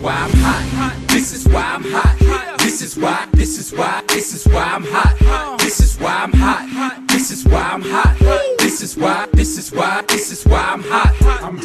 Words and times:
why 0.00 0.12
I'm 0.14 0.30
hot. 0.30 0.94
This 1.08 1.32
is 1.32 1.48
why 1.48 1.62
I'm 1.62 1.84
hot. 1.84 2.58
This 2.58 2.82
is 2.82 2.96
why, 2.96 3.26
this 3.32 3.58
is 3.58 3.72
why, 3.72 4.02
this 4.08 4.34
is 4.34 4.44
why 4.52 4.62
I'm 4.62 4.84
hot. 4.84 5.58
This 5.58 5.80
is 5.80 5.98
why 5.98 6.14
I'm 6.24 6.32
hot. 6.32 7.08
This 7.08 7.30
is 7.30 7.44
why 7.44 7.62
I'm 7.72 7.82
hot. 7.82 8.16
This 8.58 8.82
is 8.82 8.96
why, 8.96 9.26
this 9.32 9.58
is 9.58 9.72
why, 9.72 10.04
this 10.08 10.30
is 10.32 10.44
why 10.44 10.60
I'm 10.60 10.82
hot. 10.82 11.14
I'm 11.42 11.58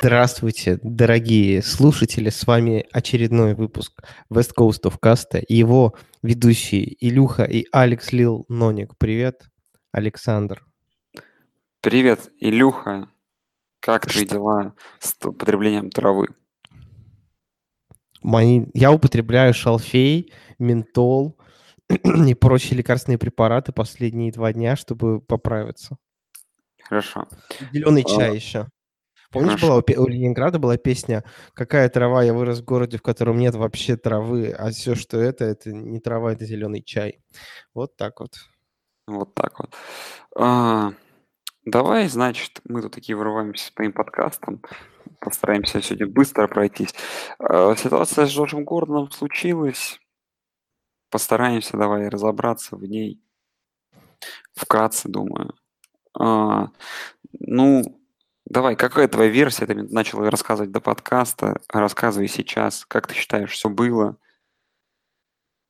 Здравствуйте, 0.00 0.78
дорогие 0.84 1.62
слушатели, 1.62 2.30
с 2.30 2.46
вами 2.46 2.86
очередной 2.92 3.54
выпуск 3.54 4.02
West 4.30 4.52
Coast 4.56 4.82
of 4.84 4.98
Cast 5.02 5.40
и 5.48 5.56
его 5.56 5.94
ведущие 6.22 6.96
Илюха 7.00 7.42
и 7.42 7.66
Алекс 7.72 8.12
Лил 8.12 8.44
Ноник. 8.48 8.92
Привет, 8.98 9.42
Александр. 9.90 10.62
Привет, 11.86 12.32
Илюха. 12.40 13.08
Как 13.78 14.10
твои 14.10 14.26
дела 14.26 14.74
с 14.98 15.14
употреблением 15.24 15.90
травы? 15.90 16.26
Мои... 18.22 18.66
Я 18.74 18.90
употребляю 18.90 19.54
шалфей, 19.54 20.32
ментол 20.58 21.38
и 21.88 22.34
прочие 22.34 22.78
лекарственные 22.78 23.18
препараты 23.18 23.70
последние 23.70 24.32
два 24.32 24.52
дня, 24.52 24.74
чтобы 24.74 25.20
поправиться. 25.20 25.96
Хорошо. 26.82 27.28
Зеленый 27.72 28.02
А, 28.02 28.08
чай 28.08 28.34
еще. 28.34 28.66
Помнишь, 29.30 29.60
Хорошо. 29.60 29.84
была 29.84 30.02
у, 30.02 30.06
у 30.06 30.08
Ленинграда 30.08 30.58
была 30.58 30.76
песня 30.78 31.22
«Какая 31.52 31.88
трава, 31.88 32.24
я 32.24 32.34
вырос 32.34 32.62
в 32.62 32.64
городе, 32.64 32.98
в 32.98 33.02
котором 33.02 33.38
нет 33.38 33.54
вообще 33.54 33.96
травы, 33.96 34.50
а 34.50 34.70
все, 34.72 34.96
что 34.96 35.20
это, 35.20 35.44
это 35.44 35.70
не 35.72 36.00
трава, 36.00 36.32
это 36.32 36.46
зеленый 36.46 36.82
чай». 36.82 37.20
Вот 37.74 37.96
так 37.96 38.18
вот. 38.18 38.32
Вот 39.06 39.36
так 39.36 39.60
вот. 39.60 39.72
А, 40.34 40.92
давай, 41.66 42.08
значит, 42.08 42.60
мы 42.64 42.80
тут 42.80 42.94
такие 42.94 43.16
вырываемся 43.16 43.66
с 43.66 43.70
твоим 43.72 43.92
подкастом. 43.92 44.62
Постараемся 45.20 45.82
сегодня 45.82 46.06
быстро 46.06 46.46
пройтись. 46.48 46.94
А, 47.38 47.74
ситуация 47.76 48.26
с 48.26 48.30
Джорджем 48.30 48.64
Гордоном 48.64 49.10
случилась. 49.10 50.00
Постараемся, 51.10 51.76
давай, 51.76 52.08
разобраться 52.08 52.76
в 52.76 52.84
ней 52.84 53.20
вкратце, 54.54 55.08
думаю. 55.08 55.54
А, 56.18 56.68
ну, 57.38 58.00
давай, 58.46 58.76
какая 58.76 59.08
твоя 59.08 59.30
версия? 59.30 59.66
Ты 59.66 59.74
начал 59.74 60.20
рассказывать 60.28 60.72
до 60.72 60.80
подкаста. 60.80 61.60
Рассказывай 61.68 62.28
сейчас. 62.28 62.84
Как 62.86 63.06
ты 63.06 63.14
считаешь, 63.14 63.52
все 63.52 63.68
было? 63.68 64.16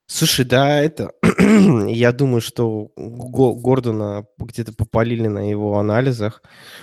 Слушай, 0.09 0.45
да, 0.45 0.81
это... 0.81 1.13
Я 1.89 2.13
думаю, 2.13 2.41
что 2.41 2.91
Го- 2.97 3.55
Гордона 3.55 4.27
где-то 4.39 4.73
попалили 4.73 5.27
на 5.27 5.51
его 5.51 5.79
анализах. 5.79 6.43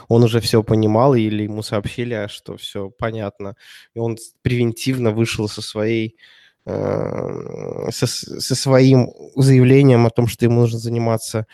Он 0.10 0.24
уже 0.24 0.42
все 0.42 0.62
понимал, 0.62 1.16
или 1.16 1.44
ему 1.44 1.64
сообщили, 1.64 2.14
а 2.14 2.28
что 2.28 2.58
все 2.58 2.90
понятно. 2.90 3.56
И 3.96 4.00
он 4.00 4.18
превентивно 4.42 5.12
вышел 5.12 5.48
со 5.48 5.62
своей 5.62 6.18
со, 6.66 8.08
с- 8.08 8.40
со 8.40 8.56
своим 8.56 9.10
заявлением 9.36 10.06
о 10.06 10.10
том, 10.10 10.28
что 10.28 10.46
ему 10.46 10.62
нужно 10.62 10.80
заниматься 10.80 11.46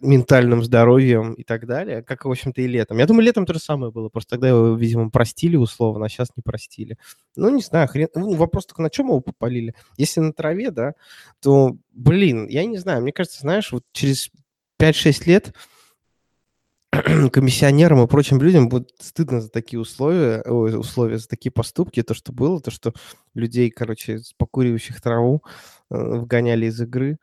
ментальным 0.00 0.62
здоровьем 0.64 1.34
и 1.34 1.44
так 1.44 1.66
далее, 1.66 2.02
как, 2.02 2.24
в 2.24 2.30
общем-то, 2.30 2.60
и 2.60 2.66
летом. 2.66 2.98
Я 2.98 3.06
думаю, 3.06 3.24
летом 3.24 3.46
то 3.46 3.54
же 3.54 3.60
самое 3.60 3.92
было, 3.92 4.08
просто 4.08 4.30
тогда 4.30 4.48
его, 4.48 4.74
видимо, 4.74 5.10
простили 5.10 5.56
условно, 5.56 6.06
а 6.06 6.08
сейчас 6.08 6.28
не 6.36 6.42
простили. 6.42 6.96
Ну, 7.36 7.48
не 7.50 7.62
знаю, 7.62 7.88
хрен... 7.88 8.08
ну, 8.14 8.34
вопрос 8.34 8.66
только 8.66 8.82
на 8.82 8.90
чем 8.90 9.06
его 9.06 9.20
попалили? 9.20 9.74
Если 9.96 10.20
на 10.20 10.32
траве, 10.32 10.70
да, 10.70 10.92
то, 11.40 11.76
блин, 11.92 12.46
я 12.48 12.64
не 12.64 12.78
знаю, 12.78 13.02
мне 13.02 13.12
кажется, 13.12 13.40
знаешь, 13.40 13.70
вот 13.72 13.84
через 13.92 14.30
5-6 14.80 15.26
лет 15.26 15.52
комиссионерам 17.32 18.02
и 18.02 18.06
прочим 18.06 18.40
людям 18.40 18.68
будет 18.68 18.90
стыдно 18.98 19.40
за 19.40 19.50
такие 19.50 19.78
условия, 19.80 20.42
ой, 20.42 20.78
условия, 20.78 21.18
за 21.18 21.28
такие 21.28 21.50
поступки, 21.50 22.02
то, 22.02 22.14
что 22.14 22.32
было, 22.32 22.60
то, 22.60 22.70
что 22.70 22.92
людей, 23.34 23.70
короче, 23.70 24.20
покуривающих 24.38 25.00
траву 25.00 25.42
э, 25.90 25.96
вгоняли 25.96 26.66
из 26.66 26.80
игры. 26.80 27.18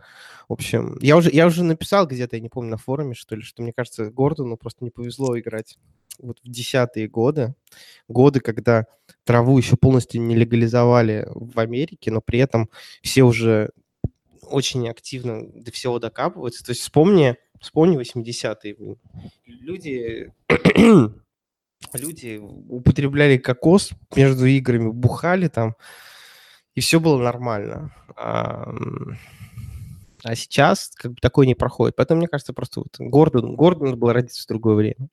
В 0.49 0.53
общем, 0.53 0.97
я 1.01 1.17
уже, 1.17 1.31
я 1.31 1.47
уже 1.47 1.63
написал 1.63 2.05
где-то, 2.07 2.35
я 2.35 2.41
не 2.41 2.49
помню, 2.49 2.71
на 2.71 2.77
форуме, 2.77 3.15
что 3.15 3.35
ли, 3.35 3.41
что, 3.41 3.63
мне 3.63 3.73
кажется, 3.73 4.11
Гордону 4.11 4.57
просто 4.57 4.83
не 4.83 4.91
повезло 4.91 5.37
играть 5.39 5.77
вот 6.19 6.39
в 6.43 6.47
десятые 6.47 7.07
годы, 7.07 7.55
годы, 8.07 8.39
когда 8.39 8.85
траву 9.23 9.57
еще 9.57 9.77
полностью 9.77 10.21
не 10.21 10.35
легализовали 10.35 11.27
в 11.33 11.59
Америке, 11.59 12.11
но 12.11 12.21
при 12.21 12.39
этом 12.39 12.69
все 13.01 13.23
уже 13.23 13.71
очень 14.41 14.87
активно 14.89 15.47
до 15.47 15.71
всего 15.71 15.99
докапываются. 15.99 16.63
То 16.63 16.71
есть 16.71 16.81
вспомни, 16.81 17.35
вспомни 17.63 17.97
80-е. 17.97 18.75
блин. 18.75 18.99
Люди, 19.45 20.31
люди 21.93 22.37
употребляли 22.69 23.37
кокос 23.37 23.91
между 24.15 24.45
играми, 24.45 24.91
бухали 24.91 25.47
там, 25.47 25.75
и 26.75 26.81
все 26.81 26.99
было 26.99 27.21
нормально. 27.21 27.95
А, 28.15 28.71
а 30.23 30.35
сейчас 30.35 30.91
как 30.95 31.13
бы 31.13 31.17
такое 31.21 31.47
не 31.47 31.55
проходит. 31.55 31.95
Поэтому, 31.95 32.19
мне 32.19 32.27
кажется, 32.27 32.53
просто 32.53 32.81
вот 32.81 32.95
Гордон, 32.99 33.55
Гордон 33.55 33.97
был 33.97 34.11
родиться 34.11 34.43
в 34.43 34.47
другое 34.47 34.75
время. 34.75 35.09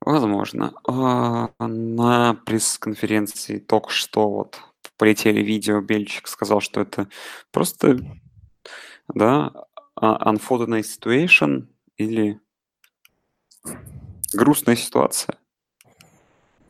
Возможно. 0.00 0.72
А, 0.86 1.50
На 1.58 2.34
пресс-конференции 2.46 3.58
только 3.58 3.90
что 3.90 4.30
вот 4.30 4.60
полетели 4.96 5.40
видео, 5.42 5.80
Бельчик 5.80 6.26
сказал, 6.28 6.60
что 6.60 6.80
это 6.80 7.08
просто, 7.52 7.98
да, 9.14 9.52
а- 10.00 10.32
unfortunate 10.32 10.84
situation 10.84 11.66
или 11.96 12.40
грустная 14.32 14.76
ситуация. 14.76 15.36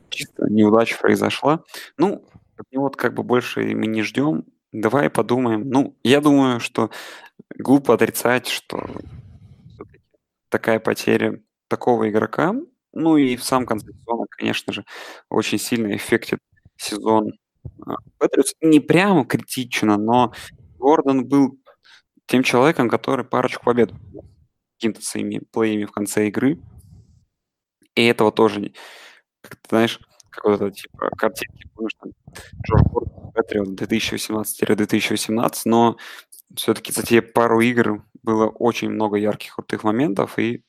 Чисто 0.09 0.47
неудача 0.49 0.97
произошла. 0.99 1.63
Ну, 1.97 2.25
вот 2.73 2.95
как 2.95 3.13
бы 3.13 3.23
больше 3.23 3.61
мы 3.75 3.87
не 3.87 4.01
ждем. 4.01 4.45
Давай 4.71 5.09
подумаем. 5.09 5.69
Ну, 5.69 5.95
я 6.03 6.21
думаю, 6.21 6.59
что 6.59 6.91
глупо 7.57 7.93
отрицать, 7.93 8.47
что 8.47 8.85
такая 10.49 10.79
потеря 10.79 11.41
такого 11.67 12.09
игрока, 12.09 12.55
ну 12.93 13.17
и 13.17 13.35
в 13.35 13.43
самом 13.43 13.67
конце 13.67 13.91
сезона, 13.93 14.25
конечно 14.29 14.73
же, 14.73 14.83
очень 15.29 15.59
сильно 15.59 15.95
эффектит 15.95 16.39
сезон 16.75 17.31
а. 17.85 17.95
Не 18.61 18.79
прямо 18.79 19.25
критично, 19.25 19.97
но 19.97 20.33
Гордон 20.77 21.25
был 21.27 21.58
тем 22.29 22.43
человеком, 22.43 22.89
который 22.89 23.25
парочку 23.25 23.65
побед 23.65 23.91
какими-то 24.77 25.01
своими 25.03 25.39
плеями 25.51 25.85
в 25.85 25.91
конце 25.91 26.27
игры. 26.27 26.59
И 27.95 28.05
этого 28.05 28.31
тоже, 28.31 28.71
как 29.41 29.55
ты 29.57 29.69
знаешь, 29.69 29.99
как 30.31 30.45
вот 30.45 30.55
это, 30.61 30.71
типа, 30.71 31.09
картинки, 31.17 31.69
помнишь, 31.75 31.93
там, 32.01 32.11
Джордж 32.65 32.83
Гордон, 32.91 33.31
Патриот 33.33 33.75
2017-2018, 33.75 35.63
но 35.65 35.97
все-таки 36.55 36.91
за 36.93 37.03
те 37.03 37.21
пару 37.21 37.61
игр 37.61 38.05
было 38.23 38.47
очень 38.47 38.89
много 38.91 39.17
ярких 39.17 39.55
крутых 39.55 39.83
моментов, 39.83 40.39
и 40.39 40.63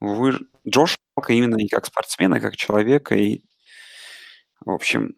увы, 0.00 0.32
ж- 0.32 0.40
Джош 0.68 0.98
жалко 1.16 1.34
именно 1.34 1.56
и 1.58 1.68
как 1.68 1.86
спортсмена, 1.86 2.36
и 2.36 2.40
как 2.40 2.56
человека, 2.56 3.16
и, 3.16 3.42
в 4.64 4.70
общем, 4.70 5.14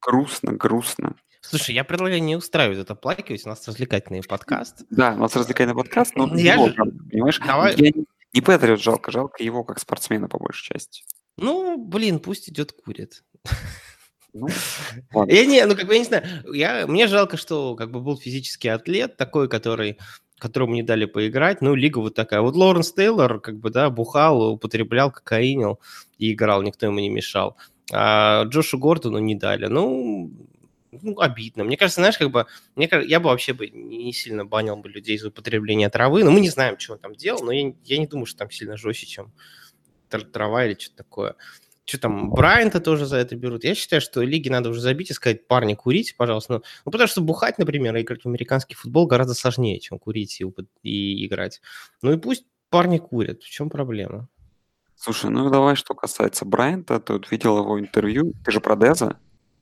грустно, 0.00 0.52
грустно. 0.52 1.14
Слушай, 1.42 1.74
я 1.74 1.84
предлагаю 1.84 2.22
не 2.22 2.36
устраивать 2.36 2.78
это 2.78 2.94
плакивать, 2.94 3.44
у 3.46 3.48
нас 3.48 3.66
развлекательный 3.66 4.22
подкаст. 4.22 4.84
Да, 4.90 5.14
у 5.14 5.18
нас 5.18 5.34
развлекательный 5.34 5.74
подкаст, 5.74 6.14
но 6.16 6.34
Я 6.36 6.54
его 6.54 6.68
же- 6.68 6.74
понимаешь? 6.74 7.38
Давай- 7.38 7.74
Я 7.76 7.90
не, 7.90 8.04
не 8.34 8.40
Патриот 8.40 8.80
жалко, 8.80 9.10
жалко 9.10 9.42
его 9.42 9.64
как 9.64 9.78
спортсмена 9.80 10.28
по 10.28 10.38
большей 10.38 10.74
части. 10.74 11.02
Ну, 11.38 11.76
блин, 11.78 12.18
пусть 12.20 12.48
идет 12.50 12.72
курит. 12.72 13.24
Ну, 14.34 14.46
ладно. 15.14 15.32
Я 15.32 15.46
не, 15.46 15.64
ну 15.64 15.74
как 15.74 15.86
бы 15.86 15.94
я 15.94 15.98
не 16.00 16.04
знаю, 16.04 16.24
я, 16.52 16.86
мне 16.86 17.06
жалко, 17.08 17.36
что 17.38 17.74
как 17.74 17.90
бы 17.90 18.00
был 18.00 18.18
физический 18.18 18.68
атлет 18.68 19.16
такой, 19.16 19.48
который 19.48 19.98
которому 20.38 20.74
не 20.74 20.82
дали 20.82 21.04
поиграть, 21.04 21.60
ну, 21.60 21.74
лига 21.74 21.98
вот 21.98 22.14
такая. 22.14 22.40
Вот 22.40 22.56
Лоренс 22.56 22.94
Тейлор, 22.94 23.40
как 23.40 23.58
бы, 23.58 23.68
да, 23.68 23.90
бухал, 23.90 24.52
употреблял, 24.52 25.10
кокаинил 25.10 25.80
и 26.16 26.32
играл, 26.32 26.62
никто 26.62 26.86
ему 26.86 26.98
не 26.98 27.10
мешал. 27.10 27.58
А 27.92 28.44
Джошу 28.44 28.78
Гордону 28.78 29.18
не 29.18 29.34
дали. 29.34 29.66
Ну, 29.66 30.30
ну, 30.92 31.18
обидно. 31.20 31.64
Мне 31.64 31.76
кажется, 31.76 32.00
знаешь, 32.00 32.18
как 32.18 32.30
бы, 32.30 32.46
мне, 32.74 32.90
я 33.06 33.20
бы 33.20 33.26
вообще 33.26 33.52
бы 33.52 33.68
не 33.68 34.12
сильно 34.12 34.44
банил 34.44 34.76
бы 34.76 34.88
людей 34.88 35.18
за 35.18 35.28
употребление 35.28 35.88
травы. 35.88 36.24
Ну, 36.24 36.30
мы 36.30 36.40
не 36.40 36.50
знаем, 36.50 36.78
что 36.78 36.94
он 36.94 36.98
там 36.98 37.14
делал, 37.14 37.42
но 37.44 37.52
я, 37.52 37.72
я 37.84 37.98
не 37.98 38.06
думаю, 38.06 38.26
что 38.26 38.38
там 38.38 38.50
сильно 38.50 38.76
жестче, 38.76 39.06
чем 39.06 39.32
тр- 40.10 40.24
трава 40.24 40.66
или 40.66 40.78
что-то 40.78 40.96
такое. 40.96 41.36
Что 41.84 41.98
там, 41.98 42.30
Брайанта 42.30 42.80
тоже 42.80 43.06
за 43.06 43.16
это 43.16 43.36
берут. 43.36 43.64
Я 43.64 43.74
считаю, 43.74 44.00
что 44.00 44.22
лиги 44.22 44.48
надо 44.48 44.70
уже 44.70 44.80
забить 44.80 45.10
и 45.10 45.14
сказать, 45.14 45.46
парни, 45.46 45.74
курите, 45.74 46.14
пожалуйста. 46.16 46.54
Ну, 46.54 46.62
ну, 46.84 46.92
потому 46.92 47.08
что 47.08 47.20
бухать, 47.20 47.58
например, 47.58 47.96
и 47.96 48.02
играть 48.02 48.22
в 48.22 48.28
американский 48.28 48.74
футбол 48.74 49.06
гораздо 49.06 49.34
сложнее, 49.34 49.80
чем 49.80 49.98
курить 49.98 50.40
и, 50.40 50.46
и 50.82 51.26
играть. 51.26 51.60
Ну 52.02 52.12
и 52.12 52.18
пусть 52.18 52.44
парни 52.68 52.98
курят. 52.98 53.42
В 53.42 53.50
чем 53.50 53.70
проблема? 53.70 54.28
Слушай, 54.96 55.30
ну 55.30 55.50
давай, 55.50 55.76
что 55.76 55.94
касается 55.94 56.44
Брайанта, 56.44 57.00
ты 57.00 57.14
вот 57.14 57.30
видел 57.30 57.58
его 57.58 57.80
интервью, 57.80 58.34
ты 58.44 58.52
же 58.52 58.60
про 58.60 58.76
Деза, 58.76 59.16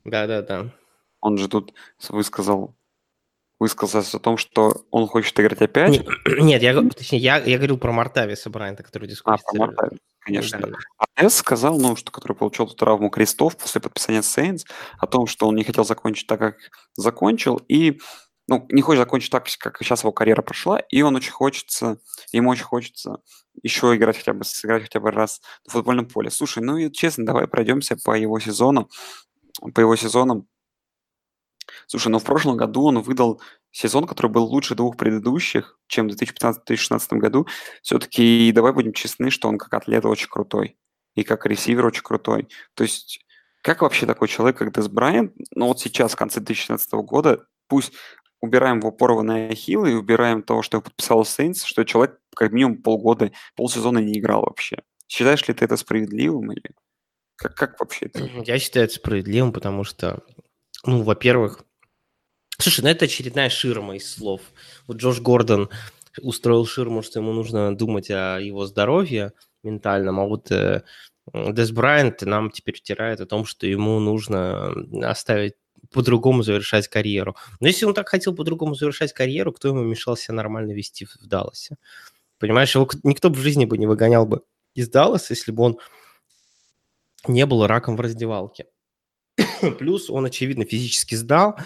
Да-да-да. 0.05 0.73
Он 1.21 1.39
же 1.39 1.49
тут 1.49 1.75
высказал 2.09 2.75
высказался 3.59 4.19
о 4.19 4.21
том, 4.21 4.37
что 4.37 4.85
он 4.91 5.07
хочет 5.09 5.39
играть 5.41 5.61
опять. 5.61 5.91
Нет, 5.91 6.07
нет 6.41 6.63
я, 6.63 6.81
точнее, 6.81 7.19
я, 7.19 7.39
я 7.39 7.57
говорил 7.57 7.79
про 7.79 7.93
Мартависа 7.93 8.51
Брайанта, 8.51 8.83
который 8.83 9.09
дискутировал. 9.09 9.41
А, 9.45 9.51
про 9.51 9.59
Мартависа, 9.59 10.03
конечно. 10.21 10.59
Да. 10.61 10.69
А 10.99 11.07
Тесс 11.21 11.35
сказал, 11.35 11.79
ну, 11.79 11.97
что 11.97 12.13
который 12.13 12.37
получил 12.37 12.67
эту 12.67 12.77
травму 12.77 13.11
крестов 13.11 13.57
после 13.57 13.81
подписания 13.81 14.23
Сейнс, 14.23 14.65
о 14.99 15.07
том, 15.07 15.27
что 15.27 15.49
он 15.49 15.57
не 15.57 15.65
хотел 15.65 15.85
закончить 15.85 16.27
так, 16.27 16.39
как 16.39 16.57
закончил, 16.95 17.57
и 17.69 17.99
ну, 18.47 18.65
не 18.71 18.81
хочет 18.81 19.01
закончить 19.01 19.31
так, 19.31 19.47
как 19.59 19.79
сейчас 19.83 20.03
его 20.03 20.13
карьера 20.13 20.41
прошла, 20.41 20.79
и 20.79 21.03
он 21.03 21.17
очень 21.17 21.33
хочется, 21.33 21.99
ему 22.33 22.51
очень 22.51 22.65
хочется 22.65 23.19
еще 23.63 23.95
играть 23.95 24.17
хотя 24.17 24.33
бы, 24.33 24.45
сыграть 24.45 24.85
хотя 24.85 25.01
бы 25.01 25.11
раз 25.11 25.43
на 25.67 25.73
футбольном 25.73 26.07
поле. 26.07 26.31
Слушай, 26.31 26.63
ну 26.63 26.79
и 26.79 26.91
честно, 26.91 27.27
давай 27.27 27.47
пройдемся 27.47 27.97
по 28.03 28.17
его 28.17 28.39
сезону, 28.39 28.89
по 29.75 29.81
его 29.81 29.97
сезонам. 29.97 30.47
Слушай, 31.87 32.09
ну 32.09 32.19
в 32.19 32.25
прошлом 32.25 32.57
году 32.57 32.85
он 32.85 33.01
выдал 33.01 33.41
сезон, 33.71 34.07
который 34.07 34.31
был 34.31 34.45
лучше 34.45 34.75
двух 34.75 34.97
предыдущих, 34.97 35.79
чем 35.87 36.09
в 36.09 36.13
2015-2016 36.13 37.17
году. 37.19 37.47
Все-таки 37.83 38.51
давай 38.53 38.73
будем 38.73 38.93
честны, 38.93 39.31
что 39.31 39.49
он 39.49 39.59
как 39.59 39.73
атлет 39.75 40.05
очень 40.05 40.29
крутой 40.29 40.77
и 41.15 41.25
как 41.25 41.47
ресивер 41.47 41.87
очень 41.87 42.03
крутой. 42.03 42.49
То 42.75 42.85
есть 42.85 43.25
как 43.63 43.83
вообще 43.83 44.07
такой 44.07 44.29
человек, 44.29 44.59
как 44.59 44.75
Дес 44.75 44.89
Брайан, 44.89 45.33
ну 45.55 45.67
вот 45.67 45.81
сейчас, 45.81 46.13
в 46.13 46.17
конце 46.17 46.41
2016 46.41 46.93
года, 46.95 47.47
пусть 47.67 47.93
убираем 48.41 48.79
его 48.79 48.93
порванные 48.93 49.51
ахиллы 49.51 49.91
и 49.91 49.95
убираем 49.95 50.43
того, 50.43 50.63
что 50.63 50.81
подписал 50.81 51.25
Сейнс, 51.25 51.65
что 51.65 51.85
человек 51.85 52.19
как 52.35 52.53
минимум 52.53 52.83
полгода, 52.83 53.33
полсезона 53.57 53.99
не 53.99 54.19
играл 54.19 54.43
вообще. 54.43 54.79
Считаешь 55.09 55.47
ли 55.49 55.55
ты 55.55 55.65
это 55.65 55.77
справедливым 55.77 56.53
или 56.53 56.71
как, 57.39 57.55
как 57.55 57.81
вообще 57.81 58.07
это? 58.07 58.25
Я 58.45 58.59
считаю 58.59 58.87
это 58.87 58.95
справедливым, 58.95 59.53
потому 59.53 59.85
что, 59.85 60.23
ну, 60.89 61.03
во-первых, 61.03 61.65
слушай, 62.59 62.81
ну 62.81 62.89
это 62.89 63.05
очередная 63.05 63.51
ширма 63.51 63.97
из 63.97 64.11
слов. 64.11 64.41
Вот 64.87 64.97
Джош 64.97 65.21
Гордон 65.21 65.69
устроил 66.21 66.67
ширму, 66.67 67.03
что 67.03 67.21
ему 67.21 67.33
нужно 67.33 67.77
думать 67.77 68.11
о 68.11 68.39
его 68.39 68.67
здоровье 68.67 69.33
ментальном, 69.63 70.19
а 70.19 70.25
вот 70.25 70.51
э, 70.51 70.83
Дес 71.33 71.71
Брайант 71.73 72.23
нам 72.23 72.51
теперь 72.51 72.77
втирает 72.77 73.21
о 73.21 73.27
том, 73.27 73.45
что 73.45 73.67
ему 73.67 74.01
нужно 74.01 74.73
оставить 75.03 75.55
по-другому 75.93 76.43
завершать 76.43 76.89
карьеру. 76.89 77.37
Но 77.61 77.69
если 77.69 77.85
он 77.85 77.95
так 77.95 78.09
хотел 78.09 78.35
по-другому 78.35 78.75
завершать 78.75 79.13
карьеру, 79.13 79.53
кто 79.53 79.69
ему 79.69 79.83
мешал 79.83 80.17
себя 80.17 80.35
нормально 80.35 80.73
вести 80.73 81.05
в 81.05 81.27
Далласе? 81.27 81.77
Понимаешь, 82.39 82.75
его 82.75 82.89
никто 83.03 83.29
в 83.29 83.37
жизни 83.37 83.65
бы 83.67 83.79
не 83.79 83.87
выгонял 83.87 84.27
бы 84.27 84.43
из 84.75 84.89
Далласа, 84.89 85.35
если 85.35 85.53
бы 85.53 85.63
он 85.65 85.79
не 87.27 87.45
был 87.47 87.67
раком 87.67 87.97
в 87.97 88.01
раздевалке. 88.01 88.67
Плюс 89.79 90.11
он, 90.11 90.27
очевидно, 90.27 90.65
физически 90.65 91.15
сдал. 91.15 91.57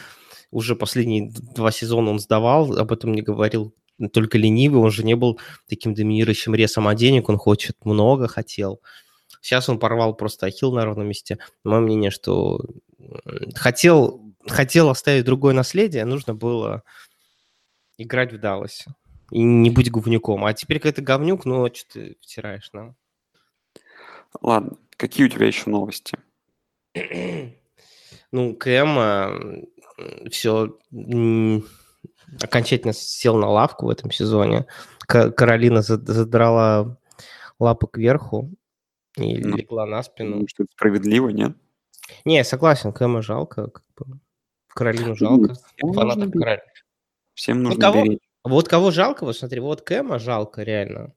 Уже 0.51 0.77
последние 0.77 1.31
два 1.31 1.71
сезона 1.71 2.11
он 2.11 2.19
сдавал, 2.19 2.77
об 2.79 2.93
этом 2.93 3.13
не 3.13 3.23
говорил 3.23 3.75
только 4.13 4.39
ленивый, 4.39 4.81
он 4.81 4.91
же 4.91 5.05
не 5.05 5.15
был 5.15 5.39
таким 5.69 5.95
доминирующим 5.95 6.55
ресом 6.55 6.89
а 6.89 6.95
денег, 6.95 7.29
он 7.29 7.39
хочет 7.39 7.77
много, 7.85 8.29
хотел. 8.29 8.81
Сейчас 9.41 9.69
он 9.69 9.79
порвал 9.79 10.15
просто 10.15 10.47
ахилл 10.47 10.73
на 10.73 10.85
ровном 10.85 11.09
месте. 11.09 11.39
Мое 11.65 11.81
мнение, 11.81 12.11
что 12.11 12.61
хотел, 13.55 14.23
хотел 14.47 14.91
оставить 14.91 15.25
другое 15.25 15.55
наследие, 15.55 16.05
нужно 16.05 16.35
было 16.35 16.83
играть 17.99 18.33
в 18.33 18.39
Далласе. 18.39 18.95
И 19.31 19.43
не 19.43 19.71
быть 19.71 19.91
говнюком. 19.91 20.45
А 20.45 20.53
теперь, 20.53 20.79
когда 20.79 20.97
ты 20.97 21.03
говнюк, 21.03 21.47
ну, 21.47 21.67
что 21.73 21.93
ты 21.95 22.17
втираешь 22.21 22.71
нам? 22.73 22.97
Ладно, 24.41 24.77
какие 24.97 25.27
у 25.27 25.31
тебя 25.31 25.47
еще 25.47 25.71
новости? 25.71 26.19
ну, 28.33 28.55
Кэм 28.57 29.67
все 30.31 30.77
окончательно 32.43 32.93
сел 32.93 33.37
на 33.37 33.49
лавку 33.49 33.87
в 33.87 33.91
этом 33.91 34.11
сезоне. 34.11 34.67
Каролина 35.07 35.83
задрала 35.83 36.99
лапы 37.59 37.87
кверху 37.87 38.51
и 39.17 39.39
ну, 39.39 39.57
легла 39.57 39.87
на 39.87 40.03
спину. 40.03 40.47
Что 40.49 40.65
это 40.65 40.73
справедливо, 40.73 41.29
нет? 41.29 41.53
Не, 42.25 42.43
согласен, 42.45 42.93
Кэма 42.93 43.23
жалко. 43.23 43.69
Как 43.69 43.85
бы. 43.97 44.19
Каролину 44.69 45.15
жалко. 45.15 45.55
Всем 45.55 45.93
Фанатов 45.93 46.33
Каролины. 46.33 46.63
Всем 47.35 47.63
ну, 47.63 47.69
нужно 47.69 47.81
кого, 47.81 48.05
беречь. 48.05 48.21
Вот 48.45 48.69
кого 48.69 48.91
жалко, 48.91 49.25
вот 49.25 49.37
смотри, 49.37 49.61
вот 49.61 49.83
Кэма 49.83 50.19
жалко 50.19 50.63
реально. 50.63 51.15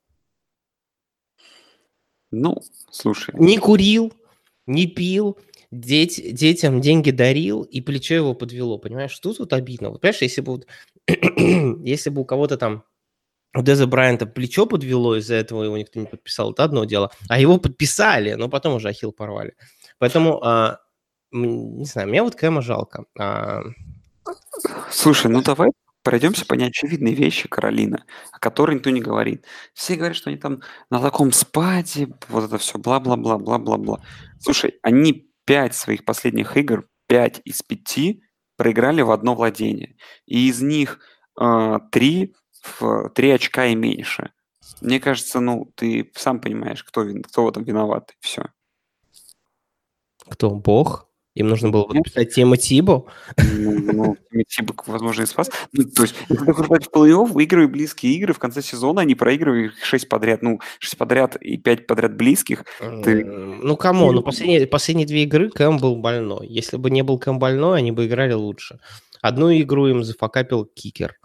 Ну, 2.32 2.62
слушай. 2.92 3.34
Не 3.38 3.58
курил, 3.58 4.14
не 4.66 4.88
пил, 4.88 5.38
деть, 5.80 6.22
детям 6.34 6.82
деньги 6.82 7.12
дарил, 7.12 7.64
и 7.64 7.82
плечо 7.82 8.16
его 8.16 8.34
подвело, 8.34 8.78
понимаешь? 8.78 9.12
Что 9.12 9.34
тут 9.34 9.54
обидно? 9.54 9.90
Вот, 9.90 10.02
понимаешь, 10.02 10.22
если 10.22 10.42
бы, 10.42 10.52
вот, 10.54 10.68
если 11.86 12.10
бы 12.10 12.22
у 12.22 12.26
кого-то 12.26 12.58
там 12.58 12.84
у 13.56 13.62
Деза 13.62 13.88
Брайанта 13.88 14.26
плечо 14.26 14.66
подвело, 14.66 15.16
из-за 15.16 15.36
этого 15.36 15.64
его 15.64 15.78
никто 15.78 16.00
не 16.00 16.08
подписал, 16.08 16.52
это 16.52 16.64
одно 16.64 16.84
дело. 16.86 17.12
А 17.30 17.40
его 17.40 17.58
подписали, 17.58 18.34
но 18.34 18.50
потом 18.50 18.76
уже 18.76 18.90
ахилл 18.90 19.14
порвали. 19.14 19.56
Поэтому, 19.98 20.44
а, 20.44 20.80
не 21.32 21.86
знаю, 21.86 22.10
мне 22.10 22.22
вот 22.22 22.36
Кэма 22.36 22.62
жалко. 22.62 23.06
А... 23.18 23.62
Слушай, 24.92 25.32
ну 25.32 25.42
давай 25.42 25.72
пройдемся 26.04 26.46
по 26.46 26.54
неочевидной 26.54 27.14
вещи 27.14 27.48
Каролина, 27.50 28.06
о 28.32 28.40
которой 28.40 28.76
никто 28.76 28.92
не 28.92 29.02
говорит. 29.02 29.46
Все 29.74 29.96
говорят, 29.96 30.16
что 30.16 30.30
они 30.30 30.38
там 30.38 30.62
на 30.90 31.02
таком 31.02 31.32
спаде, 31.32 32.10
вот 32.30 32.44
это 32.44 32.58
все, 32.58 32.78
бла-бла-бла, 32.78 33.38
бла-бла-бла. 33.38 34.02
Слушай, 34.40 34.76
они 34.84 35.28
пять 35.46 35.76
своих 35.76 36.06
последних 36.06 36.58
игр, 36.58 36.90
пять 37.08 37.42
из 37.46 37.62
пяти 37.62 38.24
проиграли 38.58 39.02
в 39.02 39.12
одно 39.12 39.36
владение. 39.36 39.98
И 40.26 40.50
из 40.50 40.62
них 40.62 41.00
э, 41.40 41.80
три 41.92 42.36
в 42.62 43.10
три 43.10 43.30
очка 43.32 43.68
и 43.68 43.76
меньше. 43.76 44.32
Мне 44.82 45.00
кажется, 45.00 45.40
ну, 45.40 45.72
ты 45.76 46.12
сам 46.16 46.42
понимаешь, 46.42 46.84
кто, 46.84 47.06
кто 47.24 47.46
в 47.46 47.50
этом 47.50 47.64
виноват, 47.64 48.16
все. 48.20 48.46
Кто? 50.28 50.50
Бог? 50.50 51.08
Им 51.36 51.50
нужно 51.50 51.70
было 51.70 51.84
подписать 51.84 52.34
Тима 52.34 52.56
Тибо? 52.58 53.06
Ну, 53.38 54.18
ну 54.32 54.44
Тима 54.48 54.70
возможно, 54.88 55.24
и 55.24 55.26
спас. 55.26 55.52
Ну, 55.74 55.84
то 55.84 56.04
есть, 56.04 56.16
если 56.30 56.52
хочешь 56.52 56.88
в 56.88 56.96
плей-офф, 56.96 57.28
выигрывай 57.28 57.68
близкие 57.68 58.14
игры, 58.14 58.34
в 58.34 58.40
конце 58.40 58.62
сезона 58.62 59.02
они 59.02 59.16
проигрывают 59.16 59.74
их 59.74 59.86
6 59.86 60.08
подряд, 60.08 60.42
ну, 60.42 60.62
6 60.80 60.98
подряд 60.98 61.36
и 61.36 61.58
5 61.58 61.88
подряд 61.88 62.16
близких. 62.16 62.64
Ты... 63.04 63.26
Ну, 63.26 63.76
кому? 63.76 64.12
Ну, 64.14 64.22
последние, 64.22 64.66
последние 64.66 65.08
две 65.08 65.24
игры 65.24 65.50
Кэм 65.50 65.78
был 65.78 65.98
больной. 65.98 66.48
Если 66.48 66.78
бы 66.78 66.90
не 66.90 67.04
был 67.04 67.20
Кэм 67.20 67.38
больной, 67.38 67.80
они 67.80 67.92
бы 67.92 68.06
играли 68.06 68.34
лучше. 68.34 68.80
Одну 69.22 69.52
игру 69.52 69.88
им 69.88 70.04
зафакапил 70.04 70.66
кикер. 70.66 71.16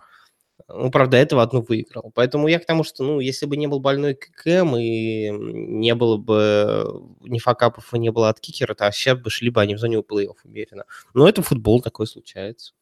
Ну, 0.73 0.91
правда, 0.91 1.17
этого 1.17 1.43
одну 1.43 1.62
выиграл. 1.62 2.12
Поэтому 2.15 2.49
я 2.49 2.59
к 2.59 2.67
тому, 2.67 2.85
что, 2.85 3.03
ну, 3.05 3.21
если 3.21 3.47
бы 3.47 3.57
не 3.57 3.67
был 3.67 3.81
больной 3.81 4.15
ККМ 4.15 4.77
и 4.77 5.31
не 5.31 5.95
было 5.95 6.17
бы 6.17 7.03
ни 7.21 7.39
факапов 7.39 7.93
и 7.95 7.99
не 7.99 8.11
было 8.11 8.29
от 8.29 8.41
кикера, 8.41 8.75
то 8.75 8.91
сейчас 8.93 9.19
бы 9.19 9.31
шли 9.31 9.50
бы 9.50 9.61
они 9.61 9.75
в 9.75 9.79
зоне 9.79 9.99
плей-офф 9.99 10.37
уверенно. 10.45 10.85
Но 11.15 11.29
это 11.29 11.43
футбол, 11.43 11.81
такое 11.81 12.07
случается. 12.07 12.73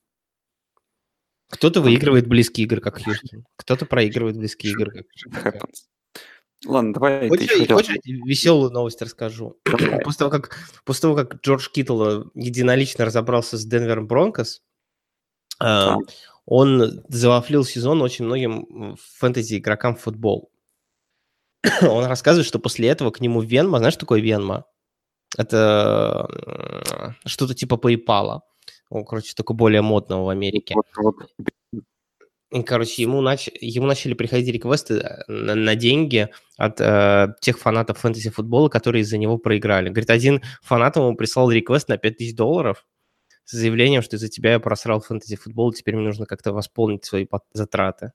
Кто-то 1.50 1.80
выигрывает 1.80 2.26
близкие 2.26 2.66
игры, 2.66 2.80
как 2.80 3.02
Хьюстон. 3.02 3.46
Кто-то 3.56 3.86
проигрывает 3.86 4.36
близкие 4.36 4.72
игры, 4.72 5.04
как 5.32 5.62
Ладно, 6.66 6.92
давай. 6.92 7.28
Хочешь, 7.28 7.46
ты 7.46 7.72
хочешь 7.72 7.96
веселую 8.04 8.70
новость 8.72 9.00
расскажу? 9.00 9.56
после, 9.62 10.18
того, 10.18 10.30
как, 10.30 10.56
после 10.84 11.02
того, 11.02 11.14
как 11.14 11.40
Джордж 11.40 11.68
Киттл 11.70 12.24
единолично 12.34 13.04
разобрался 13.04 13.56
с 13.56 13.64
Денвером 13.64 14.08
Бронкос, 14.08 14.60
да 15.60 15.98
он 16.50 17.02
завафлил 17.08 17.62
сезон 17.62 18.00
очень 18.00 18.24
многим 18.24 18.96
фэнтези-игрокам 19.18 19.96
в 19.96 20.00
футбол. 20.00 20.50
он 21.82 22.06
рассказывает, 22.06 22.46
что 22.46 22.58
после 22.58 22.88
этого 22.88 23.10
к 23.10 23.20
нему 23.20 23.42
Венма, 23.42 23.78
знаешь, 23.78 23.96
такое 23.96 24.20
Венма? 24.20 24.64
Это 25.36 27.14
что-то 27.26 27.54
типа 27.54 27.74
PayPal. 27.74 28.40
Он, 28.88 29.04
короче, 29.04 29.34
такое 29.36 29.58
более 29.58 29.82
модного 29.82 30.24
в 30.24 30.28
Америке. 30.30 30.74
И, 32.50 32.62
короче, 32.62 33.02
ему, 33.02 33.20
нач... 33.20 33.50
ему 33.60 33.86
начали 33.86 34.14
приходить 34.14 34.48
реквесты 34.48 34.94
э, 34.94 35.24
на, 35.28 35.54
на 35.54 35.74
деньги 35.74 36.30
от 36.56 36.80
э, 36.80 37.34
тех 37.42 37.58
фанатов 37.58 37.98
фэнтези-футбола, 37.98 38.70
которые 38.70 39.02
из-за 39.02 39.18
него 39.18 39.36
проиграли. 39.36 39.90
Говорит, 39.90 40.08
один 40.08 40.42
фанат 40.62 40.96
ему 40.96 41.14
прислал 41.14 41.50
реквест 41.50 41.90
на 41.90 41.98
5000 41.98 42.34
долларов, 42.34 42.86
с 43.48 43.56
заявлением, 43.56 44.02
что 44.02 44.16
из-за 44.16 44.28
тебя 44.28 44.52
я 44.52 44.60
просрал 44.60 45.00
фэнтези-футбол, 45.00 45.72
теперь 45.72 45.96
мне 45.96 46.04
нужно 46.04 46.26
как-то 46.26 46.52
восполнить 46.52 47.06
свои 47.06 47.26
затраты. 47.54 48.12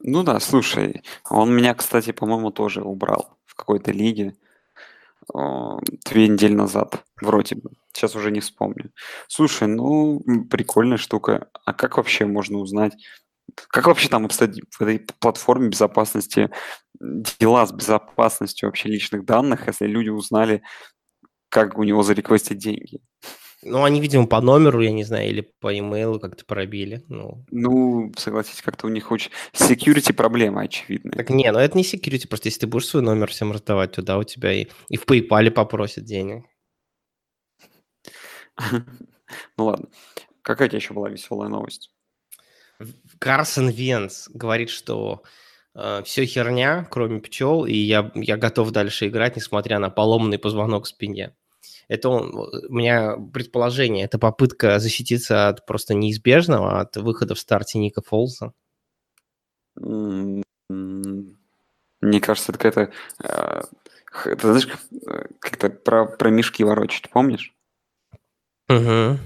Ну 0.00 0.22
да, 0.24 0.40
слушай, 0.40 1.02
он 1.30 1.54
меня, 1.56 1.74
кстати, 1.74 2.12
по-моему, 2.12 2.50
тоже 2.50 2.82
убрал 2.82 3.38
в 3.46 3.54
какой-то 3.54 3.92
лиге 3.92 4.36
две 5.32 6.28
недели 6.28 6.52
назад, 6.52 7.02
вроде 7.22 7.54
бы. 7.54 7.70
Сейчас 7.94 8.14
уже 8.14 8.30
не 8.30 8.40
вспомню. 8.40 8.92
Слушай, 9.26 9.68
ну, 9.68 10.20
прикольная 10.50 10.98
штука. 10.98 11.48
А 11.64 11.72
как 11.72 11.96
вообще 11.96 12.26
можно 12.26 12.58
узнать, 12.58 12.92
как 13.68 13.86
вообще 13.86 14.08
там 14.08 14.26
обстоят 14.26 14.56
в 14.70 14.82
этой 14.82 14.98
платформе 15.18 15.70
безопасности 15.70 16.50
дела 17.00 17.64
с 17.66 17.72
безопасностью 17.72 18.68
вообще 18.68 18.90
личных 18.90 19.24
данных, 19.24 19.66
если 19.66 19.86
люди 19.86 20.10
узнали, 20.10 20.62
как 21.52 21.76
у 21.76 21.82
него 21.82 22.02
зареквестить 22.02 22.56
деньги. 22.56 23.02
Ну, 23.62 23.84
они, 23.84 24.00
видимо, 24.00 24.26
по 24.26 24.40
номеру, 24.40 24.80
я 24.80 24.90
не 24.90 25.04
знаю, 25.04 25.28
или 25.28 25.42
по 25.60 25.78
имейлу 25.78 26.18
как-то 26.18 26.46
пробили. 26.46 27.04
Ну, 27.08 27.44
Ну, 27.50 28.10
согласитесь, 28.16 28.62
как-то 28.62 28.86
у 28.86 28.90
них 28.90 29.12
очень 29.12 29.30
security 29.52 30.14
проблемы 30.14 30.62
очевидные. 30.62 31.12
так 31.12 31.28
не, 31.28 31.52
ну 31.52 31.58
это 31.58 31.76
не 31.76 31.84
security, 31.84 32.26
просто 32.26 32.48
если 32.48 32.60
ты 32.60 32.66
будешь 32.66 32.86
свой 32.86 33.02
номер 33.02 33.30
всем 33.30 33.52
раздавать 33.52 33.92
туда, 33.92 34.16
у 34.16 34.24
тебя 34.24 34.50
и, 34.50 34.68
и 34.88 34.96
в 34.96 35.04
PayPal 35.04 35.50
попросят 35.50 36.04
денег. 36.04 36.46
Ну 39.56 39.64
ладно. 39.66 39.88
Какая 40.42 40.68
у 40.68 40.70
тебя 40.70 40.78
еще 40.78 40.92
была 40.92 41.08
веселая 41.08 41.48
новость? 41.48 41.90
Карсон 43.18 43.70
Венс 43.70 44.28
говорит, 44.28 44.68
что 44.68 45.22
все 46.04 46.26
херня, 46.26 46.86
кроме 46.90 47.20
пчел, 47.20 47.64
и 47.64 47.74
я, 47.74 48.10
я 48.14 48.36
готов 48.36 48.70
дальше 48.72 49.08
играть, 49.08 49.36
несмотря 49.36 49.78
на 49.78 49.88
поломанный 49.88 50.38
позвонок 50.38 50.84
в 50.84 50.88
спине. 50.88 51.34
Это 51.88 52.08
у 52.08 52.72
меня 52.72 53.16
предположение, 53.32 54.04
это 54.04 54.18
попытка 54.18 54.78
защититься 54.78 55.48
от 55.48 55.66
просто 55.66 55.94
неизбежного, 55.94 56.80
от 56.80 56.96
выхода 56.96 57.34
в 57.34 57.38
старте 57.38 57.78
Ника 57.78 58.02
Фолса. 58.02 58.52
Мне 59.76 60.44
кажется, 62.20 62.52
это 62.52 62.58
какая-то... 62.58 62.92
э, 63.22 63.62
Это 64.24 64.48
знаешь, 64.48 64.68
э, 65.06 65.26
как-то 65.38 65.70
про, 65.70 66.06
про 66.06 66.30
мешки 66.30 66.64
ворочать, 66.64 67.10
помнишь? 67.10 67.54
Угу. 68.68 69.18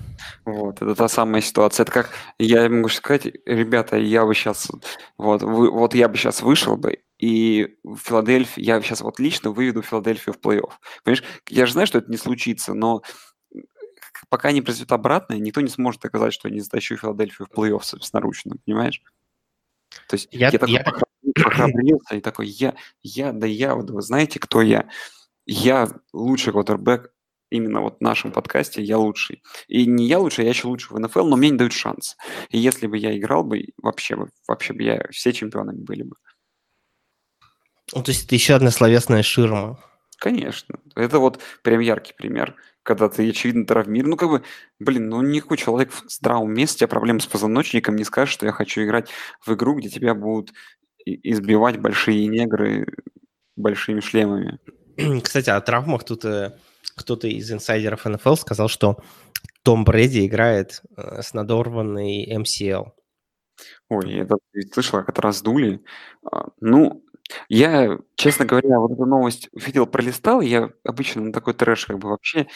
Вот, 0.45 0.83
это 0.83 0.95
та 0.95 1.09
самая 1.09 1.41
ситуация. 1.43 1.85
Это 1.85 1.93
как, 1.93 2.11
я 2.39 2.69
могу 2.69 2.89
сказать, 2.89 3.27
ребята, 3.47 3.97
я 3.97 4.25
бы 4.25 4.35
сейчас, 4.35 4.71
вот, 5.19 5.43
вы- 5.43 5.71
вот 5.71 5.95
я 5.95 6.09
бы 6.09 6.17
сейчас 6.17 6.43
вышел 6.43 6.77
бы, 6.77 6.99
и 7.19 7.77
в 7.85 7.97
Филадельфии, 7.97 8.63
я 8.63 8.81
сейчас 8.83 9.01
вот 9.01 9.19
лично 9.19 9.51
выведу 9.51 9.83
Филадельфию 9.83 10.35
в 10.35 10.39
плей-офф. 10.39 10.73
Понимаешь, 11.05 11.25
я 11.49 11.67
же 11.67 11.73
знаю, 11.73 11.87
что 11.87 11.99
это 11.99 12.11
не 12.11 12.17
случится, 12.19 12.75
но 12.75 13.03
пока 14.29 14.53
не 14.53 14.63
произойдет 14.63 14.93
обратное, 14.93 15.39
никто 15.39 15.61
не 15.61 15.69
сможет 15.69 16.03
доказать, 16.03 16.33
что 16.33 16.49
я 16.49 16.55
не 16.55 16.61
затащу 16.61 16.97
Филадельфию 16.97 17.49
в 17.51 17.59
плей-офф 17.59 17.83
собственноручно, 17.83 18.57
понимаешь? 18.65 19.03
То 20.09 20.15
есть 20.15 20.29
Я- 20.33 20.47
я, 20.51 20.59
такой 20.59 20.71
я 20.73 20.85
похрабрился 21.45 22.17
и 22.17 22.21
такой, 22.21 22.49
я, 22.49 22.75
я, 23.03 23.33
да 23.33 23.47
я, 23.47 23.75
вот 23.75 23.91
вы 23.91 24.03
знаете, 24.03 24.39
кто 24.39 24.63
я? 24.63 24.89
Я 25.47 25.89
лучший 26.13 26.53
квотербек 26.53 27.13
именно 27.51 27.81
вот 27.81 27.99
в 27.99 28.01
нашем 28.01 28.33
подкасте, 28.33 28.83
я 28.83 28.99
лучший. 28.99 29.43
И 29.69 29.87
не 29.87 30.07
я 30.07 30.19
лучший, 30.19 30.45
я 30.45 30.51
еще 30.51 30.67
лучше 30.67 30.93
в 30.93 30.99
НФЛ, 30.99 31.27
но 31.27 31.37
мне 31.37 31.51
не 31.51 31.57
дают 31.57 31.73
шанс. 31.73 32.17
И 32.51 32.59
если 32.59 32.87
бы 32.89 32.99
я 32.99 33.17
играл 33.17 33.45
бы, 33.45 33.67
вообще 33.79 34.17
бы, 34.17 34.31
вообще 34.49 34.73
бы 34.73 34.83
я, 34.83 35.07
все 35.11 35.33
чемпионами 35.33 35.79
были 35.79 36.03
бы. 36.03 36.17
Ну, 37.95 38.03
то 38.03 38.11
есть 38.11 38.27
это 38.27 38.35
еще 38.35 38.55
одна 38.55 38.71
словесная 38.71 39.23
ширма. 39.23 39.79
Конечно. 40.19 40.81
Это 40.95 41.19
вот 41.19 41.41
прям 41.63 41.81
яркий 41.81 42.15
пример, 42.15 42.57
когда 42.83 43.09
ты, 43.09 43.29
очевидно, 43.29 43.67
травмирован. 43.67 44.11
Ну, 44.11 44.17
как 44.17 44.31
бы, 44.31 44.43
блин, 44.79 45.09
ну 45.09 45.21
никакой 45.23 45.57
человек 45.57 45.93
в 45.93 46.05
здравом 46.09 46.53
месте, 46.53 46.87
а 46.87 46.89
проблем 46.89 47.21
с 47.21 47.27
позвоночником 47.27 47.97
не 47.97 48.05
скажет, 48.05 48.33
что 48.33 48.47
я 48.47 48.53
хочу 48.53 48.83
играть 48.83 49.11
в 49.45 49.53
игру, 49.53 49.77
где 49.77 49.89
тебя 49.89 50.15
будут 50.15 50.53
избивать 51.05 51.79
большие 51.79 52.27
негры 52.27 52.87
большими 53.57 54.01
шлемами. 54.01 54.59
Кстати, 55.23 55.51
о 55.51 55.61
травмах 55.61 56.05
тут 56.05 56.25
э, 56.25 56.59
кто-то 56.97 57.29
из 57.29 57.51
инсайдеров 57.53 58.05
НФЛ 58.05 58.35
сказал, 58.35 58.69
что 58.69 58.99
Том 59.63 59.85
Брэди 59.85 60.27
играет 60.27 60.83
э, 60.97 61.23
с 61.23 61.35
надорванной 61.35 62.27
MCL. 62.37 62.93
Ой, 63.89 64.15
это 64.15 64.37
ты 64.53 64.63
слышала, 64.73 65.01
как 65.01 65.11
это 65.11 65.23
раздули. 65.23 65.83
А, 66.31 66.49
Ну, 66.61 67.05
я, 67.49 67.99
честно 68.17 68.45
говоря, 68.45 68.79
вот 68.81 68.93
эту 68.93 69.05
новость 69.07 69.49
видел, 69.53 69.87
пролистал. 69.87 70.41
Я 70.41 70.71
обычно 70.85 71.23
на 71.23 71.33
такой 71.33 71.55
трэш 71.55 71.87
как 71.87 71.99
бы 71.99 72.09
вообще 72.09 72.47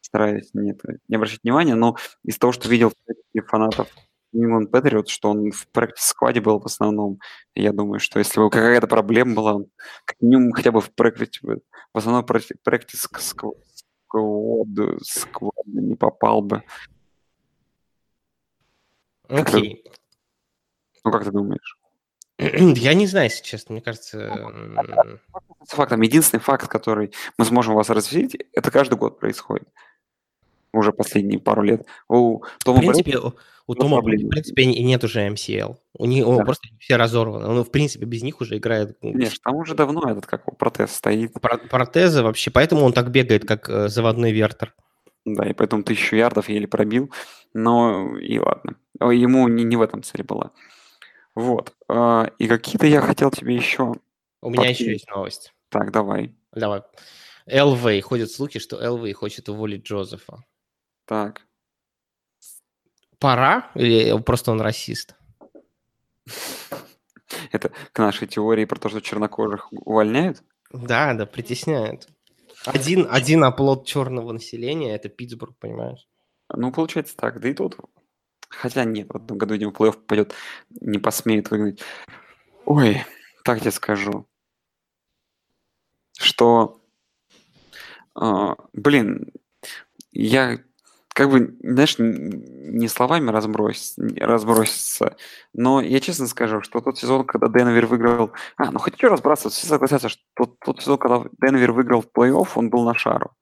стараюсь 0.00 0.50
не, 0.54 0.72
это- 0.72 0.98
не 1.08 1.16
обращать 1.16 1.40
внимания, 1.42 1.74
но 1.74 1.96
из 2.24 2.38
того, 2.38 2.52
что 2.52 2.68
видел 2.68 2.90
в 2.90 3.42
фанатов 3.46 3.88
Patriots, 4.34 5.08
что 5.08 5.30
он 5.30 5.50
в 5.50 5.66
практис-складе 5.68 6.40
был 6.40 6.60
в 6.60 6.66
основном, 6.66 7.18
я 7.54 7.72
думаю, 7.72 7.98
что 8.00 8.18
если 8.18 8.40
бы 8.40 8.50
какая-то 8.50 8.86
проблема 8.86 9.34
была, 9.34 9.54
он 9.54 9.66
как 10.04 10.20
минимум 10.20 10.52
хотя 10.52 10.70
бы 10.70 10.80
в 10.80 10.90
практис, 10.92 11.40
в 11.42 11.60
основной 11.98 12.24
практис 12.24 13.08
сквад, 13.20 13.56
сквад 15.02 15.66
не 15.66 15.94
попал 15.96 16.42
бы. 16.42 16.62
Как-то- 19.28 19.58
Окей. 19.58 19.84
Ну, 21.04 21.10
как 21.10 21.24
ты 21.24 21.30
думаешь? 21.30 21.78
Я 22.38 22.94
не 22.94 23.06
знаю, 23.06 23.26
если 23.26 23.44
честно. 23.44 23.72
Мне 23.72 23.82
кажется, 23.82 24.32
с 25.66 25.72
фактом. 25.72 26.00
Единственный 26.02 26.40
факт, 26.40 26.68
который 26.68 27.12
мы 27.36 27.44
сможем 27.44 27.74
вас 27.74 27.90
развеселить, 27.90 28.36
это 28.52 28.70
каждый 28.70 28.96
год 28.96 29.18
происходит. 29.18 29.68
Уже 30.72 30.92
последние 30.92 31.40
пару 31.40 31.62
лет. 31.62 31.86
У 32.08 32.38
в 32.38 32.64
Тома 32.64 32.78
принципе, 32.80 33.18
у 33.18 33.32
у 33.68 33.74
ну, 33.74 33.80
Тома, 33.80 34.00
в 34.00 34.04
принципе, 34.04 34.64
нет 34.64 35.04
уже 35.04 35.28
MCL. 35.28 35.76
У 35.98 36.06
них 36.06 36.24
Да. 36.24 36.42
просто 36.42 36.68
все 36.80 36.96
разорваны. 36.96 37.46
Он, 37.46 37.62
в 37.64 37.70
принципе, 37.70 38.06
без 38.06 38.22
них 38.22 38.40
уже 38.40 38.56
играет 38.56 38.96
конечно, 39.02 39.38
там 39.44 39.56
уже 39.56 39.74
давно 39.74 40.10
этот 40.10 40.24
как 40.24 40.56
протез 40.56 40.92
стоит. 40.92 41.34
про- 41.34 41.58
протезы 41.58 42.22
вообще. 42.22 42.50
Поэтому 42.50 42.82
он 42.82 42.94
так 42.94 43.10
бегает, 43.10 43.46
как 43.46 43.68
э, 43.68 43.88
заводной 43.88 44.32
вертер. 44.32 44.74
Да, 45.26 45.46
и 45.46 45.52
поэтому 45.52 45.82
тысячу 45.82 46.16
ярдов 46.16 46.48
еле 46.48 46.66
пробил. 46.66 47.12
Но 47.52 48.16
и 48.16 48.38
ладно. 48.38 48.76
Ему 49.00 49.46
не, 49.48 49.64
не 49.64 49.76
в 49.76 49.82
этом 49.82 50.02
цель 50.02 50.22
была. 50.22 50.52
Вот. 51.38 51.72
А, 51.88 52.32
И 52.38 52.48
какие-то 52.48 52.88
я 52.88 53.00
хотел 53.00 53.30
тебе 53.30 53.54
еще. 53.54 53.94
У 54.42 54.50
меня 54.50 54.70
еще 54.70 54.90
есть 54.90 55.08
новость. 55.08 55.54
Так, 55.68 55.92
давай. 55.92 56.34
Давай. 56.50 56.82
ЛВ. 57.46 58.02
Ходят 58.02 58.32
слухи, 58.32 58.58
что 58.58 58.76
ЛВ 58.76 59.14
хочет 59.14 59.48
уволить 59.48 59.86
Джозефа. 59.86 60.44
Так. 61.04 61.42
Пора? 63.20 63.70
Или 63.76 64.20
просто 64.20 64.50
он 64.50 64.60
расист? 64.60 65.14
Это 67.52 67.70
к 67.92 67.98
нашей 68.00 68.26
теории 68.26 68.64
про 68.64 68.80
то, 68.80 68.88
что 68.88 69.00
чернокожих 69.00 69.68
увольняют? 69.70 70.42
Да, 70.72 71.14
да, 71.14 71.24
притесняет. 71.24 72.08
Один, 72.66 73.06
один 73.08 73.44
оплот 73.44 73.86
черного 73.86 74.32
населения– 74.32 74.92
это 74.96 75.08
Питтсбург, 75.08 75.56
понимаешь? 75.60 76.08
Ну, 76.52 76.72
получается 76.72 77.16
так. 77.16 77.40
Да 77.40 77.48
и 77.48 77.54
тут. 77.54 77.76
Хотя 78.48 78.84
нет, 78.84 79.08
в 79.08 79.16
этом 79.16 79.38
году, 79.38 79.54
видимо, 79.54 79.72
плей-офф 79.72 79.92
попадет, 79.92 80.34
не 80.80 80.98
посмеет 80.98 81.50
выиграть. 81.50 81.82
Ой, 82.64 83.04
так 83.44 83.60
тебе 83.60 83.70
скажу. 83.70 84.26
Что, 86.18 86.80
а, 88.14 88.56
блин, 88.72 89.32
я 90.12 90.58
как 91.18 91.30
бы, 91.30 91.56
знаешь, 91.62 91.96
не 91.98 92.86
словами 92.88 93.30
разбрось, 93.30 93.94
разброситься, 93.96 95.16
но 95.52 95.80
я 95.80 95.98
честно 96.00 96.28
скажу, 96.28 96.62
что 96.62 96.80
тот 96.80 96.98
сезон, 96.98 97.24
когда 97.24 97.48
Денвер 97.48 97.86
выиграл... 97.86 98.32
А, 98.56 98.70
ну 98.70 98.78
что 98.78 99.08
разбрасываться, 99.08 99.58
все 99.58 99.68
согласятся, 99.68 100.08
что 100.08 100.22
тот, 100.34 100.60
тот 100.60 100.80
сезон, 100.80 100.98
когда 100.98 101.24
Денвер 101.40 101.72
выиграл 101.72 102.04
плей-офф, 102.04 102.48
он 102.54 102.70
был 102.70 102.84
на 102.84 102.94
шару. 102.94 103.32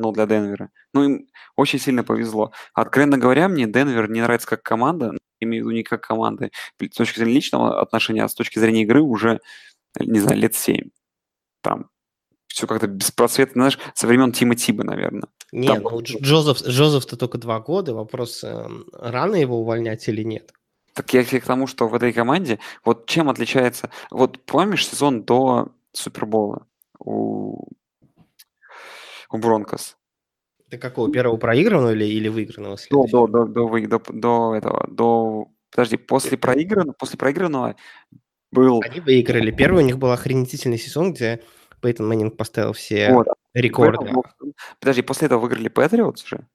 Ну, 0.00 0.12
для 0.12 0.26
Денвера. 0.26 0.70
Ну, 0.94 1.04
им 1.04 1.28
очень 1.56 1.78
сильно 1.78 2.02
повезло. 2.02 2.52
Откровенно 2.72 3.18
говоря, 3.18 3.48
мне 3.48 3.66
Денвер 3.66 4.10
не 4.10 4.22
нравится 4.22 4.48
как 4.48 4.62
команда, 4.62 5.12
имею 5.40 5.64
в 5.64 5.66
виду 5.66 5.76
не 5.76 5.82
как 5.82 6.00
команда, 6.00 6.50
с 6.80 6.96
точки 6.96 7.18
зрения 7.18 7.34
личного 7.34 7.82
отношения, 7.82 8.24
а 8.24 8.28
с 8.28 8.34
точки 8.34 8.58
зрения 8.58 8.82
игры 8.82 9.02
уже, 9.02 9.40
не 9.98 10.20
знаю, 10.20 10.38
лет 10.40 10.54
7. 10.54 10.88
Там 11.62 11.90
все 12.46 12.66
как-то 12.66 12.86
беспросветно, 12.86 13.62
знаешь, 13.62 13.78
со 13.94 14.06
времен 14.06 14.32
Тима 14.32 14.56
Тиба, 14.56 14.84
наверное. 14.84 15.28
Не, 15.52 15.68
Там- 15.68 15.82
ну 15.82 16.00
Дж- 16.00 16.20
Джозеф, 16.20 16.62
Джозеф-то 16.62 17.16
только 17.16 17.36
два 17.36 17.60
года. 17.60 17.94
Вопрос, 17.94 18.42
эм, 18.42 18.86
рано 18.92 19.36
его 19.36 19.60
увольнять 19.60 20.08
или 20.08 20.22
нет? 20.22 20.52
Так 20.94 21.12
я 21.12 21.24
к 21.24 21.44
тому, 21.44 21.66
что 21.66 21.88
в 21.88 21.94
этой 21.94 22.12
команде, 22.12 22.58
вот 22.84 23.06
чем 23.06 23.28
отличается... 23.28 23.90
Вот 24.10 24.42
помнишь 24.44 24.88
сезон 24.88 25.22
до 25.22 25.68
Супербола 25.92 26.66
у, 26.98 27.68
у 29.30 29.38
Бронкос? 29.38 29.96
Ты 30.70 30.78
какого, 30.78 31.10
первого 31.10 31.36
проигранного 31.36 31.92
или, 31.92 32.04
или 32.04 32.28
выигранного 32.28 32.76
До, 32.90 33.06
до, 33.06 33.26
до, 33.26 33.44
до, 33.46 33.78
до, 33.86 34.02
до 34.08 34.54
этого, 34.54 34.86
до... 34.88 35.48
Подожди, 35.70 35.96
после 35.96 36.38
проигранного, 36.38 36.94
после 36.94 37.18
проигранного 37.18 37.76
был... 38.52 38.80
Они 38.84 39.00
выиграли. 39.00 39.50
Первый 39.50 39.82
у 39.82 39.86
них 39.86 39.98
был 39.98 40.10
охренительный 40.10 40.78
сезон, 40.78 41.12
где 41.12 41.42
Пейтон 41.80 42.08
Мэннинг 42.08 42.36
поставил 42.36 42.72
все 42.72 43.12
Вот, 43.12 43.28
рекорды. 43.54 44.12
Подожди, 44.78 45.02
после 45.02 45.26
этого 45.26 45.40
выиграли 45.40 45.68
Патриотс 45.68 46.24
же 46.24 46.46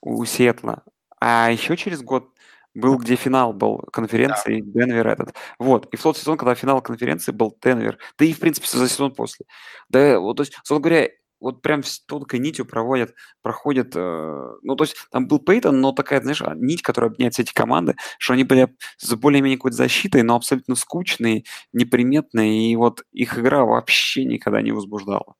у 0.00 0.24
Сиэтла. 0.24 0.82
А 1.20 1.50
еще 1.50 1.76
через 1.76 2.02
год 2.02 2.28
был, 2.74 2.96
где 2.96 3.16
финал 3.16 3.52
был 3.52 3.78
конференции 3.92 4.60
Денвер 4.60 5.06
этот. 5.06 5.34
Вот. 5.58 5.86
И 5.92 5.96
в 5.96 6.02
тот 6.02 6.16
сезон, 6.16 6.36
когда 6.36 6.54
финал 6.54 6.80
конференции 6.82 7.32
был 7.32 7.56
Денвер, 7.62 7.98
да 8.18 8.24
и, 8.24 8.32
в 8.32 8.40
принципе, 8.40 8.66
за 8.66 8.88
сезон 8.88 9.12
после. 9.14 9.46
Да, 9.88 10.18
вот, 10.18 10.36
то 10.36 10.42
есть, 10.42 10.54
собственно 10.54 10.80
говоря, 10.80 11.10
вот 11.42 11.60
прям 11.60 11.82
с 11.82 12.00
тонкой 12.00 12.38
нитью 12.38 12.64
проводят, 12.64 13.14
проходят, 13.42 13.92
э, 13.96 14.50
ну, 14.62 14.76
то 14.76 14.84
есть 14.84 14.96
там 15.10 15.26
был 15.26 15.40
Пейтон, 15.40 15.80
но 15.80 15.92
такая, 15.92 16.22
знаешь, 16.22 16.40
а, 16.40 16.54
нить, 16.54 16.82
которая 16.82 17.08
объединяет 17.08 17.34
все 17.34 17.42
эти 17.42 17.52
команды, 17.52 17.96
что 18.18 18.34
они 18.34 18.44
были 18.44 18.74
с 18.96 19.14
более-менее 19.14 19.58
какой-то 19.58 19.76
защитой, 19.76 20.22
но 20.22 20.36
абсолютно 20.36 20.76
скучные, 20.76 21.44
неприметные, 21.72 22.70
и 22.70 22.76
вот 22.76 23.02
их 23.12 23.38
игра 23.38 23.64
вообще 23.64 24.24
никогда 24.24 24.62
не 24.62 24.72
возбуждала. 24.72 25.34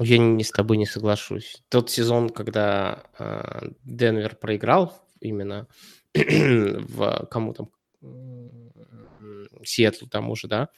Я 0.00 0.18
не, 0.18 0.44
с 0.44 0.50
тобой 0.50 0.76
не 0.76 0.86
соглашусь. 0.86 1.62
Тот 1.70 1.88
сезон, 1.90 2.28
когда 2.28 3.04
э, 3.18 3.70
Денвер 3.84 4.36
проиграл 4.36 5.00
именно 5.20 5.66
в 6.14 7.28
кому 7.30 7.54
там 7.54 7.70
Сиэтлу 9.64 10.08
тому 10.08 10.36
же, 10.36 10.48
да, 10.48 10.68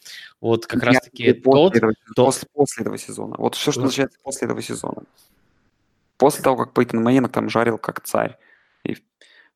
вот 0.41 0.67
как 0.67 0.83
раз-таки 0.83 1.33
тот, 1.33 1.73
после, 1.73 1.81
тот... 2.17 2.27
После, 2.27 2.49
после 2.53 2.83
этого 2.83 2.99
сезона. 2.99 3.37
Вот 3.39 3.55
все, 3.55 3.73
что 3.73 3.83
начинается 3.83 4.19
после 4.23 4.47
этого 4.47 4.63
сезона. 4.63 5.03
После 6.17 6.43
того, 6.43 6.57
как 6.57 6.73
Пейтон 6.73 7.03
Мейнок 7.03 7.33
там 7.33 7.49
жарил 7.49 7.79
как 7.79 8.03
царь. 8.03 8.39
И 8.85 8.97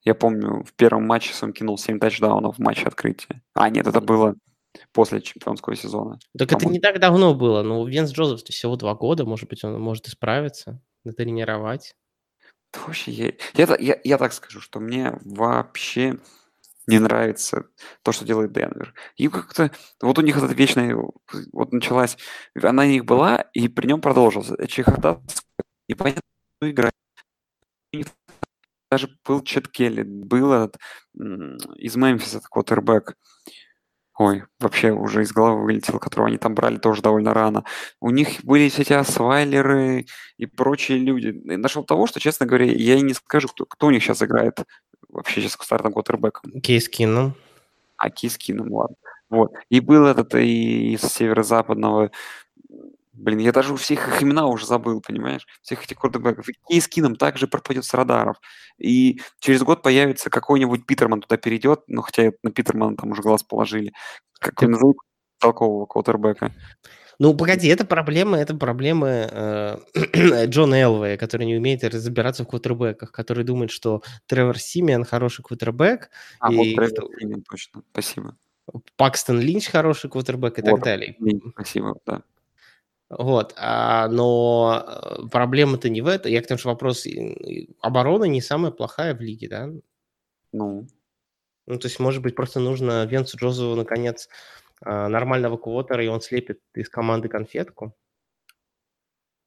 я 0.03 0.15
помню, 0.15 0.65
в 0.65 0.73
первом 0.75 1.07
матче 1.07 1.33
он 1.43 1.53
кинул 1.53 1.79
7 1.79 1.99
тачдаунов 1.99 2.57
в 2.57 2.59
матче 2.59 2.87
открытия. 2.87 3.43
А, 3.55 3.69
нет, 3.71 3.87
это 3.87 4.01
было 4.01 4.35
после 4.93 5.21
чемпионского 5.21 5.77
сезона. 5.77 6.19
Так 6.37 6.53
это 6.53 6.67
не 6.67 6.81
так 6.81 7.01
давно 7.01 7.35
было. 7.35 7.63
Ну, 7.63 7.87
Венс 7.87 8.13
Джозеф 8.13 8.43
всего 8.43 8.77
два 8.77 8.95
года, 8.95 9.25
может 9.25 9.49
быть, 9.49 9.65
он 9.65 9.81
может 9.81 10.07
исправиться, 10.09 10.81
натренировать. 11.05 11.97
Да 12.73 12.81
вообще, 12.87 13.13
я, 13.13 13.33
я, 13.55 13.77
я, 13.79 14.01
я 14.03 14.19
так 14.19 14.33
скажу, 14.33 14.61
что 14.61 14.81
мне 14.81 15.19
вообще 15.25 16.19
не 16.87 16.99
нравится 16.99 17.67
то, 18.03 18.13
что 18.13 18.25
делает 18.25 18.53
Денвер. 18.53 18.95
И 19.17 19.29
как-то 19.29 19.71
вот 20.01 20.19
у 20.19 20.23
них 20.23 20.37
эта 20.37 20.53
вечная 20.53 20.97
вот 21.53 21.73
началась, 21.73 22.17
она 22.61 22.83
у 22.85 22.87
них 22.87 23.05
была, 23.05 23.47
и 23.53 23.69
при 23.69 23.87
нем 23.87 24.01
продолжился. 24.01 24.67
Чехота 24.67 25.21
непонятно 25.89 26.23
играть. 26.61 26.95
Даже 28.91 29.09
был 29.27 29.43
Чет 29.43 29.69
Келли, 29.69 30.03
был 30.03 30.53
этот 30.53 30.79
из 31.15 31.97
Мемфиса 31.97 32.41
квотербек. 32.41 33.17
Ой, 34.17 34.45
вообще 34.61 34.93
уже 34.93 35.23
из 35.23 35.33
головы 35.33 35.65
вылетел, 35.65 35.99
которого 35.99 36.29
они 36.29 36.39
там 36.39 36.55
брали 36.55 36.77
тоже 36.77 37.03
довольно 37.03 37.35
рано. 37.35 37.65
У 38.01 38.11
них 38.11 38.45
были 38.45 38.69
все 38.69 38.83
эти 38.83 38.93
освайлеры 38.93 40.07
и 40.37 40.47
прочие 40.47 40.99
люди. 40.99 41.29
И 41.29 41.57
нашел 41.57 41.83
того, 41.83 42.07
что, 42.07 42.21
честно 42.21 42.47
говоря, 42.47 42.67
я 42.67 42.95
и 42.95 43.01
не 43.01 43.15
скажу, 43.15 43.49
кто, 43.49 43.67
кто 43.67 43.89
у 43.89 43.91
них 43.91 44.05
сейчас 44.05 44.23
играет 44.23 44.61
вообще 45.09 45.41
сейчас 45.41 45.53
стартом 45.53 45.93
квотербеком. 45.93 46.61
Кейс 46.61 46.89
Кинном. 46.89 47.35
А, 47.97 48.11
Кейс 48.11 48.37
Кинном, 48.37 48.73
ладно. 48.73 48.97
Вот. 49.31 49.53
И 49.69 49.81
был 49.81 50.07
этот 50.07 50.35
и 50.35 50.95
из 50.95 51.01
северо-западного 51.03 52.11
Блин, 53.15 53.39
я 53.39 53.53
даже 53.53 53.73
у 53.73 53.77
всех 53.77 54.09
их 54.09 54.23
имена 54.23 54.47
уже 54.49 54.67
забыл, 54.67 55.01
понимаешь? 55.01 55.47
Всех 55.63 55.85
этих 55.85 55.99
квотербеков. 55.99 56.49
И 56.49 56.55
Кейс 56.69 56.89
Кином 56.89 57.15
также 57.15 57.47
пропадет 57.47 57.85
с 57.85 57.95
радаров. 57.95 58.37
И 58.77 59.21
через 59.39 59.63
год 59.63 59.83
появится 59.83 60.31
какой-нибудь 60.31 60.85
Питерман 60.85 61.21
туда 61.21 61.37
перейдет, 61.37 61.83
ну, 61.87 62.03
хотя 62.03 62.33
на 62.43 62.51
Питермана 62.51 62.97
там 62.97 63.13
уже 63.13 63.23
глаз 63.23 63.45
положили. 63.45 63.93
Какой 64.41 64.67
назовут 64.67 64.97
толкового 65.39 65.87
квотербека. 65.87 66.53
Ну, 67.19 67.35
погоди, 67.35 67.69
это 67.69 67.85
проблемы, 67.85 68.39
это 68.39 68.55
проблемы 68.55 69.29
э, 69.31 70.47
Джона 70.47 70.75
Элвея, 70.75 71.17
который 71.17 71.47
не 71.47 71.57
умеет 71.57 71.85
разбираться 71.85 72.45
в 72.45 72.49
квотербеках, 72.49 73.13
который 73.13 73.45
думает, 73.45 73.71
что 73.71 74.03
Тревор 74.27 74.59
Симиан 74.59 75.05
хороший 75.05 75.43
квотербек. 75.43 76.11
А, 76.41 76.53
и 76.53 76.57
вот 76.57 76.65
Тревор 76.65 77.11
Симиан, 77.21 77.43
точно, 77.49 77.83
спасибо. 77.93 78.37
Пакстон 78.97 79.41
Линч 79.41 79.69
хороший 79.69 80.11
квотербек 80.11 80.59
и 80.59 80.63
вот, 80.63 80.71
так 80.71 80.85
далее. 80.85 81.17
Спасибо, 81.53 81.97
да. 82.07 82.23
Вот, 83.11 83.55
а, 83.57 84.09
но 84.09 84.83
э, 84.87 85.29
проблема-то 85.31 85.89
не 85.89 86.01
в 86.01 86.07
этом. 86.07 86.33
Я 86.33 86.43
к 86.43 86.47
тому, 86.47 86.59
что 86.59 86.71
вопрос 86.71 87.07
обороны 87.81 88.29
не 88.29 88.41
самая 88.41 88.73
плохая 88.73 89.15
в 89.15 89.21
лиге, 89.21 89.49
да? 89.49 89.71
Ну. 90.53 90.89
Ну, 91.67 91.79
то 91.79 91.87
есть, 91.87 91.99
может 91.99 92.23
быть, 92.23 92.35
просто 92.35 92.61
нужно 92.61 93.05
Венцу 93.07 93.39
Джозову, 93.39 93.75
наконец, 93.75 94.29
нормального 94.85 95.57
квотера, 95.57 96.05
и 96.05 96.09
он 96.09 96.21
слепит 96.21 96.61
из 96.75 96.89
команды 96.89 97.29
конфетку? 97.29 97.97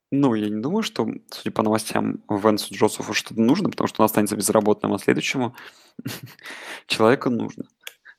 Ну, 0.09 0.35
я 0.35 0.49
не 0.49 0.61
думаю, 0.61 0.83
что, 0.83 1.05
судя 1.29 1.51
по 1.51 1.63
новостям, 1.63 2.23
Венсу 2.29 2.73
Джозефу 2.73 3.13
что-то 3.13 3.41
нужно, 3.41 3.69
потому 3.69 3.87
что 3.87 4.01
он 4.01 4.05
останется 4.05 4.37
безработным, 4.37 4.93
а 4.93 4.99
следующему 4.99 5.53
человеку 6.87 7.29
нужно. 7.29 7.65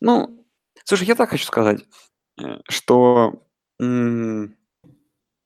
Ну, 0.00 0.46
слушай, 0.84 1.06
я 1.06 1.14
так 1.14 1.30
хочу 1.30 1.44
сказать, 1.44 1.84
э, 2.40 2.58
что 2.68 3.42
Сейчас, 3.80 4.50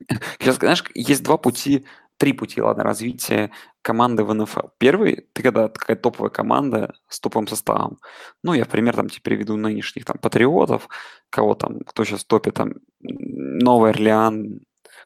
знаешь, 0.58 0.84
есть 0.94 1.22
два 1.22 1.36
пути, 1.36 1.84
три 2.22 2.32
пути, 2.32 2.60
ладно, 2.60 2.84
развития 2.84 3.50
команды 3.82 4.22
в 4.22 4.32
НФЛ. 4.32 4.68
Первый, 4.78 5.26
ты 5.32 5.42
когда 5.42 5.68
такая 5.68 5.96
топовая 5.96 6.30
команда 6.30 6.94
с 7.08 7.18
топовым 7.18 7.48
составом. 7.48 7.98
Ну, 8.44 8.54
я 8.54 8.64
пример 8.64 8.94
там 8.94 9.08
тебе 9.08 9.22
приведу 9.22 9.56
нынешних 9.56 10.04
там 10.04 10.18
патриотов, 10.18 10.88
кого 11.30 11.54
там, 11.54 11.80
кто 11.80 12.04
сейчас 12.04 12.24
топит, 12.24 12.54
там, 12.54 12.74
Новый 13.00 13.90
Орлеан, 13.90 14.60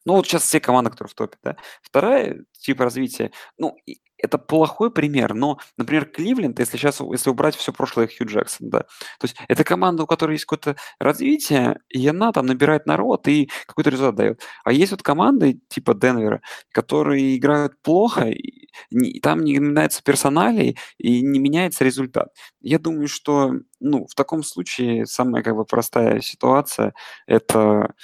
ну, 0.04 0.14
вот 0.14 0.26
сейчас 0.26 0.42
все 0.44 0.60
команды, 0.60 0.90
которые 0.90 1.10
в 1.12 1.14
топе, 1.14 1.36
да. 1.42 1.56
Вторая 1.82 2.44
тип 2.58 2.80
развития, 2.80 3.30
ну, 3.58 3.76
это 4.18 4.38
плохой 4.38 4.90
пример, 4.90 5.34
но, 5.34 5.58
например, 5.76 6.06
Кливленд, 6.06 6.58
если 6.58 6.78
сейчас, 6.78 7.00
если 7.00 7.28
убрать 7.30 7.54
все 7.54 7.72
прошлое 7.72 8.08
Хью 8.08 8.26
Джексон, 8.26 8.70
да, 8.70 8.80
то 8.80 9.24
есть 9.24 9.36
это 9.48 9.62
команда, 9.62 10.04
у 10.04 10.06
которой 10.06 10.32
есть 10.32 10.46
какое-то 10.46 10.76
развитие, 10.98 11.80
и 11.90 12.06
она 12.08 12.32
там 12.32 12.46
набирает 12.46 12.86
народ 12.86 13.28
и 13.28 13.50
какой-то 13.66 13.90
результат 13.90 14.14
дает. 14.16 14.40
А 14.64 14.72
есть 14.72 14.92
вот 14.92 15.02
команды 15.02 15.60
типа 15.68 15.94
Денвера, 15.94 16.40
которые 16.72 17.36
играют 17.36 17.74
плохо, 17.82 18.30
и 18.30 19.20
там 19.20 19.40
не 19.44 19.58
меняется 19.58 20.02
персоналей 20.02 20.78
и 20.98 21.20
не 21.22 21.38
меняется 21.38 21.84
результат. 21.84 22.28
Я 22.60 22.78
думаю, 22.78 23.08
что, 23.08 23.52
ну, 23.80 24.06
в 24.06 24.14
таком 24.14 24.42
случае 24.42 25.06
самая 25.06 25.42
как 25.42 25.56
бы 25.56 25.64
простая 25.64 26.20
ситуация– 26.20 26.94
это 27.26 27.94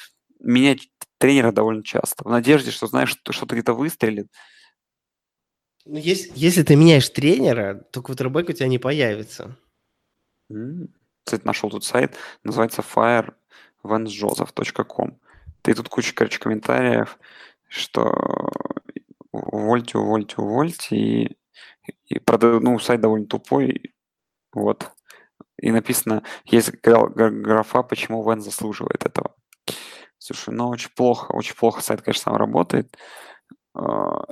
менять 0.40 0.88
тренера 1.23 1.53
довольно 1.53 1.85
часто, 1.85 2.25
в 2.25 2.31
надежде, 2.31 2.73
что 2.73 2.89
знаешь, 2.89 3.11
что 3.11 3.33
что-то 3.33 3.55
где-то 3.55 3.75
выстрелит, 3.75 4.27
ну, 5.85 5.97
если, 5.97 6.33
если 6.35 6.65
ты 6.65 6.77
меняешь 6.77 7.09
тренера, 7.09 7.75
то 7.93 8.03
квотербек 8.03 8.49
у 8.49 8.53
тебя 8.53 8.67
не 8.67 8.79
появится. 8.79 9.57
Кстати, 11.25 11.45
нашел 11.45 11.71
тут 11.71 11.85
сайт, 11.85 12.17
называется 12.43 12.83
firevansjoseph.com. 12.83 15.21
Ты 15.63 15.75
тут 15.75 15.89
куча, 15.89 16.13
короче, 16.13 16.41
комментариев, 16.41 17.17
что 17.69 18.13
увольте, 19.31 19.99
увольте, 19.99 20.35
увольте, 20.39 20.97
и, 20.97 21.37
и 22.07 22.19
правда, 22.19 22.59
ну, 22.59 22.81
сайт 22.81 23.01
довольно 23.01 23.27
тупой, 23.27 23.95
вот. 24.53 24.91
И 25.59 25.71
написано, 25.71 26.25
есть 26.45 26.73
графа, 26.81 27.85
почему 27.85 28.29
Вен 28.29 28.41
заслуживает 28.41 29.07
этого. 29.07 29.37
Слушай, 30.23 30.55
ну 30.55 30.69
очень 30.69 30.91
плохо, 30.95 31.33
очень 31.33 31.57
плохо 31.57 31.83
сайт, 31.83 32.01
конечно, 32.01 32.31
сам 32.31 32.37
работает. 32.37 32.97
А, 33.75 34.25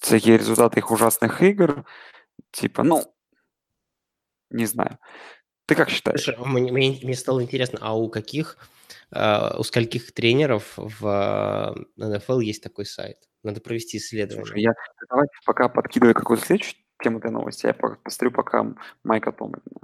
всякие 0.00 0.38
результаты 0.38 0.78
их 0.78 0.92
ужасных 0.92 1.42
игр. 1.42 1.84
Типа, 2.52 2.84
ну, 2.84 3.02
не 4.50 4.66
знаю. 4.66 5.00
Ты 5.66 5.74
как 5.74 5.90
считаешь? 5.90 6.22
Слушай, 6.22 6.38
мне, 6.46 6.70
мне, 6.70 7.00
мне 7.02 7.16
стало 7.16 7.42
интересно, 7.42 7.80
а 7.82 7.96
у 7.96 8.08
каких, 8.08 8.56
uh, 9.12 9.58
у 9.58 9.64
скольких 9.64 10.14
тренеров 10.14 10.74
в 10.76 11.04
uh, 11.04 11.84
НФЛ 11.96 12.38
есть 12.38 12.62
такой 12.62 12.86
сайт? 12.86 13.16
Надо 13.42 13.60
провести 13.60 13.96
исследование. 13.96 14.46
Слушай, 14.46 14.62
я 14.62 14.72
давай 15.10 15.26
пока 15.44 15.68
подкидываю 15.68 16.14
какую-то 16.14 16.46
следующую 16.46 16.76
тему 17.02 17.18
для 17.18 17.32
новости, 17.32 17.66
я 17.66 17.74
посмотрю 17.74 18.30
пока 18.30 18.64
Майка 19.02 19.32
Томлина. 19.32 19.80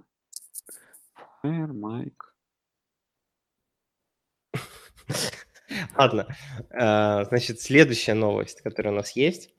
Майк. 1.43 2.28
Ладно. 5.97 6.27
Uh, 6.71 7.27
значит, 7.27 7.61
следующая 7.61 8.15
новость, 8.15 8.63
которая 8.63 8.93
у 8.93 8.97
нас 8.97 9.13
есть. 9.13 9.51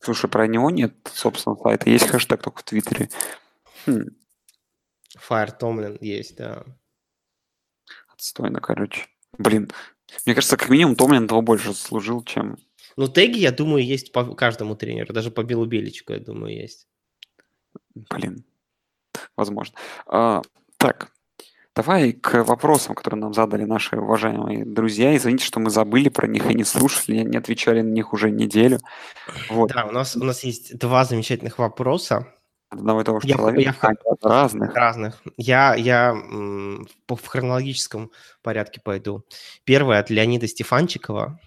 Слушай, 0.00 0.28
про 0.28 0.46
него 0.46 0.70
нет, 0.70 0.94
собственно, 1.12 1.56
сайта. 1.56 1.88
Есть 1.88 2.08
хэштег 2.08 2.42
только 2.42 2.60
в 2.60 2.64
Твиттере. 2.64 3.08
Хм. 3.86 4.08
Fire 5.16 5.58
Tomlin 5.58 5.98
есть, 6.00 6.36
да. 6.36 6.64
Отстойно, 8.12 8.60
короче. 8.60 9.06
Блин, 9.38 9.70
мне 10.26 10.34
кажется, 10.34 10.56
как 10.56 10.68
минимум 10.68 10.96
Томлин 10.96 11.28
того 11.28 11.42
больше 11.42 11.68
заслужил, 11.68 12.22
чем... 12.22 12.58
Ну, 12.96 13.08
теги, 13.08 13.38
я 13.38 13.50
думаю, 13.50 13.84
есть 13.84 14.12
по 14.12 14.34
каждому 14.34 14.76
тренеру. 14.76 15.12
Даже 15.12 15.30
по 15.30 15.42
Белу 15.42 15.66
Беличку, 15.66 16.12
я 16.12 16.20
думаю, 16.20 16.54
есть. 16.54 16.86
Блин, 17.94 18.44
возможно. 19.36 19.76
А, 20.06 20.42
так, 20.76 21.12
Давай 21.76 22.12
к 22.12 22.44
вопросам, 22.44 22.94
которые 22.94 23.20
нам 23.20 23.34
задали 23.34 23.64
наши 23.64 23.96
уважаемые 23.96 24.64
друзья. 24.64 25.16
Извините, 25.16 25.44
что 25.44 25.58
мы 25.58 25.70
забыли 25.70 26.08
про 26.08 26.28
них 26.28 26.48
и 26.48 26.54
не 26.54 26.62
слушали, 26.62 27.18
не 27.18 27.36
отвечали 27.36 27.80
на 27.80 27.90
них 27.90 28.12
уже 28.12 28.30
неделю. 28.30 28.78
Вот. 29.50 29.72
Да, 29.72 29.84
у 29.86 29.90
нас, 29.90 30.14
у 30.14 30.22
нас 30.22 30.44
есть 30.44 30.78
два 30.78 31.04
замечательных 31.04 31.58
вопроса. 31.58 32.28
Одного 32.70 33.00
и 33.00 33.04
того 33.04 33.20
же 33.20 33.28
я, 33.28 33.34
человека, 33.36 33.88
я, 33.90 34.16
а, 34.22 34.28
разных. 34.28 34.74
Разных. 34.74 35.22
Я, 35.36 35.74
я 35.74 36.12
в 36.12 37.26
хронологическом 37.26 38.12
порядке 38.42 38.80
пойду. 38.80 39.24
Первое 39.64 39.98
от 39.98 40.10
Леонида 40.10 40.46
Стефанчикова. 40.46 41.40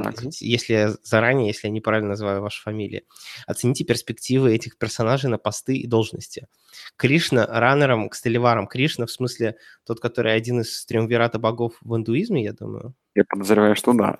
Так. 0.00 0.14
Если 0.40 0.88
заранее, 1.02 1.48
если 1.48 1.68
я 1.68 1.72
неправильно 1.72 2.10
называю 2.10 2.40
вашу 2.40 2.62
фамилию. 2.62 3.02
Оцените 3.46 3.84
перспективы 3.84 4.54
этих 4.54 4.78
персонажей 4.78 5.28
на 5.28 5.36
посты 5.36 5.76
и 5.76 5.86
должности. 5.86 6.48
Кришна 6.96 7.46
раннером 7.46 8.08
к 8.08 8.14
Стеливарам. 8.14 8.66
Кришна, 8.66 9.04
в 9.04 9.10
смысле, 9.10 9.56
тот, 9.84 10.00
который 10.00 10.34
один 10.34 10.62
из 10.62 10.86
триумвирата 10.86 11.38
богов 11.38 11.74
в 11.82 11.94
индуизме, 11.94 12.42
я 12.42 12.54
думаю. 12.54 12.94
Я 13.14 13.24
подозреваю, 13.28 13.76
что 13.76 13.92
да. 13.92 14.16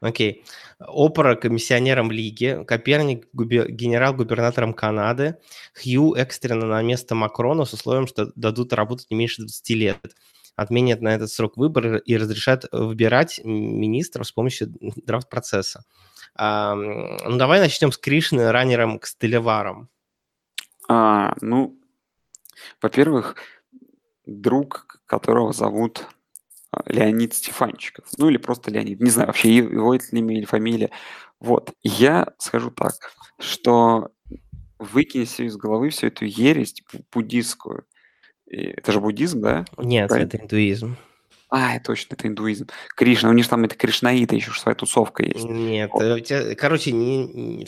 Окей. 0.00 0.44
Опора 0.80 1.36
комиссионером 1.36 2.10
Лиги, 2.10 2.64
Коперник 2.66 3.28
губер... 3.32 3.70
генерал-губернатором 3.70 4.74
Канады, 4.74 5.36
Хью 5.80 6.14
экстренно 6.14 6.66
на 6.66 6.82
место 6.82 7.14
Макрона 7.14 7.64
с 7.64 7.72
условием, 7.72 8.08
что 8.08 8.32
дадут 8.34 8.72
работать 8.72 9.08
не 9.12 9.16
меньше 9.16 9.42
20 9.42 9.70
лет. 9.70 10.16
Отменят 10.56 11.00
на 11.00 11.14
этот 11.14 11.30
срок 11.30 11.56
выборы 11.56 12.00
и 12.04 12.16
разрешат 12.16 12.66
выбирать 12.72 13.40
министров 13.44 14.26
с 14.26 14.32
помощью 14.32 14.68
драфт-процесса. 14.80 15.84
А, 16.34 16.74
ну, 16.74 17.36
давай 17.36 17.60
начнем 17.60 17.92
с 17.92 17.98
Кришны, 17.98 18.50
раннером 18.50 18.98
Костылеваром. 18.98 19.88
А, 20.88 21.34
ну, 21.40 21.78
во-первых, 22.80 23.36
друг, 24.26 25.00
которого 25.06 25.52
зовут 25.52 26.06
а, 26.70 26.82
Леонид 26.86 27.34
Стефанчиков. 27.34 28.06
Ну 28.18 28.28
или 28.28 28.36
просто 28.36 28.70
Леонид. 28.70 29.00
Не 29.00 29.10
знаю 29.10 29.28
вообще 29.28 29.54
его 29.54 29.94
это 29.94 30.06
имя 30.16 30.36
или 30.36 30.44
фамилия. 30.44 30.90
Вот. 31.40 31.72
Я 31.82 32.32
скажу 32.38 32.70
так, 32.70 32.94
что 33.38 34.10
выкинь 34.78 35.26
себе 35.26 35.48
из 35.48 35.56
головы 35.56 35.90
всю 35.90 36.08
эту 36.08 36.24
ересь 36.24 36.82
буддистскую. 37.12 37.84
Это 38.52 38.92
же 38.92 39.00
буддизм, 39.00 39.40
да? 39.40 39.64
Нет, 39.78 40.08
Правильно? 40.08 40.28
это 40.28 40.36
индуизм. 40.38 40.96
А, 41.48 41.78
точно, 41.80 42.14
это 42.14 42.28
индуизм. 42.28 42.68
Кришна, 42.96 43.28
у 43.28 43.32
них 43.32 43.46
там 43.46 43.64
это 43.64 43.74
кришнаиты, 43.74 44.36
еще 44.36 44.52
своя 44.52 44.74
тусовка 44.74 45.22
есть. 45.22 45.44
Нет, 45.44 45.90
вот. 45.92 46.02
Э, 46.02 46.20
тебя, 46.20 46.54
короче, 46.54 46.92
не, 46.92 47.26
не, 47.26 47.66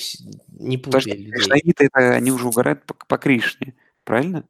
не 0.58 0.78
путай 0.78 1.02
людей. 1.02 1.30
Кришнаиты, 1.30 1.84
это, 1.86 2.12
они 2.12 2.30
уже 2.30 2.48
угорают 2.48 2.82
по, 2.84 2.94
по 2.94 3.18
Кришне, 3.18 3.74
правильно? 4.04 4.44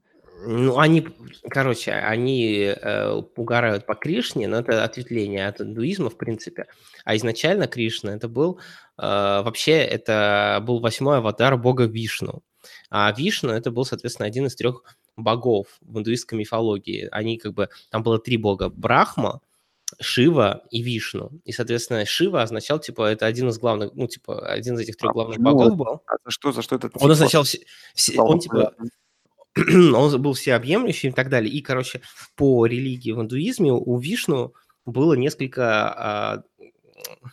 Ну, 0.46 0.78
они, 0.78 1.08
короче, 1.50 1.92
они 1.92 2.74
э, 2.80 3.10
угорают 3.36 3.86
по 3.86 3.94
Кришне, 3.94 4.46
но 4.46 4.58
это 4.58 4.84
ответвление 4.84 5.48
от 5.48 5.60
индуизма, 5.60 6.10
в 6.10 6.16
принципе. 6.16 6.66
А 7.04 7.16
изначально 7.16 7.66
Кришна 7.66 8.14
это 8.14 8.28
был, 8.28 8.60
э, 8.98 9.02
вообще, 9.02 9.78
это 9.78 10.62
был 10.64 10.80
восьмой 10.80 11.18
аватар 11.18 11.56
бога 11.56 11.86
Вишну. 11.86 12.42
А 12.88 13.12
Вишну 13.16 13.50
это 13.50 13.70
был, 13.70 13.84
соответственно, 13.84 14.26
один 14.26 14.46
из 14.46 14.54
трех 14.54 14.84
богов 15.16 15.66
в 15.81 15.98
индуистской 15.98 16.38
мифологии. 16.38 17.09
Они 17.11 17.38
как 17.38 17.55
бы, 17.55 17.68
там 17.90 18.03
было 18.03 18.18
три 18.18 18.37
бога, 18.37 18.68
Брахма, 18.68 19.40
Шива 20.00 20.62
и 20.70 20.83
Вишну. 20.83 21.31
И, 21.44 21.53
соответственно, 21.53 22.05
Шива 22.05 22.42
означал, 22.42 22.79
типа, 22.79 23.03
это 23.07 23.27
один 23.27 23.48
из 23.48 23.59
главных, 23.59 23.92
ну, 23.94 24.07
типа, 24.07 24.46
один 24.46 24.74
из 24.74 24.81
этих 24.81 24.96
трех 24.96 25.11
а 25.11 25.14
главных 25.14 25.38
богов 25.38 25.77
был. 25.77 26.03
А 26.07 26.16
за 26.24 26.31
что, 26.31 26.53
за 26.53 26.62
что 26.62 26.77
это? 26.77 26.90
Он 26.94 27.11
означал, 27.11 27.44
все, 27.44 27.61
все, 27.94 28.20
он, 28.20 28.40
типа, 28.40 28.74
он 29.57 30.22
был 30.22 30.33
всеобъемлющим 30.33 31.11
и 31.11 31.12
так 31.12 31.29
далее. 31.29 31.53
И, 31.53 31.61
короче, 31.61 32.00
по 32.35 32.66
религии 32.66 33.12
в 33.12 33.20
индуизме 33.20 33.72
у 33.72 33.96
Вишну 33.98 34.55
было 34.87 35.14
несколько, 35.14 35.88
а, 35.88 36.42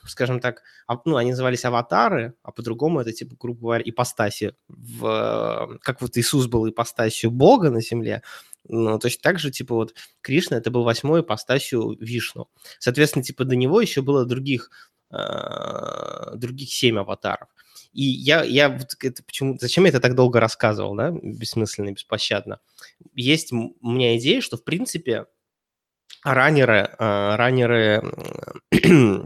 скажем 0.06 0.40
так, 0.40 0.64
ну, 1.06 1.16
они 1.16 1.32
назывались 1.32 1.66
аватары, 1.66 2.34
а 2.44 2.52
по-другому 2.52 3.00
это, 3.00 3.12
типа, 3.14 3.36
грубо 3.40 3.62
говоря, 3.62 3.84
ипостаси. 3.86 4.56
В, 4.68 5.80
как 5.82 6.02
вот 6.02 6.18
Иисус 6.18 6.48
был 6.48 6.70
ипостасью 6.70 7.32
Бога 7.32 7.70
на 7.70 7.82
земле, 7.82 8.22
ну, 8.68 9.00
то 9.00 9.08
есть 9.08 9.22
также, 9.22 9.52
типа, 9.52 9.76
вот 9.76 9.96
Кришна 10.22 10.58
это 10.58 10.72
был 10.72 10.84
восьмой 10.84 11.22
ипостасью 11.22 11.98
Вишну. 12.00 12.48
Соответственно, 12.80 13.24
типа, 13.24 13.44
до 13.44 13.56
него 13.56 13.82
еще 13.82 14.02
было 14.02 14.26
других, 14.26 14.70
э, 15.12 16.36
других 16.36 16.72
семь 16.72 17.00
аватаров. 17.00 17.50
И 17.92 18.04
я, 18.04 18.44
я 18.44 18.70
вот 18.70 18.96
это 19.02 19.24
почему, 19.24 19.58
зачем 19.60 19.84
я 19.84 19.90
это 19.90 20.00
так 20.00 20.16
долго 20.16 20.40
рассказывал, 20.40 20.96
да, 20.96 21.12
бессмысленно, 21.12 21.92
беспощадно. 21.92 22.60
Есть 23.14 23.52
у 23.52 23.76
меня 23.82 24.18
идея, 24.18 24.42
что, 24.42 24.58
в 24.58 24.64
принципе, 24.64 25.26
раннеры, 26.24 26.96
э, 26.98 27.36
раннеры 27.36 28.04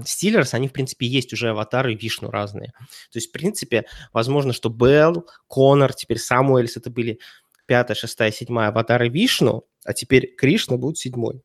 Стиллерс, 0.05 0.53
они, 0.53 0.67
в 0.67 0.73
принципе, 0.73 1.07
есть 1.07 1.33
уже 1.33 1.49
аватары 1.49 1.95
Вишну 1.95 2.29
разные. 2.29 2.73
То 3.11 3.17
есть, 3.17 3.29
в 3.29 3.31
принципе, 3.31 3.85
возможно, 4.13 4.53
что 4.53 4.69
Белл, 4.69 5.27
Конор, 5.47 5.93
теперь 5.93 6.19
Самуэльс, 6.19 6.77
это 6.77 6.89
были 6.89 7.19
пятая, 7.65 7.95
шестая, 7.95 8.31
седьмая 8.31 8.69
аватары 8.69 9.09
Вишну, 9.09 9.67
а 9.83 9.93
теперь 9.93 10.35
Кришна 10.35 10.77
будет 10.77 10.97
седьмой. 10.97 11.41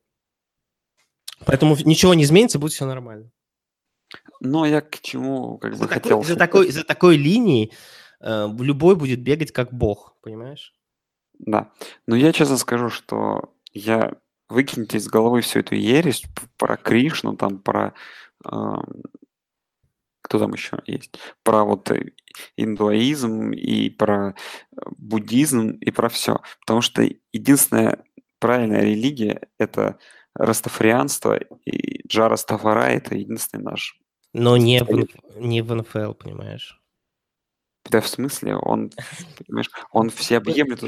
Поэтому 1.47 1.77
ничего 1.85 2.15
не 2.15 2.25
изменится, 2.25 2.59
будет 2.59 2.73
все 2.73 2.87
нормально. 2.87 3.31
Но 4.41 4.67
я 4.67 4.81
к 4.81 5.01
чему 5.01 5.59
как 5.59 5.75
за 5.75 5.83
бы 5.83 5.89
такой, 5.89 6.03
хотел... 6.03 6.23
За 6.23 6.37
такой, 6.37 6.71
за 6.71 6.85
такой 6.85 7.17
линией 7.17 7.73
э, 8.21 8.49
любой 8.59 8.97
будет 8.97 9.21
бегать 9.21 9.53
как 9.53 9.73
бог, 9.73 10.17
понимаешь? 10.23 10.75
Да. 11.39 11.73
Но 12.07 12.17
я 12.17 12.33
честно 12.33 12.57
скажу, 12.57 12.91
что 12.91 13.55
я 13.73 14.15
выкиньте 14.51 14.99
из 14.99 15.09
головы 15.09 15.41
всю 15.41 15.61
эту 15.61 15.75
ересь 15.75 16.25
про 16.57 16.77
Кришну, 16.77 17.37
там 17.37 17.59
про... 17.59 17.95
Э, 18.45 18.77
кто 20.23 20.39
там 20.39 20.53
еще 20.53 20.79
есть? 20.87 21.19
Про 21.43 21.65
вот 21.65 21.91
э, 21.91 22.13
индуизм 22.57 23.51
и 23.53 23.91
про 23.91 24.31
э, 24.31 24.35
буддизм 24.97 25.71
и 25.71 25.91
про 25.91 26.09
все. 26.09 26.41
Потому 26.61 26.81
что 26.81 27.09
единственная 27.33 28.05
правильная 28.39 28.83
религия– 28.83 29.49
это 29.59 29.99
растафарианство, 30.35 31.39
и 31.65 32.07
Джара 32.07 32.37
Стафара– 32.37 32.85
это 32.89 33.17
единственный 33.17 33.65
наш 33.65 34.01
но 34.33 34.57
не 34.57 34.83
в, 34.83 35.07
не 35.37 35.63
в 35.63 35.75
НФЛ, 35.75 36.13
понимаешь? 36.13 36.80
Да, 37.89 38.01
в 38.01 38.09
смысле, 38.09 38.57
он, 38.57 38.91
понимаешь, 39.39 39.71
он 39.91 40.11
все 40.11 40.37
объемлет 40.37 40.83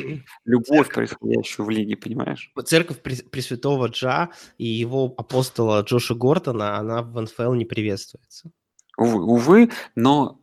любовь, 0.45 0.93
происходящую 0.93 1.67
в 1.67 1.71
лиге, 1.71 1.97
понимаешь? 1.97 2.53
Церковь 2.65 3.01
Пресвятого 3.01 3.87
Джа 3.87 4.31
и 4.59 4.67
его 4.67 5.15
апостола 5.17 5.81
Джоша 5.83 6.15
Гортона, 6.15 6.79
она 6.79 7.03
в 7.03 7.21
НФЛ 7.21 7.55
не 7.55 7.65
приветствуется. 7.65 8.51
Увы, 8.99 9.23
увы 9.25 9.71
но, 9.95 10.41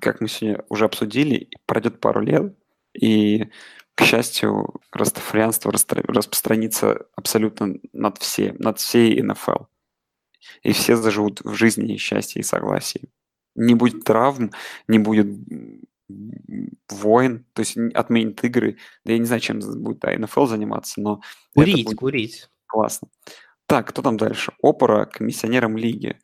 как 0.00 0.20
мы 0.20 0.28
сегодня 0.28 0.64
уже 0.68 0.86
обсудили, 0.86 1.50
пройдет 1.66 2.00
пару 2.00 2.22
лет, 2.22 2.56
и, 2.94 3.50
к 3.94 4.04
счастью, 4.04 4.80
растафарианство 4.90 5.70
распространится 5.70 7.06
абсолютно 7.14 7.76
над, 7.92 8.18
все, 8.18 8.54
над 8.58 8.78
всей 8.78 9.20
НФЛ 9.22 9.64
и 10.62 10.72
все 10.72 10.96
заживут 10.96 11.40
в 11.42 11.54
жизни 11.54 11.94
и 11.94 11.98
счастье 11.98 12.40
и 12.40 12.44
согласии. 12.44 13.08
Не 13.54 13.74
будет 13.74 14.04
травм, 14.04 14.52
не 14.88 14.98
будет 14.98 15.26
войн, 16.88 17.46
то 17.52 17.60
есть 17.60 17.76
отменит 17.94 18.42
игры. 18.44 18.78
Да 19.04 19.12
я 19.12 19.18
не 19.18 19.24
знаю, 19.24 19.40
чем 19.40 19.60
будет 19.60 20.02
НФЛ 20.04 20.46
заниматься, 20.46 21.00
но... 21.00 21.20
Курить, 21.54 21.84
будет 21.84 21.98
курить. 21.98 22.48
Классно. 22.66 23.08
Так, 23.66 23.88
кто 23.88 24.02
там 24.02 24.16
дальше? 24.16 24.52
Опора 24.62 25.06
комиссионером 25.06 25.76
лиги. 25.76 26.18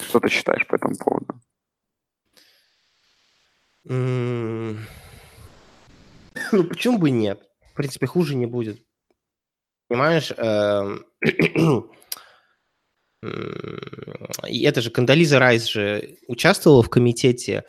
Что 0.00 0.20
ты 0.20 0.28
считаешь 0.28 0.66
по 0.66 0.76
этому 0.76 0.96
поводу? 0.96 1.40
Ну, 3.84 4.76
почему 6.68 6.98
бы 6.98 7.10
нет? 7.10 7.42
В 7.72 7.74
принципе, 7.74 8.06
хуже 8.06 8.36
не 8.36 8.46
будет. 8.46 8.84
Понимаешь, 9.88 10.32
эм, 10.36 11.04
и 13.22 14.62
это 14.62 14.80
же 14.80 14.90
Кандализа 14.90 15.38
Райс 15.38 15.66
же 15.66 16.18
участвовала 16.28 16.82
в 16.82 16.88
комитете 16.88 17.64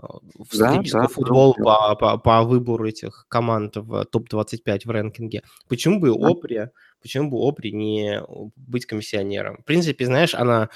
э, 0.00 0.06
в 0.38 0.56
да, 0.56 0.80
да, 0.80 1.08
футбол 1.08 1.54
да. 1.58 1.64
По, 1.64 1.96
по, 1.96 2.18
по 2.18 2.42
выбору 2.44 2.86
этих 2.86 3.26
команд 3.28 3.76
в 3.76 4.04
топ-25 4.04 4.80
в 4.84 4.90
рэнкинге. 4.90 5.42
Почему 5.68 5.98
бы 5.98 6.08
да. 6.08 6.28
Опри, 6.28 6.68
почему 7.00 7.30
бы 7.30 7.38
Опри 7.38 7.72
не 7.72 8.22
быть 8.54 8.86
комиссионером? 8.86 9.58
В 9.58 9.64
принципе, 9.64 10.06
знаешь, 10.06 10.34
она, 10.34 10.68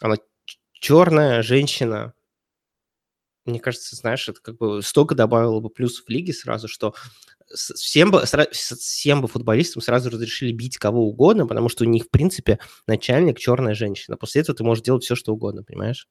она 0.00 0.16
черная 0.72 1.42
женщина. 1.42 2.14
Мне 3.44 3.60
кажется, 3.60 3.96
знаешь, 3.96 4.26
это 4.26 4.40
как 4.40 4.56
бы 4.56 4.82
столько 4.82 5.14
добавило 5.14 5.60
бы 5.60 5.68
плюсов 5.68 6.06
в 6.06 6.08
лиге 6.08 6.32
сразу, 6.32 6.68
что 6.68 6.94
всем 7.54 8.10
бы, 8.10 8.24
всем 8.52 9.22
бы 9.22 9.28
футболистам 9.28 9.82
сразу 9.82 10.10
разрешили 10.10 10.52
бить 10.52 10.78
кого 10.78 11.08
угодно, 11.08 11.46
потому 11.46 11.68
что 11.68 11.84
у 11.84 11.88
них, 11.88 12.04
в 12.04 12.10
принципе, 12.10 12.58
начальник 12.86 13.38
черная 13.38 13.74
женщина. 13.74 14.16
После 14.16 14.42
этого 14.42 14.56
ты 14.56 14.64
можешь 14.64 14.84
делать 14.84 15.04
все, 15.04 15.14
что 15.14 15.32
угодно, 15.32 15.62
понимаешь? 15.62 16.08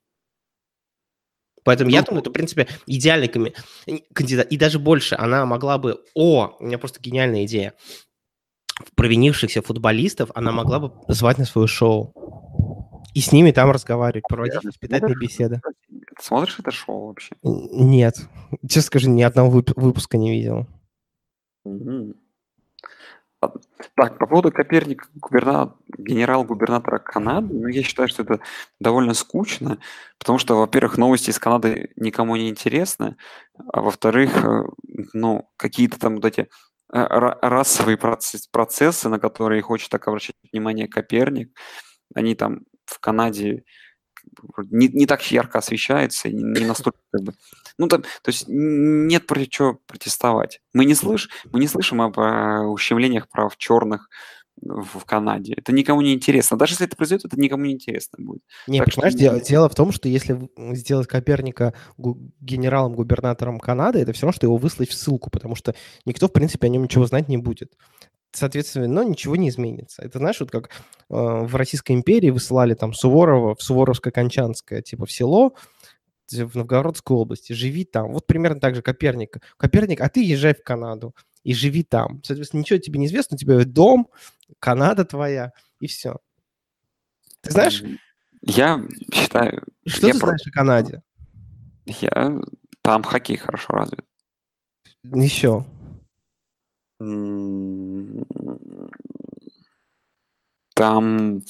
Поэтому 1.63 1.89
ну, 1.89 1.95
я 1.95 2.01
думаю, 2.01 2.21
это, 2.21 2.29
в 2.29 2.33
принципе, 2.33 2.67
идеальный 2.87 3.27
кандидат. 4.13 4.47
И 4.51 4.57
даже 4.57 4.79
больше, 4.79 5.15
она 5.15 5.45
могла 5.45 5.77
бы... 5.77 6.03
О, 6.13 6.57
у 6.59 6.63
меня 6.63 6.77
просто 6.77 6.99
гениальная 7.01 7.45
идея. 7.45 7.73
Провинившихся 8.95 9.61
футболистов 9.61 10.29
она 10.35 10.51
могла 10.51 10.79
бы 10.79 10.93
звать 11.07 11.37
на 11.37 11.45
свое 11.45 11.67
шоу. 11.67 12.13
И 13.13 13.21
с 13.21 13.31
ними 13.31 13.51
там 13.51 13.71
разговаривать, 13.71 14.25
проводить 14.27 14.63
воспитательные 14.63 15.17
беседы. 15.17 15.61
Смотришь 16.19 16.57
это 16.59 16.71
шоу 16.71 17.07
вообще? 17.07 17.35
Нет. 17.43 18.15
Честно 18.63 18.81
скажу, 18.81 19.09
ни 19.09 19.21
одного 19.21 19.63
выпуска 19.75 20.17
не 20.17 20.31
видел. 20.31 20.67
Мгм. 21.65 22.13
Так, 23.95 24.17
по 24.17 24.25
поводу 24.27 24.51
Коперника, 24.51 25.05
губерна 25.15 25.75
генерал-губернатора 25.97 26.99
Канады, 26.99 27.53
ну, 27.53 27.67
я 27.67 27.83
считаю, 27.83 28.07
что 28.07 28.23
это 28.23 28.39
довольно 28.79 29.13
скучно, 29.13 29.79
потому 30.17 30.39
что, 30.39 30.55
во-первых, 30.55 30.97
новости 30.97 31.29
из 31.29 31.39
Канады 31.39 31.91
никому 31.95 32.35
не 32.35 32.49
интересны, 32.49 33.17
а 33.73 33.81
во-вторых, 33.81 34.43
э, 34.45 34.63
ну, 35.13 35.49
какие-то 35.57 35.99
там 35.99 36.15
вот 36.15 36.25
эти 36.25 36.49
э, 36.93 37.05
расовые 37.41 37.97
процесс 37.97 38.47
процессы, 38.47 39.09
на 39.09 39.19
которые 39.19 39.61
хочет 39.61 39.89
так 39.89 40.07
обращать 40.07 40.35
внимание 40.51 40.87
Коперник, 40.87 41.51
они 42.15 42.35
там 42.35 42.61
в 42.85 42.99
Канаде 42.99 43.63
не, 44.69 44.87
не 44.87 45.05
так 45.05 45.29
ярко 45.31 45.59
освещается, 45.59 46.29
не, 46.29 46.43
не 46.43 46.65
настолько 46.65 46.99
как 47.11 47.21
бы... 47.23 47.33
Ну, 47.77 47.87
там, 47.87 48.01
то 48.01 48.29
есть 48.29 48.45
нет 48.47 49.25
против 49.25 49.49
чего 49.49 49.79
протестовать. 49.87 50.61
Мы 50.73 50.85
не, 50.85 50.95
слыш, 50.95 51.29
мы 51.51 51.59
не 51.59 51.67
слышим 51.67 52.01
об 52.01 52.19
э, 52.19 52.59
ущемлениях 52.65 53.27
прав 53.29 53.57
черных 53.57 54.09
в, 54.61 55.03
Канаде. 55.05 55.53
Это 55.57 55.71
никому 55.71 56.01
не 56.01 56.13
интересно. 56.13 56.57
Даже 56.57 56.73
если 56.73 56.85
это 56.85 56.95
произойдет, 56.95 57.25
это 57.25 57.39
никому 57.39 57.65
не 57.65 57.73
интересно 57.73 58.23
будет. 58.23 58.41
Не, 58.67 58.79
Так 58.79 58.93
понимаешь, 58.93 59.13
что- 59.13 59.19
дело, 59.19 59.41
дело 59.41 59.69
в 59.69 59.75
том, 59.75 59.91
что 59.91 60.07
если 60.07 60.49
сделать 60.73 61.07
Коперника 61.07 61.73
гу- 61.97 62.19
генералом-губернатором 62.39 63.59
Канады, 63.59 63.99
это 63.99 64.13
все 64.13 64.23
равно, 64.23 64.33
что 64.35 64.45
его 64.45 64.57
выслать 64.57 64.89
в 64.89 64.93
ссылку, 64.93 65.29
потому 65.29 65.55
что 65.55 65.75
никто, 66.05 66.27
в 66.27 66.33
принципе, 66.33 66.67
о 66.67 66.69
нем 66.69 66.83
ничего 66.83 67.05
знать 67.05 67.29
не 67.29 67.37
будет. 67.37 67.73
Соответственно, 68.35 68.87
но 68.87 69.03
ничего 69.03 69.35
не 69.35 69.49
изменится. 69.49 70.01
Это 70.01 70.17
знаешь, 70.17 70.39
вот 70.39 70.49
как 70.49 70.69
э, 70.69 70.71
в 71.09 71.55
Российской 71.55 71.91
империи 71.91 72.31
высылали 72.31 72.73
там 72.73 72.93
Суворова 72.93 73.53
в 73.55 73.59
Суворовско-Кончанское, 73.61 74.81
типа 74.81 75.05
в 75.05 75.11
село, 75.11 75.53
в 76.31 76.55
Новгородской 76.55 77.15
области, 77.15 77.53
живи 77.53 77.85
там. 77.85 78.11
Вот 78.11 78.25
примерно 78.25 78.59
так 78.59 78.73
же 78.75 78.81
Коперник. 78.81 79.37
Коперник, 79.57 80.01
а 80.01 80.09
ты 80.09 80.23
езжай 80.23 80.55
в 80.55 80.63
Канаду 80.63 81.15
и 81.43 81.53
живи 81.53 81.83
там. 81.83 82.23
Соответственно, 82.23 82.61
ничего 82.61 82.79
тебе 82.79 82.99
не 82.99 83.05
известно, 83.05 83.35
у 83.35 83.37
тебя 83.37 83.63
дом, 83.65 84.07
Канада 84.59 85.05
твоя, 85.05 85.51
и 85.79 85.85
все. 85.87 86.17
Ты 87.41 87.51
знаешь, 87.51 87.83
Я 88.41 88.81
считаю, 89.13 89.63
что 89.85 90.07
я 90.07 90.13
ты 90.13 90.19
про- 90.19 90.27
знаешь 90.27 90.47
о 90.47 90.51
Канаде? 90.51 91.03
я 91.85 92.39
там 92.81 93.03
хоккей 93.03 93.37
хорошо 93.37 93.73
развит. 93.73 94.05
Еще. 95.03 95.65
М, 96.99 98.25
Там 100.75 101.43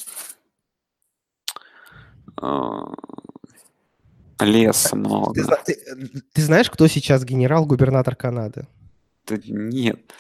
а, 2.38 2.92
леса 4.42 4.96
много. 4.98 5.34
Ты, 5.34 5.44
зна- 5.44 5.58
ты- 5.66 5.78
ты 6.34 6.42
знаешь, 6.42 6.70
кто 6.70 6.88
сейчас 6.88 7.24
генерал-губернатор 7.24 8.16
Канады? 8.18 8.68
Да 9.26 9.38
нет. 9.48 10.14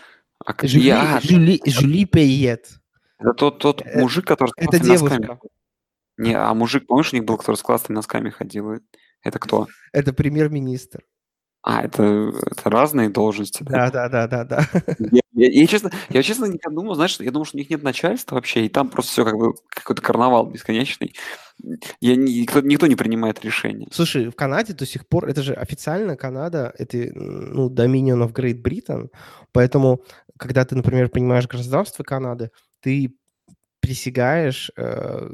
А 0.46 0.54
как- 0.54 0.70
Жюли, 0.70 0.84
я- 0.86 1.20
Жюли, 1.22 1.60
Жюли 1.66 2.06
Пейет. 2.06 2.80
Это 3.20 3.34
тот, 3.34 3.60
тот 3.60 3.82
Э, 3.86 4.00
мужик, 4.00 4.26
который 4.26 4.50
с 4.52 4.54
Это 4.58 4.68
классными 4.80 4.90
носками. 4.92 5.22
девушка. 5.24 5.48
Не, 6.18 6.34
а 6.38 6.54
мужик, 6.54 6.88
помнишь, 6.88 7.12
у 7.12 7.16
них 7.18 7.26
был, 7.26 7.38
который 7.38 7.56
с 7.56 7.62
классными 7.62 7.96
носками 7.98 8.30
ходил? 8.30 8.80
Это 9.22 9.40
кто? 9.40 9.68
Это 9.92 10.14
премьер-министр. 10.14 11.04
А, 11.63 11.82
это, 11.84 12.04
это 12.52 12.69
разные 12.69 13.10
должности, 13.10 13.63
да? 13.63 13.89
Да, 13.89 14.10
да, 14.10 14.28
да, 14.28 14.43
да, 14.43 14.43
да. 14.45 14.82
Я, 15.36 15.47
я- 15.47 15.62
я 15.62 15.67
честно, 15.67 15.91
я 16.10 16.21
честно 16.21 16.45
не 16.45 16.60
думал, 16.69 16.93
знаешь, 16.95 17.17
я 17.19 17.32
думал, 17.32 17.45
что 17.45 17.58
у 17.58 17.60
них 17.60 17.69
нет 17.69 17.82
начальства 17.84 18.36
вообще, 18.36 18.65
и 18.65 18.69
там 18.69 18.89
просто 18.89 19.12
все 19.13 19.26
как 19.26 19.36
бы 19.38 19.54
какой-то 19.69 20.02
карнавал 20.02 20.45
бесконечный. 20.45 21.15
Я 22.02 22.15
никто, 22.15 22.62
никто 22.62 22.86
не 22.88 22.95
принимает 22.95 23.43
решения. 23.43 23.88
Слушай, 23.91 24.30
в 24.30 24.36
Канаде 24.36 24.73
до 24.73 24.86
сих 24.86 25.08
пор, 25.08 25.26
это 25.28 25.41
же 25.41 25.54
официально 25.54 26.15
Канада, 26.17 26.73
это, 26.78 26.97
ну, 27.15 27.69
Dominion 27.69 28.28
of 28.28 28.34
Great 28.34 28.62
Britain, 28.62 29.10
поэтому, 29.54 30.04
когда 30.38 30.65
ты, 30.65 30.76
например, 30.76 31.10
принимаешь 31.10 31.47
гражданство 31.47 32.04
Канады, 32.04 32.52
ты 32.82 33.15
присягаешь, 33.80 34.71
э, 34.78 35.30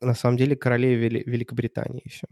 на 0.00 0.14
самом 0.14 0.36
деле, 0.36 0.56
королеве 0.56 1.08
Вели- 1.08 1.22
Великобритании 1.26 2.02
еще. 2.04 2.26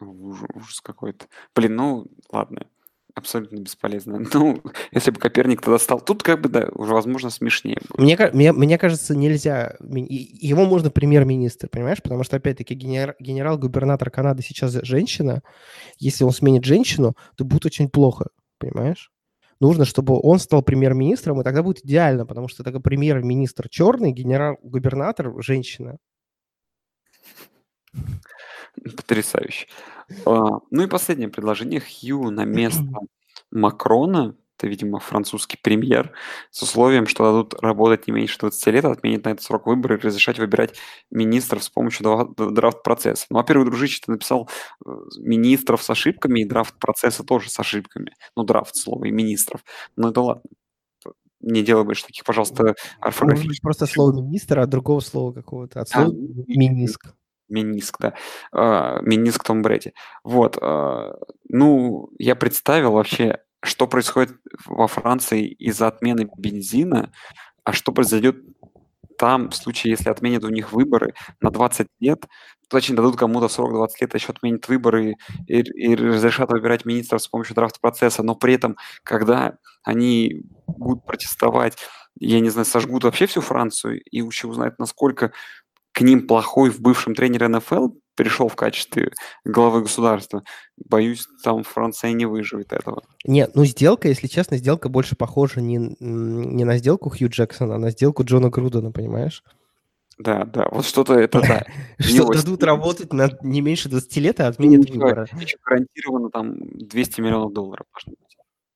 Ужас, 0.00 0.80
какой-то. 0.80 1.26
Блин, 1.54 1.76
ну, 1.76 2.06
ладно. 2.30 2.66
Абсолютно 3.14 3.58
бесполезно. 3.58 4.24
Ну, 4.32 4.62
если 4.92 5.10
бы 5.10 5.18
Коперник 5.18 5.60
тогда 5.60 5.78
стал... 5.78 6.00
Тут 6.00 6.22
как 6.22 6.40
бы, 6.40 6.48
да, 6.48 6.68
уже, 6.72 6.94
возможно, 6.94 7.30
смешнее 7.30 7.78
будет. 7.88 7.98
Мне, 7.98 8.30
мне, 8.32 8.52
мне 8.52 8.78
кажется, 8.78 9.16
нельзя... 9.16 9.76
Его 9.80 10.64
можно 10.64 10.90
премьер-министр, 10.90 11.68
понимаешь? 11.68 12.00
Потому 12.02 12.22
что, 12.22 12.36
опять-таки, 12.36 12.74
генер- 12.74 13.16
генерал-губернатор 13.18 14.10
Канады 14.10 14.42
сейчас 14.42 14.72
женщина. 14.82 15.42
Если 15.98 16.22
он 16.22 16.30
сменит 16.30 16.64
женщину, 16.64 17.16
то 17.36 17.44
будет 17.44 17.66
очень 17.66 17.88
плохо, 17.88 18.28
понимаешь? 18.58 19.10
Нужно, 19.60 19.84
чтобы 19.84 20.20
он 20.22 20.38
стал 20.38 20.62
премьер-министром, 20.62 21.40
и 21.40 21.44
тогда 21.44 21.64
будет 21.64 21.84
идеально, 21.84 22.24
потому 22.24 22.46
что 22.46 22.62
тогда 22.62 22.78
премьер-министр 22.78 23.68
черный, 23.68 24.12
генерал-губернатор 24.12 25.32
женщина. 25.42 25.96
Потрясающе. 28.96 29.66
А, 30.26 30.60
Ну 30.70 30.82
и 30.82 30.86
последнее 30.86 31.28
предложение. 31.28 31.80
Хью 31.80 32.30
на 32.30 32.44
место 32.44 32.82
Макрона, 33.50 34.36
это, 34.58 34.66
видимо, 34.66 34.98
французский 34.98 35.56
премьер, 35.62 36.12
с 36.50 36.62
условием, 36.62 37.06
что 37.06 37.24
дадут 37.24 37.54
работать 37.62 38.08
не 38.08 38.12
меньше 38.12 38.38
20 38.40 38.66
лет, 38.72 38.84
отменить 38.84 39.24
на 39.24 39.30
этот 39.30 39.42
срок 39.42 39.66
выборы 39.66 39.96
и 39.96 40.00
разрешать 40.00 40.38
выбирать 40.38 40.74
министров 41.10 41.62
с 41.62 41.68
помощью 41.68 42.34
драфт-процесса. 42.36 43.26
Ну, 43.30 43.36
во-первых, 43.36 43.68
дружище, 43.68 44.02
ты 44.04 44.10
написал 44.12 44.50
э, 44.84 44.90
министров 45.18 45.82
с 45.82 45.90
ошибками, 45.90 46.40
и 46.40 46.44
драфт-процесса 46.44 47.22
тоже 47.22 47.50
с 47.50 47.60
ошибками. 47.60 48.12
Ну, 48.36 48.42
драфт, 48.42 48.74
слово, 48.74 49.04
и 49.04 49.10
министров. 49.12 49.62
Ну, 49.96 50.08
это 50.08 50.20
ладно. 50.20 50.42
Не 51.40 51.62
делай 51.62 51.84
больше 51.84 52.04
таких, 52.04 52.24
пожалуйста, 52.24 52.74
орфографических 52.98 53.62
просто 53.62 53.86
слово 53.86 54.12
министр, 54.20 54.58
а 54.58 54.66
другого 54.66 54.98
слова 54.98 55.32
какого-то. 55.32 55.80
От 55.82 55.88
А, 55.92 56.04
слова 56.06 56.12
ми- 56.12 56.44
миниск. 56.56 57.14
Миниск, 57.48 57.96
да. 58.00 58.14
А, 58.52 59.00
Миниск 59.02 59.44
Том 59.44 59.62
Брэди. 59.62 59.92
Вот. 60.24 60.58
а, 60.60 61.14
Ну, 61.48 62.10
я 62.18 62.36
представил 62.36 62.92
вообще, 62.92 63.38
что 63.62 63.86
происходит 63.86 64.36
во 64.66 64.86
Франции 64.86 65.46
из-за 65.46 65.88
отмены 65.88 66.28
бензина, 66.36 67.12
а 67.64 67.72
что 67.72 67.92
произойдет 67.92 68.36
там 69.18 69.50
в 69.50 69.56
случае, 69.56 69.92
если 69.92 70.10
отменят 70.10 70.44
у 70.44 70.48
них 70.48 70.72
выборы 70.72 71.14
на 71.40 71.50
20 71.50 71.88
лет, 72.00 72.24
точнее, 72.68 72.96
дадут 72.96 73.16
кому-то 73.16 73.48
срок 73.48 73.72
20 73.72 74.00
лет, 74.00 74.14
а 74.14 74.18
еще 74.18 74.32
отменят 74.32 74.68
выборы 74.68 75.16
и, 75.48 75.60
и 75.60 75.96
разрешат 75.96 76.50
выбирать 76.50 76.84
министров 76.84 77.22
с 77.22 77.28
помощью 77.28 77.56
драфт-процесса, 77.56 78.22
но 78.22 78.34
при 78.36 78.54
этом, 78.54 78.76
когда 79.02 79.54
они 79.82 80.42
будут 80.66 81.04
протестовать, 81.04 81.76
я 82.20 82.40
не 82.40 82.50
знаю, 82.50 82.64
сожгут 82.64 83.04
вообще 83.04 83.26
всю 83.26 83.40
Францию 83.40 84.00
и 84.02 84.18
еще 84.18 84.48
узнают, 84.48 84.78
насколько 84.78 85.32
к 85.98 86.00
ним 86.00 86.28
плохой 86.28 86.70
в 86.70 86.80
бывшем 86.80 87.16
тренере 87.16 87.48
НФЛ 87.48 87.88
пришел 88.14 88.46
в 88.46 88.54
качестве 88.54 89.10
главы 89.44 89.82
государства, 89.82 90.44
боюсь, 90.76 91.26
там 91.42 91.64
Франция 91.64 92.12
не 92.12 92.24
выживет 92.24 92.72
этого. 92.72 93.02
Нет, 93.24 93.56
ну 93.56 93.64
сделка, 93.64 94.06
если 94.06 94.28
честно, 94.28 94.58
сделка 94.58 94.88
больше 94.88 95.16
похожа 95.16 95.60
не, 95.60 95.96
не 95.98 96.62
на 96.62 96.78
сделку 96.78 97.10
Хью 97.10 97.28
Джексона, 97.28 97.74
а 97.74 97.78
на 97.78 97.90
сделку 97.90 98.22
Джона 98.22 98.48
Грудена, 98.48 98.92
понимаешь? 98.92 99.42
Да, 100.18 100.44
да, 100.44 100.68
вот 100.70 100.86
что-то 100.86 101.14
это 101.14 101.40
да. 101.40 101.66
Что 101.98 102.32
дадут 102.32 102.62
работать 102.62 103.12
на 103.12 103.30
не 103.42 103.60
меньше 103.60 103.88
20 103.88 104.16
лет, 104.18 104.38
а 104.38 104.46
отменят 104.46 104.88
выборы. 104.88 105.26
еще 105.40 105.56
гарантированно 105.64 106.30
там 106.30 106.54
200 106.78 107.20
миллионов 107.20 107.52
долларов 107.52 107.86
должно 107.92 108.14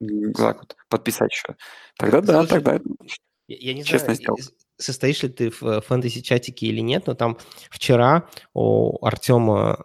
быть. 0.00 0.76
Подписать 0.88 1.30
еще. 1.30 1.54
Тогда 1.96 2.20
да, 2.20 2.46
тогда 2.46 2.80
Я, 3.46 3.74
не 3.74 3.84
знаю, 3.84 4.16
состоишь 4.82 5.22
ли 5.22 5.28
ты 5.28 5.50
в 5.50 5.62
э, 5.62 5.80
фэнтези-чатике 5.80 6.66
или 6.66 6.80
нет, 6.80 7.06
но 7.06 7.14
там 7.14 7.38
вчера 7.70 8.28
у 8.54 9.04
Артема, 9.04 9.84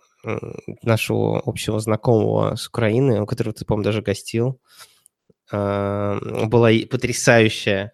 нашего 0.81 1.41
общего 1.45 1.79
знакомого 1.79 2.55
с 2.55 2.67
Украины, 2.67 3.21
у 3.21 3.25
которого 3.25 3.53
ты, 3.53 3.65
по-моему, 3.65 3.85
даже 3.85 4.01
гостил, 4.01 4.59
а, 5.51 6.19
была 6.47 6.71
потрясающая 6.89 7.93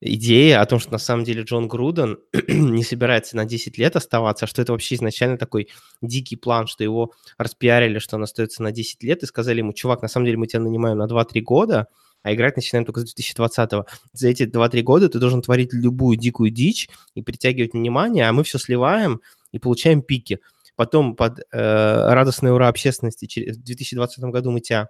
идея 0.00 0.60
о 0.60 0.66
том, 0.66 0.80
что 0.80 0.90
на 0.92 0.98
самом 0.98 1.24
деле 1.24 1.42
Джон 1.42 1.68
Груден 1.68 2.18
не 2.48 2.82
собирается 2.82 3.36
на 3.36 3.44
10 3.44 3.78
лет 3.78 3.94
оставаться, 3.94 4.46
а 4.46 4.48
что 4.48 4.62
это 4.62 4.72
вообще 4.72 4.96
изначально 4.96 5.38
такой 5.38 5.68
дикий 6.00 6.36
план, 6.36 6.66
что 6.66 6.82
его 6.82 7.12
распиарили, 7.38 7.98
что 7.98 8.16
он 8.16 8.24
остается 8.24 8.62
на 8.62 8.72
10 8.72 9.02
лет, 9.04 9.22
и 9.22 9.26
сказали 9.26 9.58
ему, 9.58 9.72
чувак, 9.72 10.02
на 10.02 10.08
самом 10.08 10.26
деле 10.26 10.38
мы 10.38 10.46
тебя 10.46 10.60
нанимаем 10.60 10.98
на 10.98 11.06
2-3 11.06 11.40
года, 11.42 11.86
а 12.22 12.32
играть 12.34 12.56
начинаем 12.56 12.84
только 12.84 13.00
с 13.00 13.14
2020-го. 13.14 13.86
За 14.12 14.28
эти 14.28 14.44
2-3 14.44 14.82
года 14.82 15.08
ты 15.08 15.18
должен 15.18 15.42
творить 15.42 15.72
любую 15.72 16.16
дикую 16.16 16.50
дичь 16.50 16.88
и 17.14 17.22
притягивать 17.22 17.72
внимание, 17.72 18.28
а 18.28 18.32
мы 18.32 18.44
все 18.44 18.58
сливаем 18.58 19.20
и 19.52 19.58
получаем 19.58 20.02
пики. 20.02 20.40
Потом 20.76 21.16
под 21.16 21.40
э, 21.40 21.42
радостное 21.52 22.52
ура 22.52 22.68
общественности 22.68 23.26
через- 23.26 23.56
в 23.56 23.62
2020 23.62 24.30
году 24.30 24.50
мы 24.50 24.60
тебя 24.60 24.88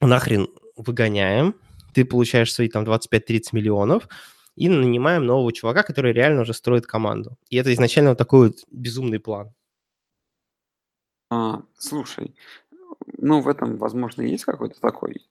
нахрен 0.00 0.48
выгоняем, 0.76 1.54
ты 1.94 2.04
получаешь 2.04 2.52
свои 2.52 2.68
там 2.68 2.84
25-30 2.84 3.52
миллионов, 3.52 4.08
и 4.56 4.68
нанимаем 4.68 5.24
нового 5.24 5.52
чувака, 5.52 5.84
который 5.84 6.12
реально 6.12 6.42
уже 6.42 6.52
строит 6.52 6.84
команду. 6.84 7.36
И 7.48 7.56
это 7.56 7.72
изначально 7.72 8.10
вот 8.10 8.18
такой 8.18 8.48
вот 8.48 8.56
безумный 8.72 9.20
план. 9.20 9.54
А, 11.30 11.62
слушай, 11.76 12.34
ну 13.18 13.40
в 13.40 13.48
этом, 13.48 13.76
возможно, 13.76 14.22
есть 14.22 14.44
какой-то 14.44 14.80
такой 14.80 15.28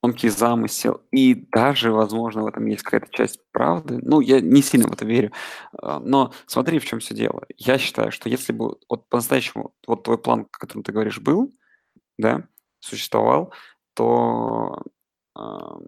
тонкий 0.00 0.28
замысел, 0.28 1.02
и 1.10 1.34
даже, 1.34 1.90
возможно, 1.92 2.42
в 2.42 2.46
этом 2.46 2.66
есть 2.66 2.82
какая-то 2.82 3.08
часть 3.10 3.40
правды. 3.52 3.98
Ну, 4.02 4.20
я 4.20 4.40
не 4.40 4.62
сильно 4.62 4.88
в 4.88 4.92
это 4.92 5.04
верю. 5.04 5.32
А, 5.82 5.98
Но 6.00 6.32
смотри, 6.46 6.78
в 6.78 6.84
чем 6.84 7.00
все 7.00 7.14
дело. 7.14 7.44
Я 7.56 7.78
считаю, 7.78 8.12
что 8.12 8.28
если 8.28 8.52
бы 8.52 8.76
вот 8.88 9.08
по-настоящему 9.08 9.74
вот 9.86 10.04
твой 10.04 10.18
план, 10.18 10.42
о 10.52 10.58
котором 10.58 10.82
ты 10.84 10.92
говоришь, 10.92 11.18
был, 11.20 11.52
да, 12.18 12.48
существовал, 12.80 13.52
то 13.94 14.82
а, 15.34 15.78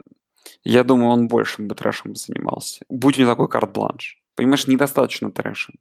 я 0.65 0.85
думаю, 0.85 1.11
он 1.11 1.29
больше 1.29 1.63
бы 1.63 1.75
трэшем 1.75 2.17
занимался. 2.17 2.85
Будь 2.89 3.19
у 3.19 3.21
него 3.21 3.33
такой 3.33 3.49
карт-бланш. 3.49 4.23
Понимаешь, 4.35 4.67
недостаточно 4.67 5.31
трэша. 5.31 5.73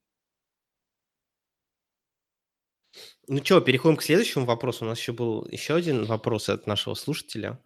Ну 3.27 3.43
что, 3.43 3.61
переходим 3.61 3.95
к 3.97 4.03
следующему 4.03 4.45
вопросу. 4.45 4.85
У 4.85 4.87
нас 4.87 4.99
еще 4.99 5.13
был 5.13 5.47
еще 5.49 5.75
один 5.75 6.05
вопрос 6.05 6.49
от 6.49 6.65
нашего 6.67 6.95
слушателя. 6.95 7.59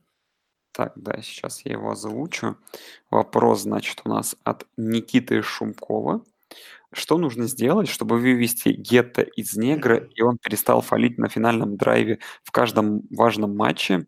Так, 0.75 0.93
да, 0.95 1.21
сейчас 1.21 1.63
я 1.65 1.73
его 1.73 1.91
озвучу. 1.91 2.57
Вопрос, 3.11 3.61
значит, 3.61 4.01
у 4.05 4.09
нас 4.09 4.35
от 4.43 4.65
Никиты 4.75 5.41
Шумкова. 5.43 6.23
Что 6.93 7.17
нужно 7.17 7.47
сделать, 7.47 7.89
чтобы 7.89 8.17
вывести 8.19 8.69
Гетто 8.69 9.21
из 9.23 9.55
негра, 9.55 9.97
и 9.97 10.21
он 10.21 10.37
перестал 10.39 10.81
фалить 10.81 11.17
на 11.19 11.29
финальном 11.29 11.77
драйве 11.77 12.19
в 12.43 12.51
каждом 12.51 13.03
важном 13.11 13.55
матче? 13.55 14.07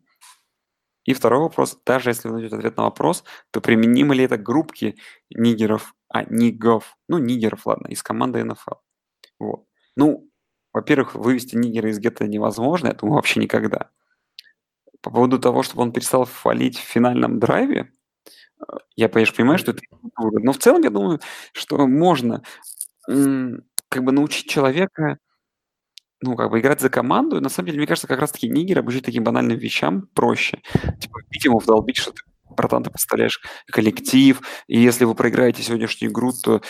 И 1.06 1.14
второй 1.14 1.40
вопрос, 1.42 1.78
даже 1.86 2.10
если 2.10 2.28
вы 2.28 2.36
найдете 2.36 2.56
ответ 2.58 2.78
на 2.78 2.84
вопрос, 2.84 3.24
то 3.52 3.62
применимо 3.62 4.16
ли 4.16 4.24
это 4.24 4.38
к 4.38 4.44
группке 4.44 4.96
нигеров, 5.30 5.94
а, 6.10 6.24
нигов, 6.26 6.98
ну, 7.08 7.20
нигеров, 7.20 7.66
ладно, 7.68 7.88
из 7.88 8.02
команды 8.02 8.44
НФЛ. 8.44 8.76
Вот. 9.40 9.66
Ну, 9.98 10.30
во-первых, 10.74 11.16
вывести 11.16 11.56
нигера 11.58 11.90
из 11.92 12.00
гетто 12.00 12.28
невозможно, 12.28 12.88
я 12.88 12.94
думаю, 12.94 13.16
вообще 13.18 13.40
никогда. 13.42 13.92
По 15.06 15.12
поводу 15.12 15.38
того, 15.38 15.62
чтобы 15.62 15.84
он 15.84 15.92
перестал 15.92 16.26
фалить 16.26 16.80
в 16.80 16.82
финальном 16.82 17.38
драйве, 17.40 17.92
э, 18.60 18.74
я, 18.96 19.08
конечно, 19.08 19.36
понимаю, 19.36 19.60
что 19.60 19.72
это 19.72 19.84
но 20.20 20.52
в 20.52 20.58
целом 20.58 20.82
я 20.82 20.90
думаю, 20.90 21.20
что 21.54 21.86
можно 21.88 22.42
как 23.06 24.04
бы 24.04 24.12
научить 24.12 24.50
человека, 24.50 25.20
ну, 26.22 26.36
как 26.36 26.50
бы 26.50 26.60
играть 26.60 26.82
за 26.82 26.90
команду. 26.90 27.40
На 27.40 27.50
самом 27.50 27.68
деле, 27.68 27.78
мне 27.78 27.88
кажется, 27.88 28.08
как 28.08 28.20
раз-таки 28.20 28.50
нигер 28.50 28.80
обучить 28.80 29.06
таким 29.06 29.24
банальным 29.24 29.60
вещам 29.60 30.08
проще. 30.16 30.64
Типа, 31.00 31.20
ему 31.44 31.60
вдолбить, 31.60 31.98
что 31.98 32.12
ты, 32.12 32.24
братан, 32.50 32.84
ты 32.84 32.90
представляешь 32.90 33.40
коллектив, 33.68 34.42
и 34.66 34.80
если 34.80 35.06
вы 35.06 35.14
проиграете 35.14 35.62
сегодняшнюю 35.62 36.12
игру, 36.12 36.32
то 36.44 36.64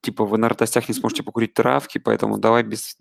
типа 0.00 0.24
вы 0.24 0.38
на 0.38 0.48
радостях 0.48 0.88
не 0.88 0.94
сможете 0.94 1.22
покурить 1.22 1.54
травки, 1.54 1.98
поэтому 1.98 2.38
давай 2.38 2.62
без, 2.62 2.96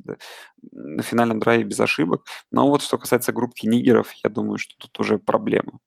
на 0.72 1.04
финальном 1.04 1.40
драйве 1.40 1.64
без 1.64 1.80
ошибок. 1.80 2.26
Но 2.52 2.68
вот 2.70 2.82
что 2.82 2.98
касается 2.98 3.34
группки 3.34 3.66
нигеров, 3.66 4.12
я 4.24 4.30
думаю, 4.30 4.58
что 4.58 4.76
тут 4.78 5.00
уже 5.00 5.18
проблема. 5.18 5.80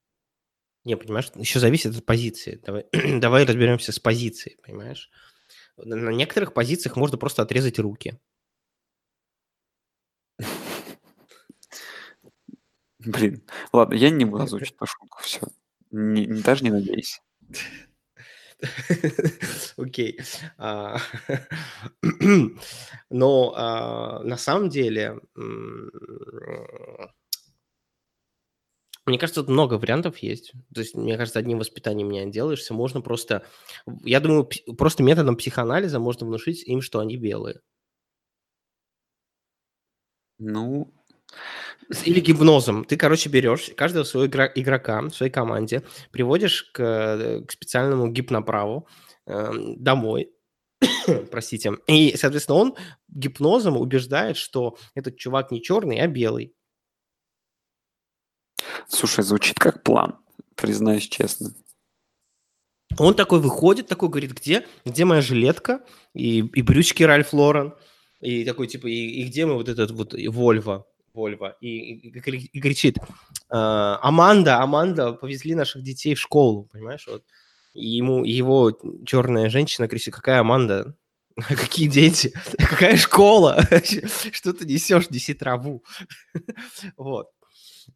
Не, 0.84 0.96
понимаешь, 0.96 1.30
еще 1.34 1.60
зависит 1.60 1.96
от 1.96 2.06
позиции. 2.06 2.60
Давай, 2.64 2.86
давай 3.20 3.44
разберемся 3.44 3.92
с 3.92 3.98
позицией, 3.98 4.56
понимаешь? 4.62 5.10
На 5.76 6.10
некоторых 6.10 6.54
позициях 6.54 6.96
можно 6.96 7.18
просто 7.18 7.42
отрезать 7.42 7.78
руки. 7.78 8.18
Блин, 12.98 13.42
ладно, 13.72 13.94
я 13.94 14.10
не 14.10 14.24
буду 14.26 14.42
озвучить 14.44 14.74
эту 14.74 14.86
шутку, 14.86 15.18
все. 15.22 15.40
Не, 15.90 16.26
даже 16.26 16.64
не 16.64 16.70
надейся. 16.70 17.20
Окей. 19.76 20.20
А, 20.58 20.98
но 23.10 23.54
а, 23.56 24.22
на 24.22 24.36
самом 24.36 24.68
деле 24.68 25.20
мне 29.10 29.18
кажется, 29.18 29.40
тут 29.42 29.50
много 29.50 29.74
вариантов 29.74 30.18
есть. 30.18 30.52
То 30.72 30.80
есть, 30.80 30.94
мне 30.94 31.16
кажется, 31.16 31.40
одним 31.40 31.58
воспитанием 31.58 32.10
не 32.10 32.20
отделаешься. 32.20 32.74
Можно 32.74 33.00
просто... 33.00 33.44
Я 34.04 34.20
думаю, 34.20 34.48
просто 34.78 35.02
методом 35.02 35.36
психоанализа 35.36 35.98
можно 35.98 36.26
внушить 36.26 36.62
им, 36.64 36.80
что 36.80 37.00
они 37.00 37.16
белые. 37.16 37.60
Ну... 40.38 40.92
Или 42.04 42.20
гипнозом. 42.20 42.84
Ты, 42.84 42.96
короче, 42.96 43.28
берешь 43.28 43.70
каждого 43.76 44.04
своего 44.04 44.28
игра- 44.28 44.52
игрока 44.54 45.02
в 45.02 45.10
своей 45.10 45.32
команде, 45.32 45.82
приводишь 46.12 46.70
к, 46.72 46.80
э, 46.80 47.44
к 47.44 47.50
специальному 47.50 48.08
гипноправу 48.08 48.86
э, 49.26 49.50
домой, 49.76 50.30
простите, 51.30 51.72
и, 51.88 52.16
соответственно, 52.16 52.58
он 52.58 52.76
гипнозом 53.08 53.76
убеждает, 53.76 54.36
что 54.36 54.78
этот 54.94 55.16
чувак 55.16 55.50
не 55.50 55.62
черный, 55.62 56.00
а 56.00 56.06
белый. 56.06 56.54
Слушай, 58.88 59.24
звучит 59.24 59.58
как 59.58 59.82
план, 59.82 60.18
признаюсь 60.54 61.08
честно. 61.08 61.54
Он 62.98 63.14
такой 63.14 63.40
выходит, 63.40 63.88
такой 63.88 64.08
говорит, 64.08 64.32
где, 64.32 64.66
где 64.84 65.04
моя 65.04 65.22
жилетка 65.22 65.84
и, 66.12 66.38
и 66.38 66.62
брючки 66.62 67.02
Ральф 67.02 67.32
Лорен, 67.32 67.74
и 68.20 68.44
такой 68.44 68.66
типа, 68.66 68.86
и, 68.88 69.22
и 69.22 69.24
где 69.24 69.46
мы 69.46 69.54
вот 69.54 69.68
этот 69.68 69.92
вот 69.92 70.14
Вольво, 70.14 70.86
Вольво, 71.14 71.56
и, 71.60 71.94
и, 71.94 72.08
и 72.08 72.60
кричит, 72.60 72.98
«А, 73.48 73.98
Аманда, 74.02 74.58
Аманда, 74.60 75.12
повезли 75.12 75.54
наших 75.54 75.82
детей 75.82 76.14
в 76.14 76.20
школу, 76.20 76.68
понимаешь, 76.72 77.06
вот. 77.06 77.24
И 77.74 77.86
ему 77.86 78.24
его 78.24 78.76
черная 79.06 79.48
женщина 79.48 79.88
кричит, 79.88 80.14
какая 80.14 80.40
Аманда, 80.40 80.96
какие 81.36 81.88
дети, 81.88 82.32
какая 82.58 82.96
школа, 82.96 83.60
что 84.32 84.52
ты 84.52 84.64
несешь, 84.66 85.10
неси 85.10 85.34
траву, 85.34 85.84
вот. 86.96 87.28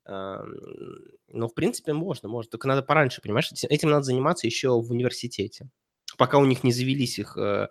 Ну, 0.06 1.48
в 1.48 1.54
принципе, 1.54 1.92
можно, 1.92 2.28
можно. 2.28 2.50
Только 2.50 2.68
надо 2.68 2.82
пораньше, 2.82 3.20
понимаешь? 3.22 3.50
Этим 3.68 3.90
надо 3.90 4.04
заниматься 4.04 4.46
еще 4.46 4.70
в 4.70 4.90
университете. 4.90 5.68
Пока 6.16 6.38
у 6.38 6.44
них 6.44 6.62
не 6.62 6.72
завелись 6.72 7.18
их 7.18 7.36
э, 7.36 7.68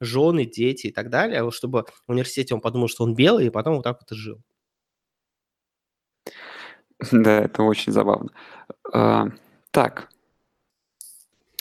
жены, 0.00 0.46
дети 0.46 0.88
и 0.88 0.92
так 0.92 1.10
далее, 1.10 1.50
чтобы 1.50 1.84
в 2.06 2.10
университете 2.10 2.54
он 2.54 2.60
подумал, 2.60 2.88
что 2.88 3.04
он 3.04 3.14
белый, 3.14 3.46
и 3.46 3.50
потом 3.50 3.76
вот 3.76 3.82
так 3.82 4.00
вот 4.00 4.10
и 4.12 4.14
жил. 4.14 4.42
Да, 7.12 7.40
это 7.42 7.62
очень 7.62 7.92
забавно. 7.92 8.30
А, 8.92 9.28
так. 9.70 10.10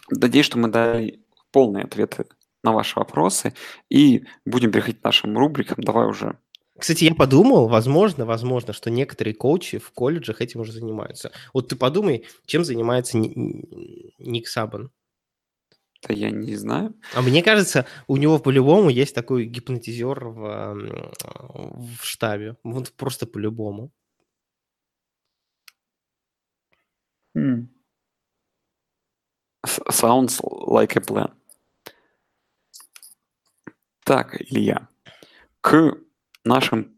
Надеюсь, 0.09 0.45
что 0.45 0.57
мы 0.57 0.69
дали 0.69 1.23
полные 1.51 1.85
ответы 1.85 2.25
на 2.63 2.71
ваши 2.71 2.97
вопросы, 2.97 3.53
и 3.89 4.25
будем 4.45 4.71
переходить 4.71 5.01
к 5.01 5.03
нашим 5.03 5.37
рубрикам. 5.37 5.83
Давай 5.83 6.07
уже 6.07 6.37
кстати, 6.79 7.03
я 7.03 7.13
подумал, 7.13 7.67
возможно, 7.67 8.25
возможно, 8.25 8.73
что 8.73 8.89
некоторые 8.89 9.35
коучи 9.35 9.77
в 9.77 9.91
колледжах 9.91 10.41
этим 10.41 10.61
уже 10.61 10.71
занимаются. 10.71 11.31
Вот 11.53 11.67
ты 11.69 11.75
подумай, 11.75 12.25
чем 12.45 12.65
занимается 12.65 13.17
Ник 13.17 14.47
Сабан. 14.47 14.91
Да 16.05 16.13
я 16.13 16.31
не 16.31 16.55
знаю. 16.55 16.95
А 17.13 17.21
мне 17.21 17.43
кажется, 17.43 17.85
у 18.07 18.17
него 18.17 18.39
по-любому 18.39 18.89
есть 18.89 19.15
такой 19.15 19.45
гипнотизер 19.45 20.25
в, 20.25 20.75
в 21.21 22.03
штабе. 22.03 22.57
Вот 22.63 22.91
просто 22.91 23.27
по-любому. 23.27 23.91
Hmm. 27.35 27.63
Sounds 29.89 30.41
like 30.43 30.95
a 30.95 31.01
plan. 31.01 31.31
Так, 34.05 34.35
Илья, 34.41 34.89
к 35.61 35.97
нашим 36.43 36.93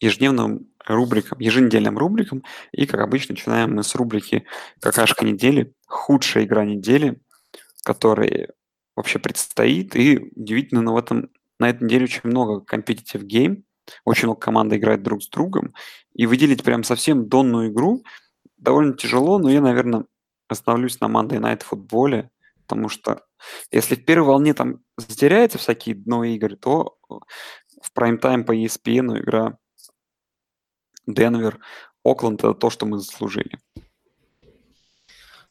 ежедневным 0.00 0.68
рубрикам, 0.86 1.38
еженедельным 1.38 1.96
рубрикам. 1.96 2.42
И, 2.72 2.86
как 2.86 3.00
обычно, 3.00 3.32
начинаем 3.32 3.74
мы 3.74 3.82
с 3.82 3.94
рубрики 3.94 4.44
«Какашка 4.80 5.24
недели», 5.24 5.74
худшая 5.86 6.44
игра 6.44 6.64
недели, 6.64 7.20
которая 7.84 8.50
вообще 8.96 9.18
предстоит. 9.18 9.96
И 9.96 10.18
удивительно, 10.36 10.82
но 10.82 10.94
в 10.94 10.98
этом, 10.98 11.30
на 11.58 11.70
этой 11.70 11.84
неделе 11.84 12.04
очень 12.04 12.20
много 12.24 12.64
competitive 12.70 13.26
game, 13.26 13.62
очень 14.04 14.26
много 14.26 14.40
команд 14.40 14.72
играет 14.74 15.02
друг 15.02 15.22
с 15.22 15.28
другом. 15.28 15.72
И 16.14 16.26
выделить 16.26 16.62
прям 16.62 16.84
совсем 16.84 17.28
донную 17.28 17.70
игру 17.70 18.04
довольно 18.62 18.94
тяжело, 18.94 19.38
но 19.38 19.50
я, 19.50 19.60
наверное, 19.60 20.06
остановлюсь 20.48 21.00
на 21.00 21.06
Monday 21.06 21.40
Night 21.40 21.64
футболе, 21.64 22.30
потому 22.62 22.88
что 22.88 23.22
если 23.70 23.96
в 23.96 24.04
первой 24.04 24.28
волне 24.28 24.54
там 24.54 24.80
затеряются 24.96 25.58
всякие 25.58 25.96
дно 25.96 26.24
игры, 26.24 26.56
то 26.56 26.96
в 27.08 27.92
прайм-тайм 27.92 28.44
по 28.44 28.56
ESPN 28.56 29.18
игра 29.18 29.58
Денвер, 31.06 31.58
Окленд– 32.04 32.40
это 32.44 32.54
то, 32.54 32.70
что 32.70 32.86
мы 32.86 32.98
заслужили. 32.98 33.58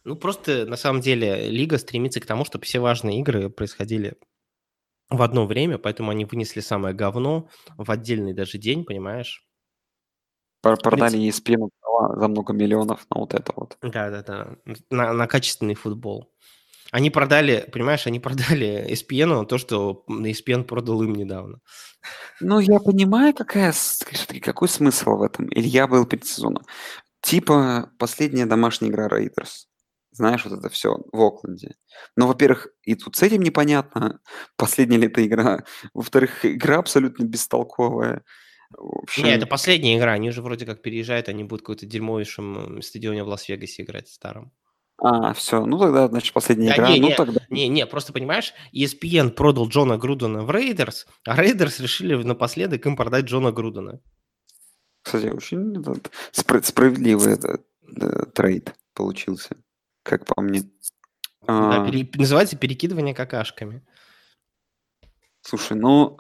Ну, 0.04 0.16
просто 0.16 0.66
на 0.66 0.78
самом 0.78 1.02
деле 1.02 1.50
лига 1.50 1.78
стремится 1.78 2.22
к 2.22 2.26
тому, 2.26 2.46
чтобы 2.46 2.66
все 2.66 2.80
важные 2.80 3.20
игры 3.20 3.50
происходили 3.50 4.16
в 5.10 5.22
одно 5.22 5.46
время, 5.46 5.78
поэтому 5.78 6.12
они 6.12 6.26
вынесли 6.26 6.62
самое 6.62 6.96
говно 6.96 7.50
в 7.78 7.92
отдельный 7.92 8.34
даже 8.34 8.58
день, 8.58 8.86
понимаешь? 8.86 9.46
Продали 10.62 11.18
ESPN 11.30 11.70
за 12.16 12.28
много 12.28 12.54
миллионов 12.54 13.06
на 13.10 13.20
вот 13.20 13.34
это 13.34 13.54
вот. 13.56 13.78
Да-да-да, 13.82 14.56
на, 14.90 15.14
на 15.14 15.28
качественный 15.28 15.76
футбол. 15.76 16.32
Они 16.92 17.10
продали, 17.10 17.70
понимаешь, 17.72 18.06
они 18.06 18.20
продали 18.20 18.86
ESPN 18.92 19.46
то, 19.46 19.58
что 19.58 20.04
ESPN 20.10 20.64
продал 20.66 21.02
им 21.04 21.14
недавно. 21.14 21.60
Ну, 22.42 22.60
я 22.60 22.80
понимаю, 22.80 23.34
какая, 23.34 23.74
какой 24.42 24.68
смысл 24.68 25.18
в 25.18 25.22
этом. 25.22 25.48
Илья 25.52 25.88
был 25.88 26.06
перед 26.06 26.26
сезоном. 26.26 26.64
Типа 27.22 27.92
последняя 27.98 28.46
домашняя 28.46 28.90
игра 28.90 29.08
Рейдерс. 29.08 29.68
Знаешь, 30.12 30.44
вот 30.44 30.60
это 30.60 30.70
все 30.70 30.98
в 31.14 31.22
Окленде. 31.22 31.76
Но, 32.18 32.28
во-первых, 32.28 32.68
и 32.84 32.96
тут 32.96 33.16
с 33.16 33.24
этим 33.24 33.42
непонятно, 33.42 34.20
последняя 34.58 34.98
ли 34.98 35.08
это 35.08 35.26
игра. 35.26 35.64
Во-вторых, 35.94 36.46
игра 36.46 36.80
абсолютно 36.80 37.24
бестолковая. 37.24 38.24
Общем... 38.78 39.24
Не, 39.24 39.32
это 39.36 39.46
последняя 39.48 39.98
игра. 39.98 40.14
Они 40.14 40.32
же 40.32 40.42
вроде 40.42 40.66
как 40.66 40.82
переезжают, 40.82 41.30
они 41.30 41.44
будут 41.44 41.62
в 41.62 41.64
какой-то 41.66 41.86
дерьмовейшем 41.86 42.82
стадионе 42.82 43.24
в 43.24 43.28
Лас-Вегасе 43.28 43.84
играть 43.84 44.08
старом. 44.10 44.52
А, 45.04 45.34
все, 45.34 45.66
ну 45.66 45.80
тогда, 45.80 46.08
значит, 46.10 46.32
последняя 46.34 46.70
Да 46.70 46.76
игра. 46.76 46.90
не, 46.90 47.00
ну 47.00 47.08
не, 47.10 47.16
тогда. 47.16 47.42
не, 47.50 47.68
не, 47.68 47.88
просто 47.88 48.14
понимаешь, 48.14 48.54
ESPN 48.72 49.32
продал 49.32 49.68
Джона 49.68 49.98
Грудена 49.98 50.44
в 50.44 50.52
Рейдерс, 50.52 51.08
а 51.26 51.42
Рейдерс 51.42 51.80
решили 51.80 52.14
напоследок 52.16 52.86
им 52.86 52.96
продать 52.96 53.26
Джона 53.26 53.52
Грудена. 53.52 54.00
Кстати, 55.02 55.28
очень 55.28 55.80
этот, 55.80 56.12
спра- 56.32 56.62
справедливый 56.62 57.34
этот, 57.34 57.66
э, 58.00 58.26
трейд 58.36 58.76
получился, 58.94 59.58
как 60.04 60.26
по 60.28 60.40
мне. 60.40 60.62
Да, 61.48 61.82
А, 61.82 61.90
пере- 61.90 62.08
называется 62.14 62.56
перекидывание 62.56 63.16
какашками. 63.16 63.84
Слушай, 65.42 65.78
ну, 65.78 66.20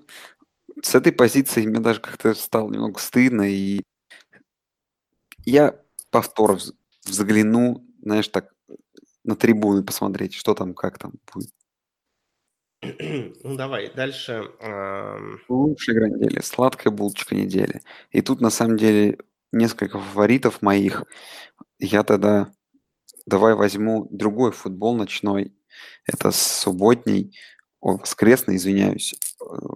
с 0.81 0.95
этой 0.95 1.11
позиции 1.11 1.65
мне 1.65 1.79
даже 1.79 1.99
как-то 1.99 2.33
стало 2.33 2.69
немного 2.71 2.99
стыдно, 2.99 3.43
и 3.43 3.81
я 5.45 5.79
повтор 6.09 6.55
вз- 6.55 6.73
взгляну, 7.05 7.85
знаешь, 8.01 8.27
так 8.27 8.53
на 9.23 9.35
трибуны 9.35 9.83
посмотреть, 9.83 10.33
что 10.33 10.53
там, 10.53 10.73
как 10.73 10.97
там 10.97 11.13
будет. 11.33 11.51
Ну 13.43 13.55
давай, 13.55 13.93
дальше. 13.93 14.43
Лучшая 15.47 15.95
игра 15.95 16.09
недели, 16.09 16.41
сладкая 16.41 16.91
булочка 16.91 17.35
недели. 17.35 17.81
И 18.09 18.21
тут, 18.21 18.41
на 18.41 18.49
самом 18.49 18.77
деле, 18.77 19.19
несколько 19.51 19.99
фаворитов 19.99 20.61
моих. 20.61 21.03
Я 21.77 22.03
тогда 22.03 22.51
давай 23.25 23.53
возьму 23.53 24.07
другой 24.09 24.51
футбол 24.51 24.95
ночной. 24.95 25.53
Это 26.05 26.31
субботний, 26.31 27.37
о, 27.79 27.97
воскресный, 27.97 28.55
извиняюсь, 28.55 29.15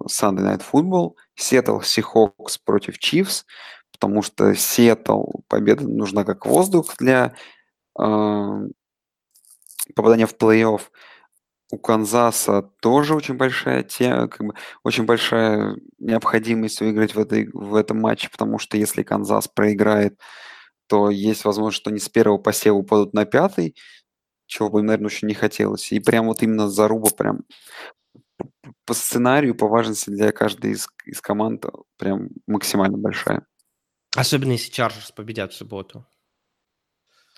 Sunday 0.07 0.43
Night 0.43 0.63
Football. 0.71 1.15
Seattle 1.39 1.81
Seahawks 1.81 2.57
против 2.63 2.97
Chiefs, 2.97 3.43
потому 3.91 4.21
что 4.21 4.51
Seattle 4.51 5.41
победа 5.47 5.87
нужна 5.87 6.23
как 6.23 6.45
воздух 6.45 6.95
для 6.97 7.35
э, 7.99 8.67
попадания 9.95 10.25
в 10.25 10.35
плей-офф. 10.35 10.81
У 11.71 11.77
Канзаса 11.79 12.61
тоже 12.79 13.15
очень 13.15 13.35
большая 13.35 13.83
тема, 13.83 14.27
как 14.27 14.45
бы 14.45 14.53
очень 14.83 15.05
большая 15.05 15.75
необходимость 15.97 16.79
выиграть 16.79 17.15
в, 17.15 17.19
этой, 17.19 17.49
в 17.53 17.75
этом 17.75 17.99
матче, 17.99 18.29
потому 18.29 18.59
что 18.59 18.77
если 18.77 19.01
Канзас 19.01 19.47
проиграет, 19.47 20.19
то 20.87 21.09
есть 21.09 21.43
возможность, 21.43 21.77
что 21.77 21.89
они 21.89 21.99
с 21.99 22.07
первого 22.07 22.37
посева 22.37 22.75
упадут 22.75 23.13
на 23.13 23.25
пятый, 23.25 23.75
чего 24.45 24.69
бы 24.69 24.79
им, 24.79 24.85
наверное, 24.85 25.07
очень 25.07 25.27
не 25.27 25.33
хотелось. 25.33 25.91
И 25.91 25.99
прям 25.99 26.27
вот 26.27 26.43
именно 26.43 26.69
заруба 26.69 27.09
прям 27.09 27.41
по 28.85 28.93
сценарию, 28.93 29.55
по 29.55 29.67
важности 29.67 30.09
для 30.09 30.31
каждой 30.31 30.71
из, 30.71 30.87
из 31.05 31.21
команд 31.21 31.65
прям 31.97 32.29
максимально 32.47 32.97
большая. 32.97 33.45
Особенно 34.15 34.51
если 34.53 34.71
Чарджерс 34.71 35.11
победят 35.11 35.53
в 35.53 35.57
субботу. 35.57 36.05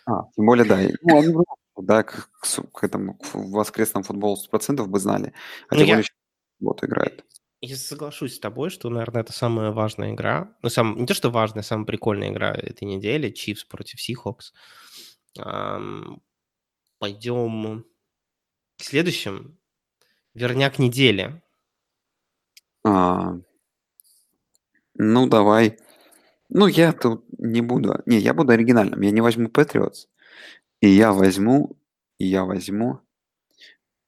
А, 0.06 0.24
тем 0.36 0.45
более, 0.45 0.66
да. 0.66 0.80
Ну, 1.02 1.18
они, 1.20 1.34
да, 1.78 2.04
к, 2.04 2.30
к 2.39 2.72
к 2.72 2.84
этому 2.84 3.16
к 3.16 3.34
воскресному 3.34 4.04
футболу 4.04 4.38
100% 4.52 4.86
бы 4.86 5.00
знали. 5.00 5.34
А 5.70 5.76
Ну, 5.76 5.80
тем 5.80 5.88
я- 5.88 5.95
более, 5.95 6.08
вот 6.60 6.84
играет. 6.84 7.26
Я 7.60 7.76
соглашусь 7.76 8.36
с 8.36 8.39
тобой, 8.39 8.70
что, 8.70 8.88
наверное, 8.89 9.24
это 9.24 9.34
самая 9.34 9.72
важная 9.72 10.12
игра. 10.14 10.56
Ну, 10.62 10.70
сам, 10.70 10.95
не 10.95 11.08
то, 11.08 11.16
что 11.16 11.32
важная, 11.32 11.64
самая 11.64 11.88
прикольная 11.88 12.30
игра 12.32 12.54
этой 12.54 12.84
недели. 12.84 13.32
Чивс 13.32 13.64
против 13.64 14.00
Сихокс. 14.00 14.54
Пойдем 17.00 17.86
к 18.78 18.84
следующим. 18.84 19.58
Верняк 20.38 20.78
недели. 20.78 21.42
А, 22.84 23.40
ну, 24.94 25.28
давай. 25.28 25.80
Ну, 26.50 26.68
я 26.68 26.94
тут 26.94 27.26
не 27.40 27.62
буду. 27.62 28.04
Не, 28.06 28.20
я 28.20 28.36
буду 28.36 28.52
оригинальным. 28.52 29.02
Я 29.02 29.10
не 29.10 29.22
возьму 29.22 29.50
Патриотс. 29.50 30.08
И 30.80 30.90
я 30.90 31.12
возьму, 31.12 31.76
и 32.20 32.28
я 32.28 32.46
возьму, 32.46 33.00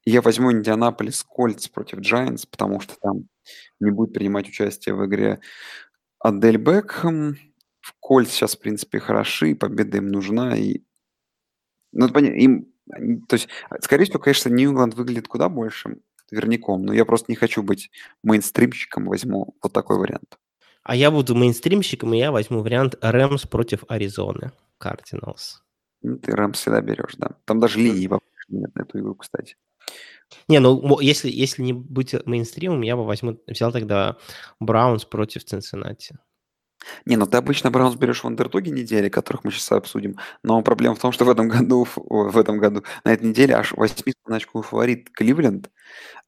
я 0.06 0.22
возьму 0.22 0.52
Индианаполис 0.52 1.24
Кольц 1.24 1.68
против 1.68 1.98
Giants, 1.98 2.48
потому 2.48 2.80
что 2.80 2.96
там 3.02 3.28
не 3.80 3.90
будет 3.90 4.14
принимать 4.14 4.48
участие 4.48 4.94
в 4.94 5.04
игре 5.08 5.40
Адель 6.20 6.58
Бекхэм. 6.58 7.38
В 7.80 7.96
Кольц 8.00 8.30
сейчас, 8.30 8.56
в 8.56 8.60
принципе, 8.60 9.00
хороши, 9.00 9.56
победа 9.56 9.98
им 9.98 10.10
нужна. 10.10 10.56
И... 10.56 10.84
Ну, 11.92 12.08
им... 12.08 12.72
То 13.28 13.36
есть, 13.36 13.50
скорее 13.82 14.06
всего, 14.06 14.20
конечно, 14.20 14.50
Нью-Ингланд 14.50 14.94
выглядит 14.94 15.28
куда 15.28 15.50
большим 15.50 16.04
верняком, 16.32 16.84
но 16.84 16.94
я 16.94 17.06
просто 17.06 17.32
не 17.32 17.36
хочу 17.36 17.64
быть 17.64 17.92
мейнстримщиком, 18.24 19.06
возьму 19.06 19.56
вот 19.62 19.74
такой 19.74 19.98
вариант. 19.98 20.38
А 20.84 20.96
я 20.96 21.12
буду 21.12 21.36
мейнстримщиком, 21.36 22.14
и 22.14 22.18
я 22.18 22.32
возьму 22.32 22.62
вариант 22.62 22.96
Рэмс 23.02 23.46
против 23.46 23.84
Аризоны. 23.88 24.52
Кардиналс. 24.78 25.64
Ну, 26.02 26.18
ты 26.18 26.32
Рэмс 26.32 26.58
всегда 26.58 26.82
берешь, 26.82 27.16
да. 27.18 27.32
Там 27.46 27.60
даже 27.60 27.80
линии 27.80 28.10
нет 28.48 28.74
на 28.76 28.82
эту 28.82 29.00
игру, 29.00 29.16
кстати. 29.16 29.56
Не, 30.48 30.60
ну 30.60 31.00
если, 31.00 31.30
если 31.30 31.62
не 31.64 31.74
быть 31.74 32.16
мейнстримом, 32.26 32.82
я 32.82 32.96
бы 32.96 33.06
возьму, 33.06 33.40
взял 33.48 33.72
тогда 33.72 34.18
Браунс 34.60 35.06
против 35.06 35.44
Цинциннати. 35.44 36.18
Не, 37.06 37.18
ну 37.18 37.26
ты 37.28 37.38
обычно 37.38 37.72
Браунс 37.72 37.96
берешь 37.96 38.24
в 38.24 38.28
андердоге 38.28 38.72
недели, 38.72 39.10
которых 39.10 39.44
мы 39.44 39.52
сейчас 39.52 39.72
обсудим. 39.74 40.18
Но 40.44 40.62
проблема 40.62 40.96
в 40.96 41.00
том, 41.00 41.12
что 41.12 41.26
в 41.26 41.30
этом 41.30 41.48
году, 41.50 41.84
ф- 41.84 41.98
в 41.98 42.38
этом 42.38 42.58
году, 42.60 42.84
на 43.04 43.14
этой 43.14 43.28
неделе 43.30 43.56
аж 43.56 43.74
8 43.74 43.96
очковый 44.26 44.64
фаворит 44.64 45.10
Кливленд 45.12 45.70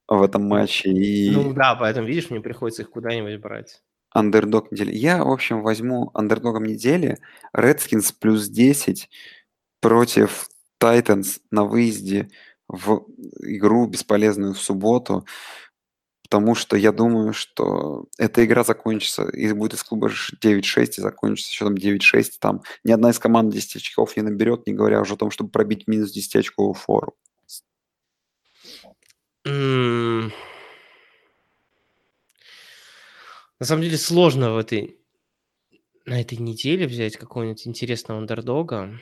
в 0.08 0.22
этом 0.22 0.43
матче. 0.47 0.89
И 0.89 1.32
Ну 1.32 1.54
да, 1.54 1.76
поэтому, 1.76 2.08
видишь, 2.08 2.30
мне 2.30 2.41
приходится 2.41 2.82
их 2.84 2.89
куда-нибудь 2.89 3.39
брать. 3.41 3.82
андердог 4.14 4.72
недели. 4.72 4.93
Я, 4.93 5.24
в 5.24 5.32
общем, 5.32 5.62
возьму 5.62 6.12
андердогом 6.14 6.66
недели 6.66 7.20
Redskins 7.56 8.14
плюс 8.20 8.49
10 8.49 9.10
против 9.80 10.47
Titans 10.82 11.39
на 11.52 11.64
выезде 11.66 12.30
в 12.68 13.06
игру 13.41 13.88
бесполезную 13.88 14.54
в 14.54 14.60
субботу, 14.60 15.26
потому 16.32 16.55
что 16.55 16.77
я 16.77 16.93
думаю, 16.93 17.34
что 17.34 18.05
эта 18.17 18.45
игра 18.45 18.63
закончится, 18.63 19.27
и 19.27 19.51
будет 19.51 19.73
из 19.73 19.84
клуба 19.84 20.07
ш- 20.07 20.34
9-6, 20.41 20.97
и 20.97 21.01
закончится 21.01 21.51
счетом 21.51 21.75
9-6. 21.75 22.38
Там 22.39 22.61
ни 22.86 22.93
одна 22.93 23.09
из 23.09 23.19
команд 23.19 23.51
10 23.53 23.75
очков 23.75 24.15
не 24.15 24.23
наберет, 24.23 24.65
не 24.65 24.73
говоря 24.73 25.01
уже 25.01 25.15
о 25.15 25.17
том, 25.17 25.29
чтобы 25.29 25.49
пробить 25.49 25.88
минус 25.88 26.13
10 26.13 26.38
очковую 26.38 26.73
фору. 26.73 27.17
На 29.43 30.32
самом 33.65 33.84
деле 33.84 33.97
сложно 33.97 34.53
в 34.53 34.57
этой 34.57 34.97
на 36.05 36.21
этой 36.21 36.38
неделе 36.38 36.88
взять 36.88 37.17
какого-нибудь 37.17 37.67
интересного 37.67 38.21
андердога. 38.21 38.97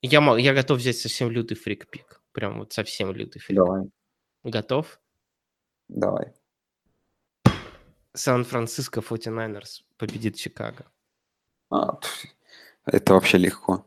Я, 0.00 0.20
я 0.38 0.54
готов 0.54 0.78
взять 0.78 0.96
совсем 0.96 1.30
лютый 1.30 1.56
фрик-пик. 1.56 2.22
Прям 2.32 2.60
вот 2.60 2.72
совсем 2.72 3.12
лютый 3.12 3.40
фрик. 3.40 3.56
Давай, 3.56 3.82
Готов? 4.44 5.00
Давай. 5.88 6.32
Сан-Франциско 8.14 9.00
49ers 9.00 9.82
победит 9.96 10.36
Чикаго. 10.36 10.86
А, 11.70 11.98
это 12.86 13.14
вообще 13.14 13.38
легко. 13.38 13.86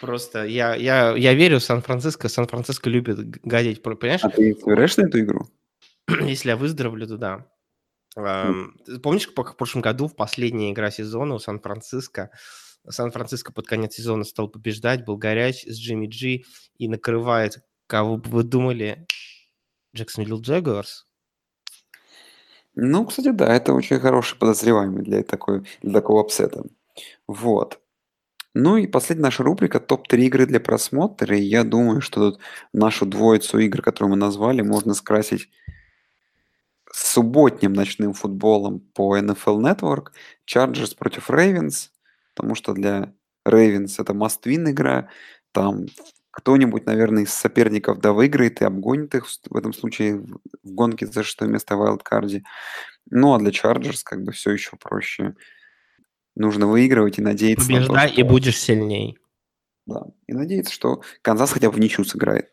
Просто 0.00 0.44
я, 0.44 0.74
я, 0.74 1.14
я 1.16 1.34
верю 1.34 1.58
в 1.58 1.62
Сан-Франциско. 1.62 2.28
Сан-Франциско 2.28 2.88
любит 2.88 3.18
гадить. 3.44 3.82
Понимаешь, 3.82 4.24
А 4.24 4.30
ты 4.30 4.54
собираешься 4.54 4.96
на 4.96 5.06
эту 5.06 5.20
игру? 5.20 5.46
если 6.08 6.50
я 6.50 6.56
выздоровлю, 6.56 7.06
то 7.06 7.16
да. 7.18 7.46
Ты 8.86 8.98
Помнишь, 9.00 9.28
как 9.28 9.52
в 9.52 9.56
прошлом 9.56 9.82
году 9.82 10.08
в 10.08 10.16
последняя 10.16 10.72
игра 10.72 10.90
сезона 10.90 11.34
у 11.34 11.38
Сан-Франциско 11.38 12.30
Сан-Франциско 12.88 13.52
под 13.52 13.66
конец 13.66 13.94
сезона 13.94 14.24
стал 14.24 14.48
побеждать, 14.48 15.04
был 15.04 15.16
горяч 15.16 15.64
с 15.64 15.78
Джимми 15.78 16.06
Джи 16.06 16.44
и 16.78 16.88
накрывает, 16.88 17.58
кого 17.86 18.16
бы 18.16 18.30
вы 18.30 18.42
думали, 18.42 19.06
Джексонвилл 19.94 20.40
Джегуарс. 20.40 21.06
Ну, 22.74 23.04
кстати, 23.04 23.30
да, 23.30 23.52
это 23.54 23.72
очень 23.74 23.98
хороший 23.98 24.38
подозреваемый 24.38 25.02
для, 25.02 25.22
такой, 25.22 25.66
для 25.82 25.92
такого 25.92 26.20
upset 26.20 26.51
а. 26.51 26.64
Вот. 27.26 27.80
Ну 28.54 28.76
и 28.76 28.86
последняя 28.86 29.24
наша 29.24 29.42
рубрика 29.42 29.78
«Топ-3 29.80 30.18
игры 30.22 30.46
для 30.46 30.60
просмотра». 30.60 31.36
И 31.36 31.42
я 31.42 31.62
думаю, 31.62 32.00
что 32.00 32.30
тут 32.30 32.40
нашу 32.72 33.06
двоицу 33.06 33.58
игр, 33.58 33.82
которую 33.82 34.10
мы 34.10 34.16
назвали, 34.16 34.62
можно 34.62 34.94
скрасить 34.94 35.48
субботним 36.92 37.72
ночным 37.72 38.12
футболом 38.12 38.80
по 38.80 39.16
NFL 39.16 39.60
Network. 39.60 40.08
Chargers 40.46 40.96
против 40.96 41.30
Ravens, 41.30 41.90
потому 42.34 42.54
что 42.56 42.72
для 42.72 43.12
Ravens 43.46 43.94
это 43.98 44.12
must-win 44.12 44.70
игра. 44.70 45.08
Там 45.52 45.86
кто-нибудь, 46.40 46.86
наверное, 46.86 47.24
из 47.24 47.32
соперников 47.32 48.00
да 48.00 48.12
выиграет 48.12 48.62
и 48.62 48.64
обгонит 48.64 49.14
их 49.14 49.26
в 49.26 49.56
этом 49.56 49.74
случае 49.74 50.16
в 50.16 50.40
гонке 50.64 51.06
за 51.06 51.22
шестое 51.22 51.50
место 51.50 51.76
в 51.76 51.82
wildcard. 51.82 52.40
Ну, 53.10 53.34
а 53.34 53.38
для 53.38 53.50
Chargers 53.50 54.00
как 54.02 54.24
бы 54.24 54.32
все 54.32 54.50
еще 54.52 54.76
проще. 54.76 55.34
Нужно 56.34 56.66
выигрывать 56.66 57.18
и 57.18 57.22
надеяться 57.22 57.70
на 57.70 57.80
то, 57.80 57.86
Побеждай 57.88 58.10
и 58.10 58.14
что... 58.14 58.24
будешь 58.24 58.58
сильней. 58.58 59.18
Да. 59.86 60.06
И 60.26 60.32
надеяться, 60.32 60.72
что 60.72 61.02
Канзас 61.20 61.52
хотя 61.52 61.68
бы 61.68 61.76
в 61.76 61.80
ничью 61.80 62.04
сыграет. 62.04 62.50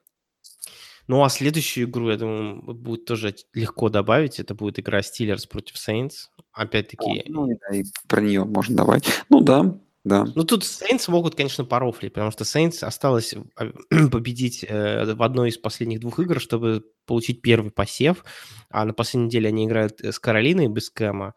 Ну, 1.07 1.23
а 1.23 1.29
следующую 1.29 1.87
игру, 1.87 2.09
я 2.09 2.17
думаю, 2.17 2.61
будет 2.73 3.05
тоже 3.05 3.33
легко 3.53 3.87
добавить. 3.87 4.41
Это 4.41 4.53
будет 4.53 4.79
игра 4.79 4.99
Steelers 4.99 5.47
против 5.47 5.75
Saints. 5.75 6.27
Опять-таки, 6.51 7.23
Ну, 7.27 7.49
и, 7.49 7.55
да, 7.55 7.77
и 7.77 7.83
про 8.09 8.19
нее 8.19 8.43
можно 8.43 8.75
давать. 8.75 9.07
Ну 9.29 9.39
да, 9.39 9.79
Да. 10.07 10.25
Ну, 10.35 10.45
тут 10.45 10.63
Saints 10.63 11.11
могут, 11.11 11.35
конечно, 11.35 11.65
порофлить, 11.65 12.13
потому 12.13 12.31
что 12.31 12.45
Saints 12.45 12.81
осталось 12.81 13.35
а, 13.57 13.65
победить 14.09 14.63
э, 14.65 15.13
в 15.13 15.21
одной 15.21 15.49
из 15.49 15.57
последних 15.57 15.99
двух 15.99 16.19
игр, 16.19 16.39
чтобы 16.39 16.85
получить 17.05 17.41
первый 17.41 17.71
посев, 17.71 18.23
а 18.69 18.85
на 18.85 18.93
последней 18.93 19.27
неделе 19.27 19.49
они 19.49 19.65
играют 19.65 19.99
э, 19.99 20.13
с 20.13 20.19
Каролиной 20.19 20.69
без 20.69 20.89
Кэма. 20.89 21.33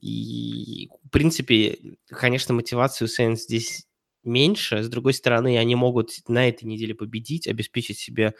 И, 0.00 0.90
в 1.06 1.10
принципе, 1.10 1.76
конечно, 2.06 2.54
мотивацию 2.54 3.08
Saints 3.08 3.38
здесь 3.38 3.88
меньше. 4.22 4.84
С 4.84 4.88
другой 4.88 5.12
стороны, 5.12 5.58
они 5.58 5.74
могут 5.74 6.12
на 6.28 6.48
этой 6.48 6.66
неделе 6.66 6.94
победить, 6.94 7.48
обеспечить 7.48 7.98
себе 7.98 8.34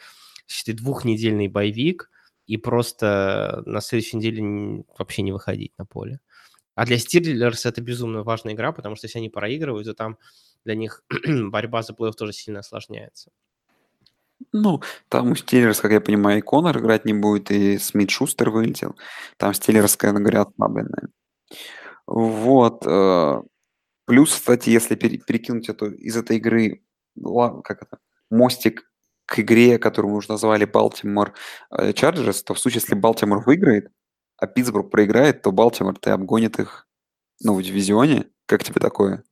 считай, 0.47 0.73
двухнедельный 0.73 1.49
боевик 1.49 2.09
и 2.47 2.55
просто 2.55 3.61
на 3.65 3.81
следующей 3.81 4.15
неделе 4.15 4.85
вообще 4.97 5.21
не 5.21 5.33
выходить 5.33 5.73
на 5.77 5.85
поле. 5.85 6.21
А 6.79 6.85
для 6.85 6.97
Стирлерс 6.97 7.65
это 7.65 7.81
безумно 7.81 8.23
важная 8.23 8.53
игра, 8.53 8.71
потому 8.71 8.95
что 8.95 9.05
если 9.07 9.19
они 9.19 9.27
проигрывают, 9.27 9.85
то 9.85 9.93
там 9.93 10.17
для 10.63 10.75
них 10.75 11.03
борьба 11.27 11.81
за 11.81 11.91
плей-офф 11.91 12.13
тоже 12.13 12.31
сильно 12.31 12.61
осложняется. 12.61 13.31
Ну, 14.53 14.81
там 15.09 15.31
у 15.31 15.35
Стиллерс, 15.35 15.81
как 15.81 15.91
я 15.91 15.99
понимаю, 15.99 16.37
и 16.37 16.41
Конор 16.41 16.77
играть 16.77 17.03
не 17.03 17.11
будет, 17.11 17.51
и 17.51 17.77
Смит 17.79 18.09
Шустер 18.11 18.49
вылетел. 18.49 18.95
Там 19.35 19.53
Стиллерс, 19.53 19.97
как 19.97 20.13
говорят, 20.13 20.51
ослабленная. 20.51 21.09
Вот. 22.07 22.87
Э, 22.87 23.41
плюс, 24.05 24.31
кстати, 24.31 24.69
если 24.69 24.95
перекинуть 24.95 25.67
это 25.67 25.87
из 25.87 26.15
этой 26.15 26.37
игры, 26.37 26.81
как 27.65 27.81
это, 27.81 27.97
мостик 28.29 28.89
к 29.25 29.39
игре, 29.39 29.79
которую 29.79 30.11
мы 30.11 30.17
уже 30.19 30.31
назвали 30.31 30.63
Балтимор 30.63 31.33
Чарджерс, 31.93 32.41
то 32.43 32.53
в 32.53 32.59
случае, 32.59 32.79
если 32.79 32.95
Балтимор 32.95 33.43
выиграет, 33.43 33.91
а 34.39 34.47
Питтсбург 34.47 34.89
проиграет, 34.89 35.41
то 35.41 35.51
Балтимор 35.51 35.97
ты 35.97 36.11
обгонит 36.11 36.59
их 36.59 36.87
ну, 37.41 37.55
в 37.55 37.63
дивизионе. 37.63 38.27
Как 38.45 38.63
тебе 38.63 38.79
такое? 38.79 39.23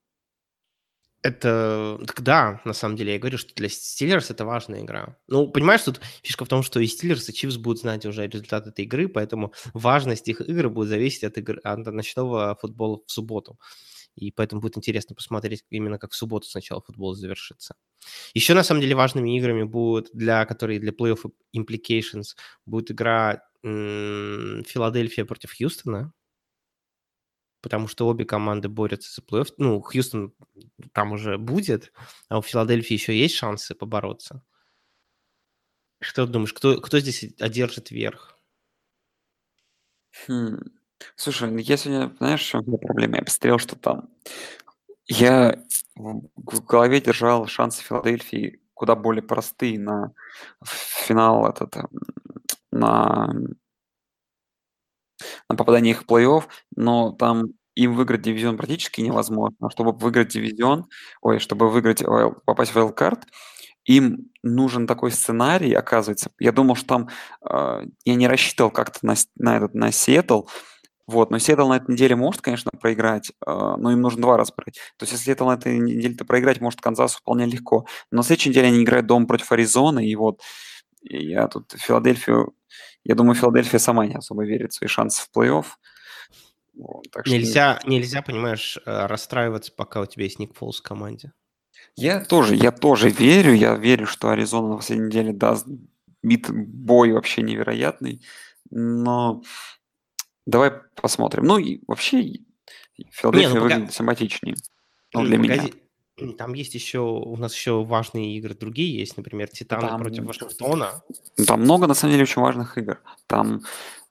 Это, 1.24 2.00
так 2.06 2.22
да, 2.22 2.62
на 2.64 2.74
самом 2.74 2.96
деле, 2.96 3.14
я 3.14 3.20
говорю, 3.20 3.38
что 3.38 3.54
для 3.56 3.70
Стиллерс 3.70 4.30
это 4.30 4.46
важная 4.46 4.82
игра. 4.82 5.18
Ну, 5.28 5.50
понимаешь, 5.50 5.82
тут 5.82 6.00
фишка 6.22 6.46
в 6.46 6.48
том, 6.48 6.62
что 6.62 6.80
и 6.80 6.88
Стиллерс, 6.88 7.28
и 7.28 7.34
Чивс 7.34 7.58
будут 7.58 7.82
знать 7.82 8.06
уже 8.06 8.28
результат 8.28 8.68
этой 8.68 8.86
игры, 8.86 9.10
поэтому 9.10 9.52
важность 9.74 10.28
их 10.28 10.42
игры 10.42 10.70
будет 10.70 10.90
зависеть 10.90 11.24
от, 11.24 11.38
игры, 11.38 11.60
от 11.64 11.86
ночного 11.88 12.56
футбола 12.62 13.02
в 13.06 13.12
субботу. 13.12 13.60
И 14.16 14.32
поэтому 14.32 14.62
будет 14.62 14.78
интересно 14.78 15.16
посмотреть 15.16 15.64
именно, 15.70 16.00
как 16.00 16.12
в 16.12 16.16
субботу 16.16 16.48
сначала 16.48 16.82
футбол 16.82 17.14
завершится. 17.14 17.76
Еще, 18.34 18.54
на 18.54 18.64
самом 18.64 18.82
деле, 18.82 18.96
важными 18.96 19.38
играми 19.38 19.64
будут, 19.64 20.10
для 20.14 20.46
которые 20.46 20.80
для 20.80 20.92
Playoff 20.92 21.30
Implications, 21.56 22.36
будет 22.66 22.92
игра 22.92 23.44
Филадельфия 24.64 25.26
против 25.26 25.56
Хьюстона, 25.58 26.14
потому 27.62 27.88
что 27.88 28.08
обе 28.08 28.26
команды 28.26 28.70
борются 28.70 29.14
за 29.14 29.26
плей-офф. 29.26 29.54
Ну, 29.58 29.82
Хьюстон 29.82 30.34
там 30.94 31.12
уже 31.12 31.38
будет, 31.38 31.92
а 32.30 32.40
у 32.40 32.42
Филадельфии 32.42 32.94
еще 32.94 33.18
есть 33.18 33.36
шансы 33.36 33.76
побороться. 33.76 34.44
Что 36.00 36.26
ты 36.26 36.32
думаешь, 36.32 36.54
кто, 36.54 36.80
кто 36.80 37.00
здесь 37.00 37.26
одержит 37.40 37.92
верх? 37.92 38.38
Хм. 40.28 40.60
Слушай, 41.16 41.52
ну 41.52 41.58
я 41.58 41.78
сегодня, 41.78 42.16
знаешь, 42.18 42.42
в 42.42 42.48
чем 42.48 42.64
проблема? 42.64 43.18
Я 43.18 43.24
посмотрел, 43.24 43.60
что 43.60 43.76
там. 43.76 44.10
Я 45.08 45.64
в 45.96 46.66
голове 46.66 47.02
держал 47.02 47.48
шансы 47.48 47.84
Филадельфии 47.84 48.62
куда 48.78 48.96
более 48.96 49.24
простые 49.24 49.80
на 49.80 50.14
финал 50.64 51.50
этот, 51.50 51.76
на 52.72 53.34
на 55.50 55.56
попадание 55.56 55.92
их 55.92 56.04
в 56.04 56.06
плей-офф, 56.06 56.44
но 56.76 57.12
там 57.12 57.48
им 57.76 57.94
выиграть 57.96 58.22
дивизион 58.22 58.58
практически 58.58 59.02
невозможно. 59.02 59.70
Чтобы 59.70 59.92
выиграть 59.94 60.30
дивизион, 60.30 60.86
ой, 61.22 61.40
чтобы 61.40 61.70
выиграть 61.70 62.04
попасть 62.46 62.74
в 62.74 62.78
wildcard, 62.78 63.24
им 63.86 64.30
нужен 64.44 64.88
такой 64.88 65.12
сценарий, 65.12 65.74
оказывается. 65.74 66.32
Я 66.40 66.52
думал, 66.52 66.76
что 66.76 66.88
там, 66.88 67.10
э, 67.50 67.86
я 68.06 68.16
не 68.16 68.28
рассчитывал 68.28 68.72
как-то 68.72 69.00
на 69.06 69.16
на 69.38 69.58
этот, 69.58 69.74
на 69.76 69.92
Сиэтл, 69.92 70.44
вот, 71.08 71.32
но 71.32 71.40
Сиэтл 71.40 71.68
на 71.70 71.78
этой 71.78 71.92
неделе 71.94 72.16
может, 72.18 72.42
конечно, 72.42 72.72
проиграть, 72.80 73.30
э, 73.30 73.34
но 73.78 73.92
им 73.92 74.02
нужно 74.02 74.22
два 74.24 74.38
раза 74.38 74.54
проиграть. 74.54 74.78
То 74.98 75.04
есть, 75.04 75.14
если 75.14 75.26
Сиэтл 75.26 75.46
на 75.48 75.54
этой 75.56 75.78
неделе-то 75.80 76.26
проиграть 76.26 76.60
может 76.62 76.82
Канзасу 76.82 77.20
вполне 77.20 77.46
легко. 77.46 77.86
Но 78.12 78.18
на 78.18 78.24
следующей 78.24 78.50
неделе 78.50 78.68
они 78.68 78.84
играют 78.84 79.08
дома 79.08 79.26
против 79.28 79.52
Аризоны, 79.54 80.06
и 80.06 80.16
вот 80.18 80.42
я 81.10 81.48
тут 81.48 81.74
Филадельфию 81.78 82.54
я 83.08 83.16
думаю, 83.16 83.36
Филадельфия 83.36 83.80
сама 83.80 84.06
не 84.06 84.16
особо 84.16 84.44
верит 84.44 84.74
в 84.74 84.76
свои 84.76 84.90
шансы 84.90 85.22
в 85.22 85.30
плей-офф. 85.34 85.66
Вот, 86.74 87.10
так 87.10 87.26
нельзя, 87.26 87.80
что... 87.80 87.90
нельзя, 87.90 88.22
понимаешь, 88.22 88.78
э, 88.86 89.06
расстраиваться, 89.06 89.72
пока 89.72 90.02
у 90.02 90.06
тебя 90.06 90.26
есть 90.26 90.40
Ник 90.40 90.54
Фолс 90.56 90.80
в 90.80 90.84
команде. 90.84 91.32
Я 91.96 92.20
тоже, 92.20 92.56
я 92.56 92.72
тоже 92.72 93.10
верю. 93.10 93.54
Я 93.54 93.76
верю, 93.76 94.08
что 94.08 94.30
Аризона 94.30 94.70
на 94.70 94.76
последней 94.76 95.08
неделе 95.08 95.32
даст 95.32 95.66
бит 96.22 96.50
бой 96.52 97.14
вообще 97.14 97.44
невероятный. 97.44 98.22
Но 98.70 99.42
давай 100.46 100.74
посмотрим. 101.02 101.46
Ну 101.46 101.58
и 101.58 101.82
вообще 101.88 102.42
Филадельфия 103.12 103.54
не, 103.54 103.56
ну, 103.56 103.62
выглядит 103.62 103.94
симпатичнее. 103.94 104.56
Ну, 105.14 105.24
для 105.24 105.38
погоди. 105.38 105.62
меня. 105.62 105.74
Там 106.38 106.54
есть 106.54 106.74
еще, 106.74 107.00
у 107.00 107.36
нас 107.38 107.54
еще 107.54 107.84
важные 107.84 108.38
игры 108.38 108.56
другие 108.56 109.00
есть, 109.00 109.18
например, 109.18 109.50
Титаны 109.50 109.88
там, 109.88 110.02
против 110.02 110.26
Вашингтона. 110.26 111.04
Там 111.46 111.62
много, 111.62 111.86
на 111.86 111.94
самом 111.94 112.14
деле, 112.14 112.24
очень 112.24 112.42
важных 112.42 112.76
игр. 112.80 113.00
Там 113.28 113.62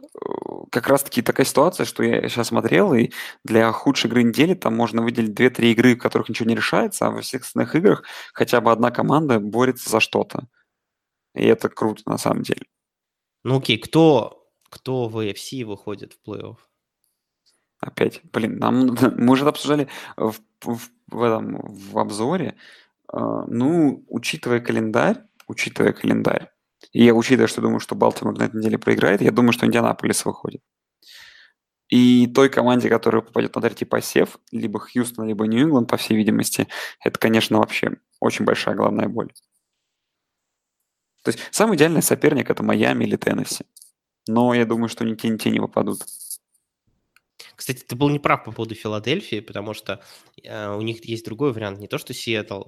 э, 0.00 0.06
как 0.70 0.86
раз-таки 0.86 1.20
такая 1.20 1.44
ситуация, 1.44 1.84
что 1.84 2.04
я 2.04 2.28
сейчас 2.28 2.48
смотрел, 2.48 2.94
и 2.94 3.10
для 3.42 3.72
худшей 3.72 4.08
игры 4.08 4.22
недели 4.22 4.54
там 4.54 4.76
можно 4.76 5.02
выделить 5.02 5.38
2-3 5.38 5.72
игры, 5.72 5.96
в 5.96 5.98
которых 5.98 6.28
ничего 6.28 6.48
не 6.48 6.54
решается, 6.54 7.08
а 7.08 7.10
во 7.10 7.22
всех 7.22 7.42
остальных 7.42 7.74
играх 7.74 8.04
хотя 8.32 8.60
бы 8.60 8.70
одна 8.70 8.92
команда 8.92 9.40
борется 9.40 9.90
за 9.90 9.98
что-то. 9.98 10.46
И 11.34 11.44
это 11.44 11.68
круто, 11.68 12.02
на 12.06 12.18
самом 12.18 12.42
деле. 12.42 12.62
Ну 13.42 13.58
окей, 13.58 13.78
кто, 13.78 14.48
кто 14.70 15.08
в 15.08 15.18
AFC 15.18 15.64
выходит 15.64 16.12
в 16.12 16.28
плей-офф? 16.28 16.56
Опять, 17.80 18.20
блин, 18.32 18.58
нам, 18.58 18.96
мы 19.16 19.32
уже 19.32 19.46
обсуждали 19.46 19.88
в, 20.16 20.36
в, 20.62 20.80
в 21.08 21.22
этом 21.22 21.60
в 21.62 21.98
обзоре. 21.98 22.56
Uh, 23.12 23.44
ну, 23.46 24.04
учитывая 24.08 24.58
календарь, 24.58 25.22
учитывая 25.46 25.92
календарь, 25.92 26.50
и 26.92 27.04
я 27.04 27.14
учитывая, 27.14 27.46
что 27.46 27.60
думаю, 27.60 27.78
что 27.78 27.94
Балтимор 27.94 28.36
на 28.36 28.44
этой 28.44 28.56
неделе 28.56 28.78
проиграет, 28.78 29.20
я 29.20 29.30
думаю, 29.30 29.52
что 29.52 29.66
Индианаполис 29.66 30.24
выходит. 30.24 30.62
И 31.88 32.26
той 32.26 32.48
команде, 32.48 32.88
которая 32.88 33.22
попадет 33.22 33.54
на 33.54 33.62
третий 33.62 33.84
посев, 33.84 34.38
либо 34.50 34.80
Хьюстон, 34.80 35.28
либо 35.28 35.46
Нью-Ингланд, 35.46 35.88
по 35.88 35.96
всей 35.96 36.16
видимости, 36.16 36.66
это, 37.00 37.18
конечно, 37.18 37.58
вообще 37.58 37.98
очень 38.18 38.44
большая 38.44 38.74
главная 38.74 39.08
боль. 39.08 39.32
То 41.22 41.30
есть 41.30 41.40
самый 41.52 41.76
идеальный 41.76 42.02
соперник– 42.02 42.50
это 42.50 42.62
Майами 42.62 43.04
или 43.04 43.16
Теннесси. 43.16 43.64
Но 44.28 44.52
я 44.54 44.64
думаю, 44.64 44.88
что 44.88 45.04
ни 45.04 45.14
те, 45.14 45.28
ни 45.28 45.36
те 45.36 45.50
не 45.50 45.60
попадут. 45.60 46.00
Кстати, 47.54 47.84
ты 47.86 47.96
был 47.96 48.08
неправ 48.08 48.44
по 48.44 48.52
поводу 48.52 48.74
Филадельфии, 48.74 49.40
потому 49.40 49.74
что 49.74 50.00
э, 50.42 50.74
у 50.74 50.80
них 50.80 51.04
есть 51.04 51.24
другой 51.24 51.52
вариант. 51.52 51.78
Не 51.78 51.88
то, 51.88 51.98
что 51.98 52.14
Сиэтл... 52.14 52.62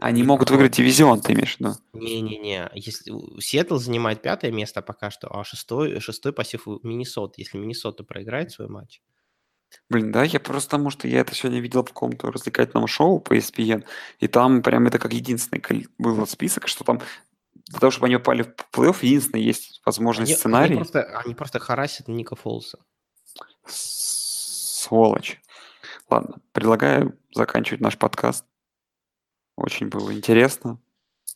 Они 0.00 0.22
могут 0.22 0.50
выиграть 0.50 0.76
дивизион, 0.76 1.20
ты 1.20 1.32
имеешь 1.32 1.56
в 1.56 1.60
виду? 1.60 1.74
Не-не-не. 1.92 2.70
Если 2.74 3.12
Сиэтл 3.40 3.76
занимает 3.76 4.22
пятое 4.22 4.50
место 4.50 4.82
пока 4.82 5.10
что, 5.10 5.28
а 5.28 5.44
шестой, 5.44 6.00
шестой 6.00 6.32
пассив 6.32 6.66
у 6.66 6.80
Миннесоты. 6.82 7.42
Если 7.42 7.58
Миннесота 7.58 8.04
проиграет 8.04 8.50
свой 8.50 8.68
матч. 8.68 9.02
Блин, 9.90 10.12
да, 10.12 10.22
я 10.22 10.40
просто 10.40 10.70
потому, 10.70 10.90
что 10.90 11.08
я 11.08 11.20
это 11.20 11.34
сегодня 11.34 11.60
видел 11.60 11.82
в 11.82 11.88
каком-то 11.88 12.30
развлекательном 12.30 12.86
шоу 12.86 13.18
по 13.18 13.36
ESPN, 13.36 13.84
и 14.20 14.28
там 14.28 14.62
прям 14.62 14.86
это 14.86 15.00
как 15.00 15.12
единственный 15.12 15.88
был 15.98 16.26
список, 16.28 16.68
что 16.68 16.84
там 16.84 17.00
для 17.66 17.80
того, 17.80 17.90
чтобы 17.90 18.06
они 18.06 18.16
попали 18.16 18.42
в 18.42 18.54
плей-офф, 18.72 18.96
единственное 19.02 19.42
есть 19.42 19.82
возможность 19.84 20.30
они, 20.30 20.38
сценарий. 20.38 20.74
Они 20.74 20.76
просто, 20.76 21.02
они 21.18 21.34
просто 21.34 21.58
харасят 21.58 22.08
Ника 22.08 22.36
Фолса 22.36 22.78
сволочь. 24.84 25.40
Ладно, 26.08 26.40
предлагаю 26.52 27.18
заканчивать 27.34 27.80
наш 27.80 27.98
подкаст. 27.98 28.44
Очень 29.56 29.88
было 29.88 30.12
интересно. 30.12 30.80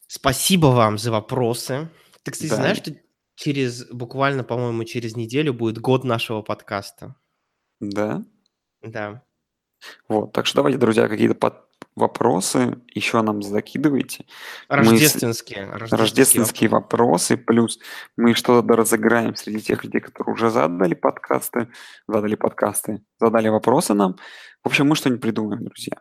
Спасибо 0.06 0.66
вам 0.66 0.98
за 0.98 1.10
вопросы. 1.12 1.90
Ты, 2.22 2.32
кстати, 2.32 2.50
да. 2.50 2.56
знаешь, 2.56 2.78
что 2.78 2.92
через 3.34 3.86
буквально, 3.90 4.44
по-моему, 4.44 4.84
через 4.84 5.16
неделю 5.16 5.54
будет 5.54 5.78
год 5.78 6.04
нашего 6.04 6.42
подкаста? 6.42 7.16
Да? 7.80 8.24
Да. 8.82 9.22
Вот, 10.08 10.32
так 10.32 10.46
что 10.46 10.56
давайте, 10.56 10.78
друзья, 10.78 11.08
какие-то 11.08 11.34
под 11.34 11.67
вопросы 11.98 12.78
еще 12.94 13.20
нам 13.22 13.42
закидывайте. 13.42 14.24
Рождественские. 14.68 15.66
Мы... 15.66 15.72
Рождественские, 15.72 15.98
рождественские 15.98 16.70
вопросы. 16.70 17.34
вопросы. 17.34 17.36
Плюс 17.36 17.78
мы 18.16 18.34
что-то 18.34 18.74
разыграем 18.74 19.36
среди 19.36 19.60
тех 19.60 19.84
людей, 19.84 20.00
которые 20.00 20.32
уже 20.32 20.50
задали 20.50 20.94
подкасты, 20.94 21.68
задали 22.06 22.34
подкасты, 22.34 23.02
задали 23.20 23.48
вопросы 23.48 23.94
нам. 23.94 24.16
В 24.62 24.68
общем, 24.68 24.88
мы 24.88 24.96
что-нибудь 24.96 25.22
придумаем, 25.22 25.64
друзья. 25.64 25.98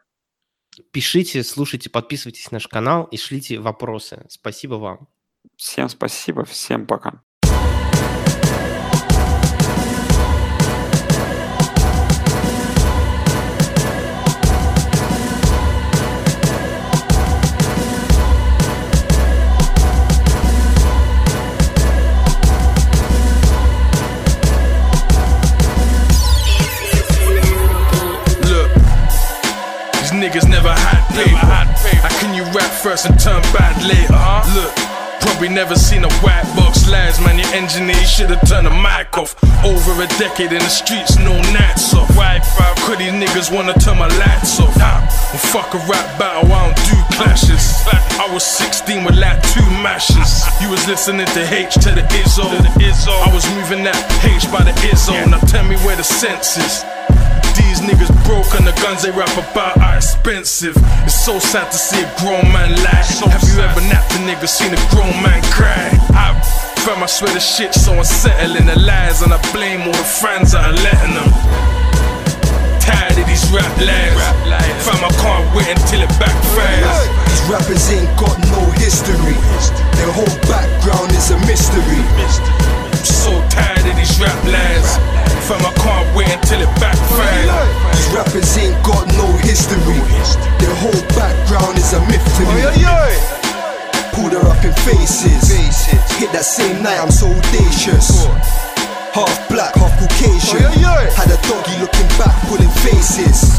Пишите, 0.92 1.44
слушайте, 1.44 1.90
подписывайтесь 1.90 2.52
на 2.52 2.56
наш 2.56 2.68
канал 2.68 3.06
и 3.06 3.18
шлите 3.18 3.60
вопросы. 3.60 4.26
Спасибо 4.30 4.76
вам. 4.76 5.08
Всем 5.56 5.90
спасибо, 5.90 6.46
всем 6.46 6.86
пока. 6.86 7.27
First 32.88 33.10
and 33.10 33.20
turn 33.20 33.42
bad 33.52 33.76
later. 33.84 34.16
Huh? 34.16 34.48
Look. 34.56 34.72
Probably 35.20 35.50
never 35.50 35.76
seen 35.76 36.06
a 36.06 36.14
white 36.24 36.48
box 36.56 36.88
lads, 36.88 37.20
man. 37.20 37.38
Your 37.38 37.52
engineer 37.52 38.00
should've 38.08 38.40
turned 38.48 38.66
the 38.66 38.72
mic 38.72 39.12
off. 39.18 39.36
Over 39.66 39.92
a 40.00 40.08
decade 40.16 40.54
in 40.56 40.64
the 40.64 40.72
streets, 40.72 41.18
no 41.20 41.36
nights 41.52 41.94
off. 41.94 42.08
Right, 42.16 42.40
Could 42.88 43.00
these 43.00 43.12
niggas 43.12 43.52
wanna 43.52 43.74
turn 43.74 43.98
my 43.98 44.08
lights 44.24 44.60
off? 44.62 44.72
Nah. 44.78 45.04
Well, 45.04 45.44
fuck 45.52 45.74
a 45.76 45.80
rap 45.92 46.08
battle, 46.18 46.48
I 46.48 46.72
don't 46.72 46.80
do 46.88 46.98
clashes. 47.18 47.66
I 48.24 48.30
was 48.32 48.46
16 48.46 49.04
with 49.04 49.18
like 49.20 49.42
two 49.52 49.68
mashes. 49.84 50.48
You 50.62 50.70
was 50.70 50.88
listening 50.88 51.28
to 51.36 51.42
H 51.44 51.74
to 51.84 51.92
the 51.92 52.06
Izzo. 52.24 52.48
I 52.48 53.28
was 53.34 53.44
moving 53.58 53.84
that 53.84 54.00
H 54.24 54.48
by 54.50 54.64
the 54.64 54.76
Izzo. 54.88 55.12
Now 55.28 55.40
tell 55.40 55.66
me 55.66 55.76
where 55.84 55.98
the 55.98 56.08
sense 56.08 56.56
is. 56.56 56.86
These 57.78 57.94
niggas 57.94 58.10
broke 58.26 58.50
and 58.58 58.66
the 58.66 58.74
guns 58.82 59.06
they 59.06 59.14
rap 59.14 59.30
about 59.38 59.78
are 59.78 59.98
expensive. 59.98 60.74
It's 61.06 61.14
so 61.14 61.38
sad 61.38 61.70
to 61.70 61.78
see 61.78 62.02
a 62.02 62.10
grown 62.18 62.42
man 62.50 62.74
lie. 62.82 63.06
Have 63.30 63.46
you 63.46 63.62
ever 63.62 63.82
napped 63.86 64.18
a 64.18 64.20
nigga, 64.26 64.50
seen 64.50 64.74
a 64.74 64.82
grown 64.90 65.14
man 65.22 65.46
cry? 65.54 65.94
I, 66.10 66.34
fam, 66.82 67.04
I 67.04 67.06
swear 67.06 67.30
the 67.38 67.40
shit 67.40 67.78
so 67.78 67.94
unsettling. 67.94 68.66
The 68.66 68.82
lies 68.82 69.22
and 69.22 69.30
I 69.30 69.38
blame 69.54 69.86
all 69.86 69.94
the 69.94 70.10
friends 70.10 70.58
that 70.58 70.66
are 70.66 70.74
letting 70.74 71.22
them. 71.22 71.30
Tired 72.82 73.14
of 73.14 73.30
these 73.30 73.46
rap 73.54 73.70
lies. 73.78 74.18
Fam, 74.82 74.98
I 74.98 75.14
can't 75.22 75.46
wait 75.54 75.70
until 75.70 76.02
it 76.02 76.10
backfires. 76.18 76.98
These 77.30 77.46
rappers 77.46 77.86
ain't 77.94 78.10
got 78.18 78.42
no 78.58 78.66
history. 78.82 79.38
Their 80.02 80.10
whole 80.18 80.38
background 80.50 81.14
is 81.14 81.30
a 81.30 81.38
mystery. 81.46 82.02
I'm 82.26 83.06
so 83.06 83.38
tired 83.54 83.86
of 83.86 83.94
these 83.94 84.18
rap 84.18 84.42
lies. 84.50 85.27
Fam, 85.48 85.64
I 85.64 85.72
can't 85.80 86.08
wait 86.12 86.28
until 86.28 86.60
it 86.60 86.68
backfires. 86.76 87.48
These 87.96 88.12
rappers 88.12 88.52
ain't 88.60 88.76
got 88.84 89.08
no 89.16 89.32
history. 89.48 89.96
Their 90.60 90.76
whole 90.76 91.04
background 91.16 91.80
is 91.80 91.94
a 91.96 92.04
myth 92.12 92.20
to 92.36 92.44
me. 92.52 92.68
Pulled 94.12 94.34
her 94.36 94.44
up 94.44 94.60
in 94.66 94.76
faces. 94.84 95.48
Hit 96.20 96.36
that 96.36 96.44
same 96.44 96.84
night, 96.84 97.00
I'm 97.00 97.12
so 97.12 97.32
audacious. 97.32 98.28
Half 99.16 99.48
black, 99.48 99.72
half 99.80 99.96
Caucasian. 99.96 100.68
Had 101.16 101.32
a 101.32 101.40
doggy 101.48 101.80
looking 101.80 102.10
back, 102.20 102.36
pulling 102.52 102.74
faces. 102.84 103.56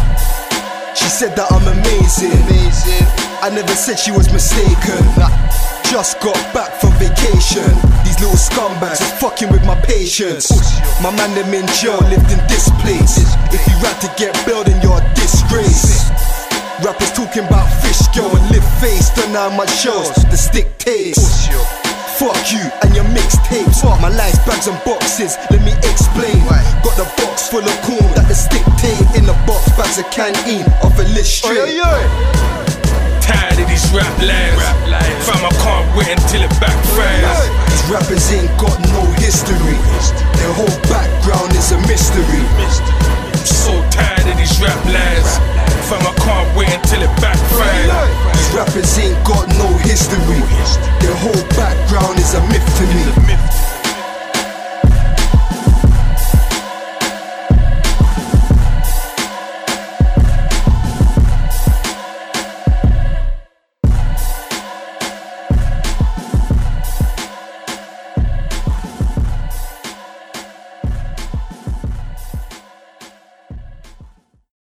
She 0.93 1.09
said 1.09 1.33
that 1.41 1.49
I'm 1.49 1.65
amazing. 1.73 2.37
I 3.41 3.49
never 3.49 3.73
said 3.73 3.97
she 3.99 4.13
was 4.13 4.31
mistaken. 4.31 5.01
Just 5.89 6.21
got 6.21 6.37
back 6.53 6.69
from 6.85 6.93
vacation. 7.01 7.65
Little 8.19 8.35
scumbags 8.35 9.01
are 9.01 9.17
fucking 9.23 9.51
with 9.51 9.65
my 9.65 9.79
patience. 9.83 10.51
My 11.01 11.15
man 11.15 11.35
them 11.39 11.55
in 11.55 11.67
jail 11.79 12.03
lived 12.11 12.31
in 12.35 12.43
this 12.51 12.67
place. 12.83 13.23
If 13.55 13.63
you 13.71 13.79
rap 13.79 14.01
to 14.03 14.11
get 14.19 14.35
bailed, 14.45 14.67
then 14.67 14.83
you're 14.83 14.99
a 14.99 15.15
disgrace. 15.15 16.11
Rappers 16.83 17.13
talking 17.13 17.47
about 17.47 17.71
fish 17.79 18.03
girl 18.11 18.27
and 18.35 18.51
live 18.51 18.67
face. 18.83 19.15
Know 19.31 19.51
how 19.51 19.57
much 19.57 19.71
shows 19.71 20.11
the 20.33 20.37
stick 20.37 20.67
taste. 20.79 21.53
Fuck 22.19 22.51
you 22.51 22.65
and 22.83 22.91
your 22.97 23.05
mixtapes. 23.15 23.85
My 24.03 24.09
life's 24.09 24.43
bags 24.43 24.67
and 24.67 24.83
boxes. 24.83 25.37
Let 25.51 25.63
me 25.63 25.73
explain. 25.87 26.43
Got 26.83 26.97
the 26.99 27.07
box 27.23 27.47
full 27.47 27.63
of 27.63 27.83
corn 27.87 28.11
that 28.19 28.27
the 28.27 28.35
stick 28.35 28.65
tape 28.83 29.15
in 29.15 29.27
the 29.27 29.37
box 29.47 29.71
bags 29.79 29.99
of 29.99 30.11
canteen 30.11 30.67
off 30.83 30.99
a 30.99 31.07
list 31.15 31.39
straight. 31.39 31.79
Tired 33.29 33.61
of 33.61 33.69
these 33.69 33.85
rap 33.93 34.11
lies. 34.25 34.57
Fam, 35.29 35.45
I 35.45 35.53
can't 35.61 35.87
wait 35.93 36.09
until 36.09 36.43
it 36.49 36.55
backfires. 36.57 37.45
These 37.69 37.85
rappers 37.93 38.25
ain't 38.33 38.49
got 38.57 38.81
no 38.89 39.05
history. 39.21 39.77
Their 40.41 40.53
whole 40.57 40.79
background 40.89 41.53
is 41.53 41.71
a 41.73 41.79
mystery. 41.85 42.43
I'm 42.57 43.45
so 43.45 43.77
tired 43.93 44.25
of 44.25 44.37
these 44.41 44.57
rap 44.65 44.81
lies. 44.89 45.37
Fam, 45.93 46.01
I 46.09 46.13
can't 46.25 46.49
wait 46.57 46.73
until 46.73 47.03
it 47.05 47.13
backfires. 47.21 47.93
These 48.33 48.51
rappers 48.57 48.99
ain't 48.99 49.21
got 49.29 49.47
no 49.61 49.69
history. 49.85 50.41
Their 51.05 51.17
whole 51.21 51.45
background 51.53 52.19
is 52.19 52.33
a 52.33 52.41
myth 52.49 52.65
to 52.81 52.85
me. 53.29 53.37